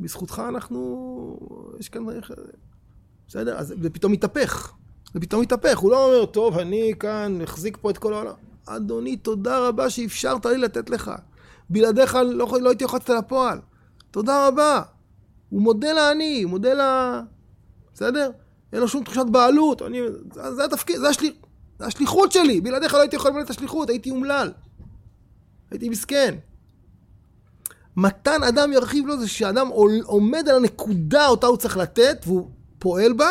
בזכותך 0.00 0.42
אנחנו, 0.48 1.38
יש 1.80 1.88
כאן, 1.88 2.02
בסדר? 3.28 3.58
אז 3.58 3.74
זה 3.82 3.90
פתאום 3.90 4.12
מתהפך. 4.12 4.72
זה 5.14 5.20
פתאום 5.20 5.42
מתהפך. 5.42 5.78
הוא 5.78 5.90
לא 5.90 6.06
אומר, 6.06 6.26
טוב, 6.26 6.58
אני 6.58 6.92
כאן 7.00 7.38
מחזיק 7.38 7.78
פה 7.80 7.90
את 7.90 7.98
כל 7.98 8.14
העולם. 8.14 8.34
אדוני, 8.66 9.16
תודה 9.16 9.68
רבה 9.68 9.90
שאפשרת 9.90 10.46
לי 10.46 10.58
לתת 10.58 10.90
לך. 10.90 11.10
בלעדיך 11.70 12.14
לא, 12.14 12.48
לא 12.60 12.68
הייתי 12.68 12.84
יכול 12.84 12.98
לצאת 12.98 13.24
לפועל. 13.24 13.58
תודה 14.10 14.48
רבה. 14.48 14.82
הוא 15.48 15.62
מודה 15.62 15.92
לעני, 15.92 16.42
הוא 16.42 16.50
מודה 16.50 16.74
ל... 16.74 16.80
בסדר? 17.94 18.30
אין 18.72 18.80
לו 18.80 18.88
שום 18.88 19.04
תחושת 19.04 19.26
בעלות. 19.30 19.82
אני, 19.82 20.00
זה, 20.34 20.54
זה 20.54 20.64
התפקיד, 20.64 20.96
זה, 20.96 21.08
השליח, 21.08 21.32
זה 21.78 21.86
השליחות 21.86 22.32
שלי. 22.32 22.60
בלעדיך 22.60 22.94
לא 22.94 23.00
הייתי 23.00 23.16
יכול 23.16 23.30
למלא 23.30 23.42
את 23.42 23.50
השליחות, 23.50 23.88
הייתי 23.88 24.10
אומלל. 24.10 24.52
הייתי 25.70 25.88
מסכן. 25.88 26.34
מתן 27.96 28.42
אדם 28.42 28.72
ירחיב 28.72 29.06
לו 29.06 29.20
זה 29.20 29.28
שאדם 29.28 29.68
עומד 30.04 30.48
על 30.48 30.56
הנקודה 30.56 31.26
אותה 31.26 31.46
הוא 31.46 31.56
צריך 31.56 31.76
לתת 31.76 32.24
והוא 32.26 32.50
פועל 32.78 33.12
בה, 33.12 33.30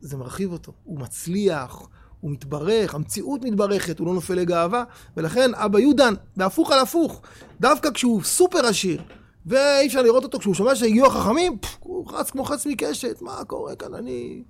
זה 0.00 0.16
מרחיב 0.16 0.52
אותו. 0.52 0.72
הוא 0.84 0.98
מצליח, 1.00 1.88
הוא 2.20 2.30
מתברך, 2.30 2.94
המציאות 2.94 3.42
מתברכת, 3.44 3.98
הוא 3.98 4.06
לא 4.06 4.14
נופל 4.14 4.34
לגאווה, 4.34 4.84
ולכן 5.16 5.54
אבא 5.54 5.78
יהודן, 5.78 6.14
בהפוך 6.36 6.70
על 6.70 6.78
הפוך, 6.78 7.22
דווקא 7.60 7.90
כשהוא 7.90 8.22
סופר 8.22 8.66
עשיר, 8.66 9.02
ואי 9.46 9.86
אפשר 9.86 10.02
לראות 10.02 10.24
אותו 10.24 10.38
כשהוא 10.38 10.54
שומע 10.54 10.74
שהגיעו 10.74 11.06
החכמים, 11.06 11.58
פף, 11.58 11.76
הוא 11.80 12.12
רץ 12.12 12.30
כמו 12.30 12.44
חץ 12.44 12.66
מקשת, 12.66 13.22
מה 13.22 13.44
קורה 13.44 13.76
כאן, 13.76 13.94
אני... 13.94 14.42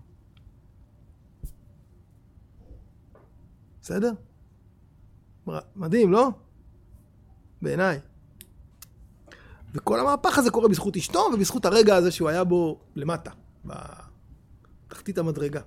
בסדר? 3.82 4.12
מדהים, 5.76 6.12
לא? 6.12 6.28
בעיניי. 7.62 8.00
וכל 9.74 10.00
המהפך 10.00 10.38
הזה 10.38 10.50
קורה 10.50 10.68
בזכות 10.68 10.96
אשתו 10.96 11.18
ובזכות 11.34 11.64
הרגע 11.64 11.96
הזה 11.96 12.10
שהוא 12.10 12.28
היה 12.28 12.44
בו 12.44 12.80
למטה, 12.96 13.30
בתחתית 13.64 15.18
המדרגה. 15.18 15.60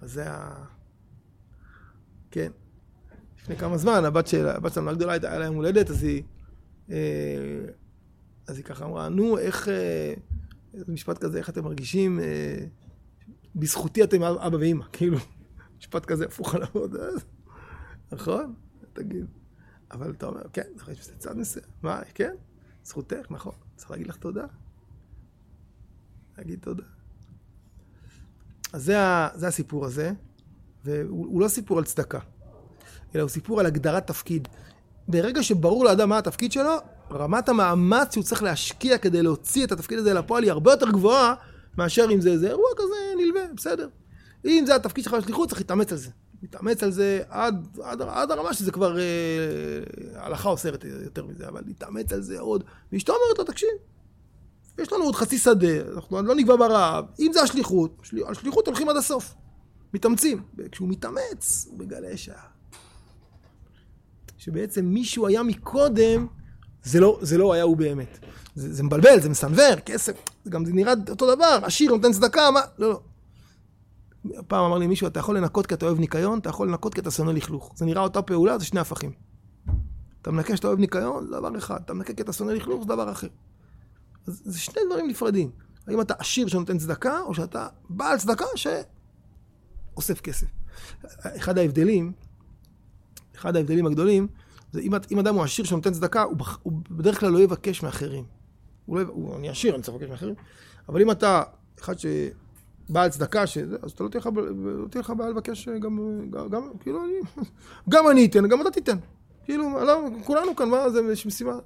אז 0.00 0.12
זה 0.12 0.30
ה... 0.30 0.64
כן. 2.30 2.50
לפני 3.38 3.56
כמה 3.56 3.76
זמן, 3.78 4.04
הבת 4.04 4.26
של, 4.26 4.48
הבת 4.48 4.72
שלנו 4.72 4.90
הגדולה 4.90 5.12
היה 5.12 5.38
לה 5.38 5.44
יום 5.44 5.56
הולדת, 5.56 5.90
אז 5.90 6.02
היא... 6.02 6.22
אה, 6.90 6.96
אז 8.46 8.56
היא 8.56 8.64
ככה 8.64 8.84
אמרה, 8.84 9.08
נו, 9.08 9.38
איך... 9.38 9.68
אה, 9.68 10.14
איזה 10.74 10.92
משפט 10.92 11.18
כזה, 11.18 11.38
איך 11.38 11.50
אתם 11.50 11.64
מרגישים? 11.64 12.20
אה, 12.20 12.66
בזכותי 13.56 14.04
אתם 14.04 14.22
אבא 14.22 14.56
ואימא, 14.56 14.84
כאילו, 14.92 15.18
משפט 15.78 16.04
כזה 16.04 16.24
הפוך 16.24 16.54
על 16.54 16.62
העבוד, 16.62 16.96
נכון? 18.12 18.54
תגיד. 18.92 19.26
אבל 19.90 20.10
אתה 20.10 20.26
אומר, 20.26 20.42
כן, 20.52 20.62
נכון, 20.76 20.94
יש 20.94 21.00
בזה 21.00 21.12
צד 21.18 21.36
מסוים. 21.36 21.66
מה, 21.82 22.00
כן, 22.14 22.34
זכותך, 22.84 23.30
נכון. 23.30 23.52
צריך 23.76 23.90
להגיד 23.90 24.06
לך 24.06 24.16
תודה. 24.16 24.46
להגיד 26.38 26.58
תודה. 26.60 26.82
אז 28.72 28.84
זה, 28.84 28.96
זה 29.34 29.48
הסיפור 29.48 29.84
הזה, 29.84 30.12
והוא 30.84 31.40
לא 31.40 31.48
סיפור 31.48 31.78
על 31.78 31.84
צדקה, 31.84 32.18
אלא 33.14 33.22
הוא 33.22 33.28
סיפור 33.28 33.60
על 33.60 33.66
הגדרת 33.66 34.06
תפקיד. 34.06 34.48
ברגע 35.08 35.42
שברור 35.42 35.84
לאדם 35.84 36.08
מה 36.08 36.18
התפקיד 36.18 36.52
שלו, 36.52 36.76
רמת 37.10 37.48
המאמץ 37.48 38.12
שהוא 38.12 38.24
צריך 38.24 38.42
להשקיע 38.42 38.98
כדי 38.98 39.22
להוציא 39.22 39.64
את 39.64 39.72
התפקיד 39.72 39.98
הזה 39.98 40.14
לפועל 40.14 40.42
היא 40.42 40.52
הרבה 40.52 40.70
יותר 40.70 40.90
גבוהה 40.90 41.34
מאשר 41.78 42.06
אם 42.12 42.20
זה 42.20 42.30
איזה 42.30 42.48
אירוע 42.48 42.68
כזה 42.76 43.22
נלווה, 43.22 43.42
בסדר. 43.56 43.88
אם 44.44 44.64
זה 44.66 44.74
התפקיד 44.74 45.04
שלך 45.04 45.14
בשליחות, 45.14 45.48
צריך 45.48 45.60
להתאמץ 45.60 45.92
על 45.92 45.98
זה. 45.98 46.10
להתאמץ 46.46 46.82
על 46.82 46.90
זה 46.90 47.20
עד, 47.28 47.66
עד, 47.82 48.02
עד 48.02 48.30
הרמה 48.30 48.54
שזה 48.54 48.72
כבר 48.72 48.98
אה, 48.98 49.04
הלכה 50.14 50.48
אוסרת 50.48 50.84
יותר 51.04 51.26
מזה, 51.26 51.48
אבל 51.48 51.62
להתאמץ 51.66 52.12
על 52.12 52.22
זה 52.22 52.40
עוד. 52.40 52.64
ואשתו 52.92 53.12
אומרת 53.12 53.38
לו, 53.38 53.44
תקשיב, 53.44 53.68
יש 54.78 54.92
לנו 54.92 55.04
עוד 55.04 55.14
חצי 55.14 55.38
שדה, 55.38 55.94
אנחנו 55.94 56.22
לא 56.22 56.34
נגבה 56.34 56.56
ברעב. 56.56 57.04
אם 57.18 57.30
זה 57.32 57.42
השליחות, 57.42 58.02
על 58.26 58.34
שליחות 58.34 58.66
הולכים 58.66 58.88
עד 58.88 58.96
הסוף. 58.96 59.34
מתאמצים. 59.94 60.42
וכשהוא 60.58 60.88
מתאמץ, 60.88 61.66
הוא 61.70 61.78
מגלה 61.78 62.16
שה... 62.16 62.32
שבעצם 64.38 64.84
מישהו 64.84 65.26
היה 65.26 65.42
מקודם, 65.42 66.26
זה 66.84 67.00
לא, 67.00 67.18
זה 67.22 67.38
לא 67.38 67.52
היה 67.52 67.62
הוא 67.62 67.76
באמת. 67.76 68.18
זה, 68.54 68.74
זה 68.74 68.82
מבלבל, 68.82 69.20
זה 69.20 69.28
מסנוור, 69.28 69.74
כסף, 69.86 70.12
גם 70.48 70.64
זה 70.64 70.72
נראה 70.72 70.92
אותו 71.10 71.34
דבר, 71.34 71.58
עשיר 71.62 71.90
נותן 71.90 72.12
צדקה, 72.12 72.50
מה? 72.50 72.60
לא, 72.78 72.88
לא. 72.90 73.00
פעם 74.48 74.64
אמר 74.64 74.78
לי 74.78 74.86
מישהו, 74.86 75.06
אתה 75.06 75.20
יכול 75.20 75.36
לנקות 75.36 75.66
כי 75.66 75.74
אתה 75.74 75.86
אוהב 75.86 75.98
ניקיון, 75.98 76.38
אתה 76.38 76.48
יכול 76.48 76.68
לנקות 76.68 76.94
כי 76.94 77.00
אתה 77.00 77.10
שונא 77.10 77.30
לכלוך. 77.30 77.72
זה 77.76 77.84
נראה 77.84 78.02
אותה 78.02 78.22
פעולה, 78.22 78.58
זה 78.58 78.64
שני 78.64 78.80
הפכים. 78.80 79.12
אתה 80.22 80.30
מנקה 80.30 80.56
שאתה 80.56 80.66
אוהב 80.66 80.78
ניקיון, 80.78 81.26
זה 81.26 81.32
דבר 81.32 81.58
אחד. 81.58 81.80
אתה 81.84 81.94
מנקה 81.94 82.14
כי 82.14 82.22
אתה 82.22 82.32
שונא 82.32 82.50
לכלוך, 82.50 82.82
זה 82.82 82.88
דבר 82.88 83.12
אחר. 83.12 83.28
אז 84.26 84.42
זה 84.44 84.58
שני 84.58 84.82
דברים 84.86 85.08
נפרדים. 85.08 85.50
האם 85.86 86.00
אתה 86.00 86.14
עשיר 86.18 86.46
שנותן 86.46 86.78
צדקה, 86.78 87.20
או 87.20 87.34
שאתה 87.34 87.68
בעל 87.90 88.18
צדקה 88.18 88.44
שאוסף 88.56 90.20
כסף. 90.20 90.46
אחד 91.18 91.58
ההבדלים, 91.58 92.12
אחד 93.36 93.56
ההבדלים 93.56 93.86
הגדולים, 93.86 94.28
זה 94.72 94.80
אם, 94.80 94.92
אם 95.10 95.18
אדם 95.18 95.34
הוא 95.34 95.42
עשיר 95.42 95.64
שנותן 95.64 95.92
צדקה, 95.92 96.22
הוא, 96.22 96.36
הוא 96.62 96.72
בדרך 96.90 97.20
כלל 97.20 97.32
לא 97.32 97.38
יבקש 97.38 97.82
מאחרים. 97.82 98.24
הוא 98.86 98.98
לא, 98.98 99.02
הוא, 99.08 99.36
אני 99.36 99.48
עשיר, 99.48 99.74
אני 99.74 99.82
צריך 99.82 99.96
לבקש 99.96 100.10
מאחרים. 100.10 100.34
אבל 100.88 101.02
אם 101.02 101.10
אתה 101.10 101.42
אחד 101.80 101.98
ש... 101.98 102.06
בעל 102.88 103.10
צדקה, 103.10 103.46
שזה, 103.46 103.76
אז 103.82 103.90
אתה 103.90 104.04
לא 104.04 104.08
תהיה 104.08 104.22
לא 104.24 105.00
לך 105.00 105.10
בעיה 105.10 105.30
לבקש 105.30 105.68
גם, 105.68 105.98
גם, 106.30 106.48
גם, 106.48 106.62
כאילו, 106.80 107.04
אני, 107.04 107.44
גם 107.90 108.08
אני 108.10 108.26
אתן, 108.26 108.48
גם 108.48 108.60
אתה 108.60 108.70
תיתן. 108.70 108.96
כאילו, 109.44 109.84
לא, 109.84 110.08
כולנו 110.24 110.56
כאן, 110.56 110.68
מה 110.68 110.90
זה, 110.90 111.00
יש 111.12 111.26
משימה. 111.26 111.58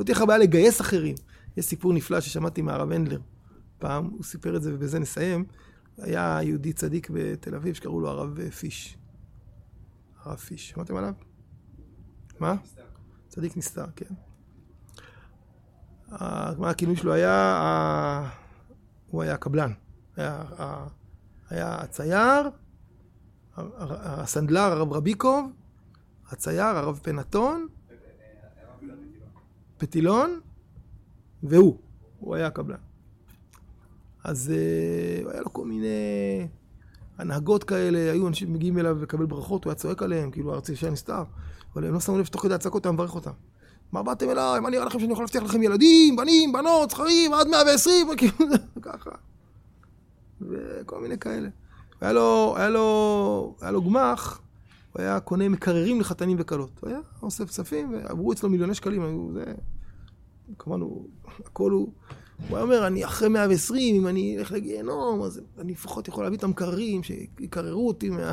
לא 0.00 0.04
תהיה 0.04 0.16
לך 0.16 0.22
בעיה 0.22 0.38
לגייס 0.38 0.80
אחרים. 0.80 1.14
יש 1.56 1.64
סיפור 1.64 1.92
נפלא 1.92 2.20
ששמעתי 2.20 2.62
מהרב 2.62 2.92
הנדלר. 2.92 3.20
פעם, 3.78 4.04
הוא 4.04 4.24
סיפר 4.24 4.56
את 4.56 4.62
זה 4.62 4.74
ובזה 4.74 4.98
נסיים. 4.98 5.44
היה 5.98 6.38
יהודי 6.42 6.72
צדיק 6.72 7.10
בתל 7.10 7.54
אביב 7.54 7.74
שקראו 7.74 8.00
לו 8.00 8.08
הרב 8.08 8.50
פיש. 8.50 8.98
הרב 10.22 10.36
פיש, 10.36 10.70
שמעתם 10.70 10.96
עליו? 10.96 11.12
מה? 12.40 12.54
צדיק 13.28 13.56
נסתר, 13.56 13.86
כן. 13.96 14.14
מה 16.58 16.70
הכינוי 16.70 16.96
שלו 16.96 17.12
היה? 17.12 18.30
הוא 19.06 19.22
היה 19.22 19.36
קבלן. 19.36 19.72
היה, 20.16 20.42
הצייר, 21.50 22.50
הסנדלר 23.56 24.60
הרב 24.60 24.92
רביקוב, 24.92 25.52
הצייר 26.30 26.64
הרב 26.64 27.00
פנתון, 27.02 27.66
פטילון, 29.78 30.40
והוא, 31.42 31.78
הוא 32.20 32.34
היה 32.34 32.46
הקבלן. 32.46 32.76
אז 34.24 34.52
uh, 34.52 35.30
היה 35.32 35.40
לו 35.40 35.52
כל 35.52 35.64
מיני 35.64 36.48
הנהגות 37.18 37.64
כאלה, 37.64 38.12
היו 38.12 38.28
אנשים 38.28 38.52
מגיעים 38.52 38.78
אליו 38.78 39.02
לקבל 39.02 39.26
ברכות, 39.26 39.64
הוא 39.64 39.70
היה 39.70 39.78
צועק 39.78 40.02
עליהם, 40.02 40.30
כאילו 40.30 40.54
ארצי 40.54 40.72
ישן 40.72 40.92
נסתר, 40.92 41.22
אבל 41.74 41.84
הם 41.84 41.94
לא 41.94 42.00
שמו 42.00 42.18
לב 42.18 42.24
שתוך 42.24 42.42
כדי 42.42 42.54
הצעקות 42.54 42.86
היה 42.86 42.92
מברך 42.92 43.14
אותם. 43.14 43.30
מה 43.92 44.02
באתם 44.02 44.30
אליי? 44.30 44.60
מה 44.60 44.70
נראה 44.70 44.84
לכם 44.84 45.00
שאני 45.00 45.12
יכול 45.12 45.22
להבטיח 45.22 45.42
לכם 45.42 45.62
ילדים, 45.62 46.16
בנים, 46.16 46.52
בנות, 46.52 46.90
זכרים, 46.90 47.34
עד 47.34 47.48
120, 47.48 48.06
כאילו, 48.16 48.46
ככה. 48.82 49.10
וכל 50.40 51.00
מיני 51.00 51.18
כאלה. 51.18 51.48
היה 52.00 52.12
לו, 52.12 52.54
היה 52.56 52.68
לו, 52.68 53.56
היה 53.60 53.70
לו 53.70 53.82
גמ"ח, 53.82 54.40
הוא 54.92 55.02
היה 55.02 55.20
קונה 55.20 55.48
מקררים 55.48 56.00
לחתנים 56.00 56.36
וכלות. 56.40 56.70
הוא 56.80 56.90
היה 56.90 56.98
אוסף 57.22 57.48
כספים, 57.48 57.92
ועברו 57.92 58.32
אצלו 58.32 58.50
מיליוני 58.50 58.74
שקלים, 58.74 59.02
היו, 59.02 59.30
זה... 59.34 59.44
כמובן, 60.58 60.80
הוא, 60.80 61.08
הכל 61.44 61.70
הוא... 61.70 61.92
הוא 62.48 62.56
היה 62.56 62.64
אומר, 62.64 62.86
אני 62.86 63.04
אחרי 63.04 63.28
120, 63.28 63.96
אם 63.96 64.06
אני 64.06 64.38
אלך 64.38 64.52
לגיהנום, 64.52 65.22
אז 65.22 65.40
אני 65.58 65.72
לפחות 65.72 66.08
יכול 66.08 66.24
להביא 66.24 66.38
את 66.38 66.44
המקררים, 66.44 67.02
שיקררו 67.02 67.88
אותי 67.88 68.10
מה... 68.10 68.32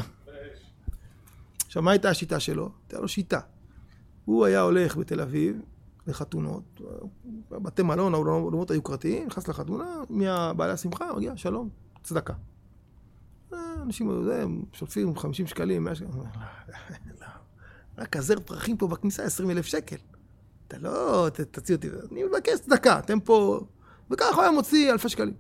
עכשיו, 1.66 1.84
מה 1.84 1.92
הייתה 1.92 2.10
השיטה 2.10 2.40
שלו? 2.40 2.70
הייתה 2.84 3.02
לו 3.02 3.08
שיטה. 3.08 3.40
הוא 4.26 4.46
היה 4.46 4.62
הולך 4.62 4.98
בתל 4.98 5.22
אביב 5.22 5.62
לחתונות, 6.08 6.82
בתי 7.52 7.84
מלון, 7.84 8.14
האולמות 8.14 8.72
היוקרתיים, 8.72 9.28
נכנס 9.28 9.48
לחתונה, 9.48 10.04
מהבעלי 10.10 10.72
השמחה, 10.72 11.14
מגיע, 11.16 11.38
שלום, 11.38 11.70
צדקה. 12.04 12.34
אה, 13.54 13.58
אנשים 13.82 14.30
שולפים 14.74 15.18
50 15.18 15.48
שקלים, 15.48 15.84
100 15.84 15.96
שקלים. 15.96 16.12
רק 17.98 18.16
הזר 18.16 18.40
פרחים 18.40 18.78
פה 18.78 18.88
בכניסה 18.88 19.24
20 19.24 19.52
אלף 19.52 19.66
שקל. 19.66 19.96
אתה 20.68 20.78
לא 20.78 21.28
תוציא 21.52 21.76
אותי, 21.76 21.90
אני 22.12 22.24
מבקש 22.24 22.60
צדקה, 22.60 23.00
אתם 23.00 23.20
פה... 23.20 23.60
וככה 24.12 24.36
הוא 24.36 24.42
היה 24.42 24.52
מוציא 24.52 24.92
אלפי 24.92 25.10
שקלים. 25.10 25.34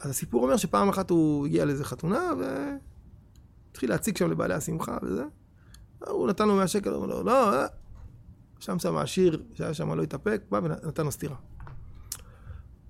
אז 0.00 0.10
הסיפור 0.10 0.42
אומר 0.42 0.56
שפעם 0.56 0.88
אחת 0.88 1.10
הוא 1.10 1.46
הגיע 1.46 1.64
לאיזה 1.64 1.84
חתונה, 1.84 2.30
והתחיל 2.38 3.90
להציג 3.90 4.16
שם 4.16 4.30
לבעלי 4.30 4.54
השמחה 4.54 4.98
וזה. 5.02 5.24
הוא 5.98 6.28
נתן 6.28 6.48
לו 6.48 6.54
100 6.54 6.68
שקל, 6.68 6.90
הוא 6.90 6.96
אומר 6.96 7.06
לו, 7.06 7.22
לא, 7.22 7.54
אה. 7.54 7.66
שם 8.58 8.78
שם 8.78 8.96
העשיר 8.96 9.42
שהיה 9.54 9.74
שם 9.74 9.92
לא 9.92 10.02
התאפק, 10.02 10.42
בא 10.50 10.60
ונתן 10.62 11.04
לו 11.04 11.12
סטירה. 11.12 11.36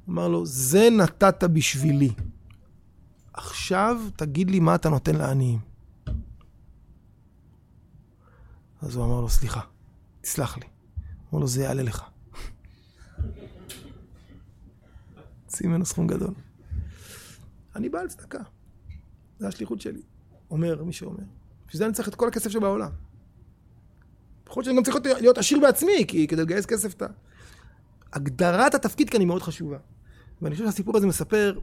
אמר 0.08 0.28
לו, 0.28 0.46
זה 0.46 0.88
נתת 0.90 1.44
בשבילי. 1.44 2.12
עכשיו 3.32 4.00
תגיד 4.16 4.50
לי 4.50 4.60
מה 4.60 4.74
אתה 4.74 4.88
נותן 4.88 5.14
לעניים. 5.14 5.58
אז 8.82 8.96
הוא 8.96 9.04
אמר 9.04 9.20
לו, 9.20 9.28
סליחה, 9.28 9.60
תסלח 10.20 10.58
לי. 10.58 10.66
אמר 11.32 11.40
לו, 11.40 11.46
זה 11.46 11.62
יעלה 11.62 11.82
לך. 11.82 12.02
תוציא 15.46 15.68
ממנו 15.68 15.84
סכום 15.84 16.06
גדול. 16.06 16.34
אני 17.76 17.88
בעל 17.88 18.08
צדקה. 18.08 18.38
זה 19.38 19.48
השליחות 19.48 19.80
שלי. 19.80 20.02
אומר 20.50 20.84
מי 20.84 20.92
שאומר. 20.92 21.24
בשביל 21.66 21.78
זה 21.78 21.86
אני 21.86 21.94
צריך 21.94 22.08
את 22.08 22.14
כל 22.14 22.28
הכסף 22.28 22.50
שבעולם. 22.50 22.90
יכול 24.48 24.60
להיות 24.60 24.64
שאני 24.64 24.76
גם 24.76 24.82
צריך 24.82 24.96
להיות 25.20 25.38
עשיר 25.38 25.60
בעצמי, 25.60 26.04
כי 26.08 26.26
כדי 26.26 26.42
לגייס 26.42 26.66
כסף 26.66 26.94
אתה... 26.94 27.06
הגדרת 28.12 28.74
התפקיד 28.74 29.10
כאן 29.10 29.20
היא 29.20 29.28
מאוד 29.28 29.42
חשובה. 29.42 29.76
ואני 30.42 30.54
חושב 30.54 30.64
שהסיפור 30.64 30.96
הזה 30.96 31.06
מספר 31.06 31.58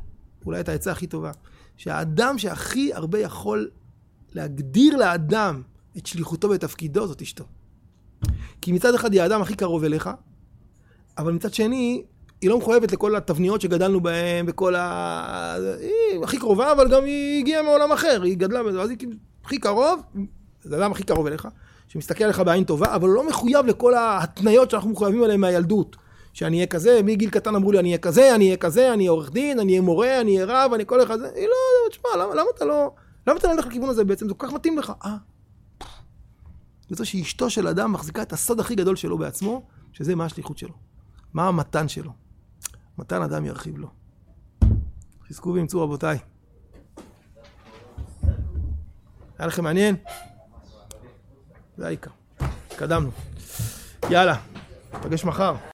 אולי 0.46 0.60
את 0.60 0.70
העצה 0.70 0.92
הכי 0.92 1.08
טובה. 1.08 1.32
שהאדם 1.78 2.38
שהכי 2.38 2.94
הרבה 2.94 3.20
יכול 3.20 3.70
להגדיר 4.34 4.98
לאדם 4.98 5.62
את 5.98 6.06
שליחותו 6.06 6.50
ותפקידו 6.50 7.08
זאת 7.08 7.22
אשתו. 7.22 7.46
כי 8.62 8.72
מצד 8.72 8.96
אחד 8.96 9.14
היא 9.14 9.22
האדם 9.22 9.42
הכי 9.42 9.56
קרוב 9.56 9.84
אליך, 9.84 10.10
אבל 11.18 11.32
מצד 11.32 11.54
שני, 11.54 12.04
היא 12.42 12.50
לא 12.50 12.58
מחויבת 12.58 12.92
לכל 12.92 13.16
התבניות 13.16 13.62
שגדלנו 13.62 14.02
בהן, 14.02 14.46
וכל 14.48 14.76
ה... 14.76 15.56
היא 15.82 16.24
הכי 16.24 16.38
קרובה, 16.38 16.72
אבל 16.72 16.92
גם 16.92 17.04
היא 17.04 17.40
הגיעה 17.40 17.64
מעולם 17.64 17.92
אחר, 17.92 18.22
היא 18.24 18.38
גדלה 18.38 18.64
בזה, 18.64 18.82
אז 18.82 18.90
היא 18.90 18.98
כאילו 18.98 19.14
הכי 19.44 19.58
קרוב, 19.58 20.02
זה 20.64 20.76
האדם 20.76 20.92
הכי 20.92 21.04
קרוב 21.04 21.28
אליך, 21.28 21.48
שמסתכל 21.88 22.24
עליך 22.24 22.40
בעין 22.40 22.64
טובה, 22.64 22.96
אבל 22.96 23.08
הוא 23.08 23.16
לא 23.16 23.28
מחויב 23.28 23.66
לכל 23.66 23.94
ההתניות 23.94 24.72
שאנחנו 24.72 24.90
מחויבים 24.90 25.24
אליהן 25.24 25.40
מהילדות. 25.40 25.96
שאני 26.34 26.56
אהיה 26.56 26.68
כזה, 26.68 27.02
מגיל 27.04 27.30
קטן 27.30 27.56
אמרו 27.56 27.72
לי 27.72 27.80
אני 27.80 27.88
אהיה 27.88 27.98
כזה, 27.98 28.36
אני 28.36 28.46
אהיה 28.46 28.58
כזה, 28.58 28.94
אני 28.94 29.04
אהיה 29.04 29.12
עורך 29.12 29.32
דין, 29.32 29.60
אני 29.60 29.72
אהיה 29.72 29.82
מורה, 29.82 30.22
אני 30.22 30.36
אהיה 30.36 30.46
רב, 30.66 30.74
אני 30.74 30.86
כל 30.86 31.04
אחד, 31.04 31.18
היא 31.36 31.48
לא, 31.48 31.90
תשמע, 31.90 32.10
למה, 32.18 32.36
למה 32.36 32.50
אתה 32.56 32.66
לא, 32.66 32.92
למה 33.28 33.40
אתה 33.40 33.48
לא 33.48 33.54
הולך 33.54 33.68
לכיוון 33.68 33.90
הזה 33.90 34.04
בעצם, 34.04 34.28
זה 34.28 34.34
כל 34.34 34.48
כך 34.48 34.54
מתאים 34.54 34.78
לך, 34.78 34.94
אה. 35.06 35.18
זה 36.90 37.06
שאשתו 37.06 37.50
של 37.50 37.68
אדם 37.68 37.94
מחזיקה 37.94 38.22
את 38.22 38.34
הסוד 38.34 38.60
הכי 38.60 38.76
גדול 38.76 38.96
שלו 38.96 39.18
בעצמו, 39.18 39.62
שזה 39.94 40.16
מה 40.16 40.26
השליחות 40.26 40.58
שלו. 40.58 40.74
מה 41.34 41.48
המתן 41.48 41.88
שלו. 41.88 42.12
מתן 42.98 43.22
אדם 43.22 43.46
ירחיב 43.46 43.78
לו. 43.78 43.88
חזקו 45.30 45.50
ואמצו 45.50 45.82
רבותיי. 45.82 46.18
היה 49.38 49.48
לכם 49.48 49.64
מעניין? 49.64 49.96
זה 51.78 51.88
העיקר. 51.88 52.12
התקדמנו. 52.68 53.10
יאללה, 54.10 54.36
נפגש 54.94 55.26
מחר. 55.26 55.56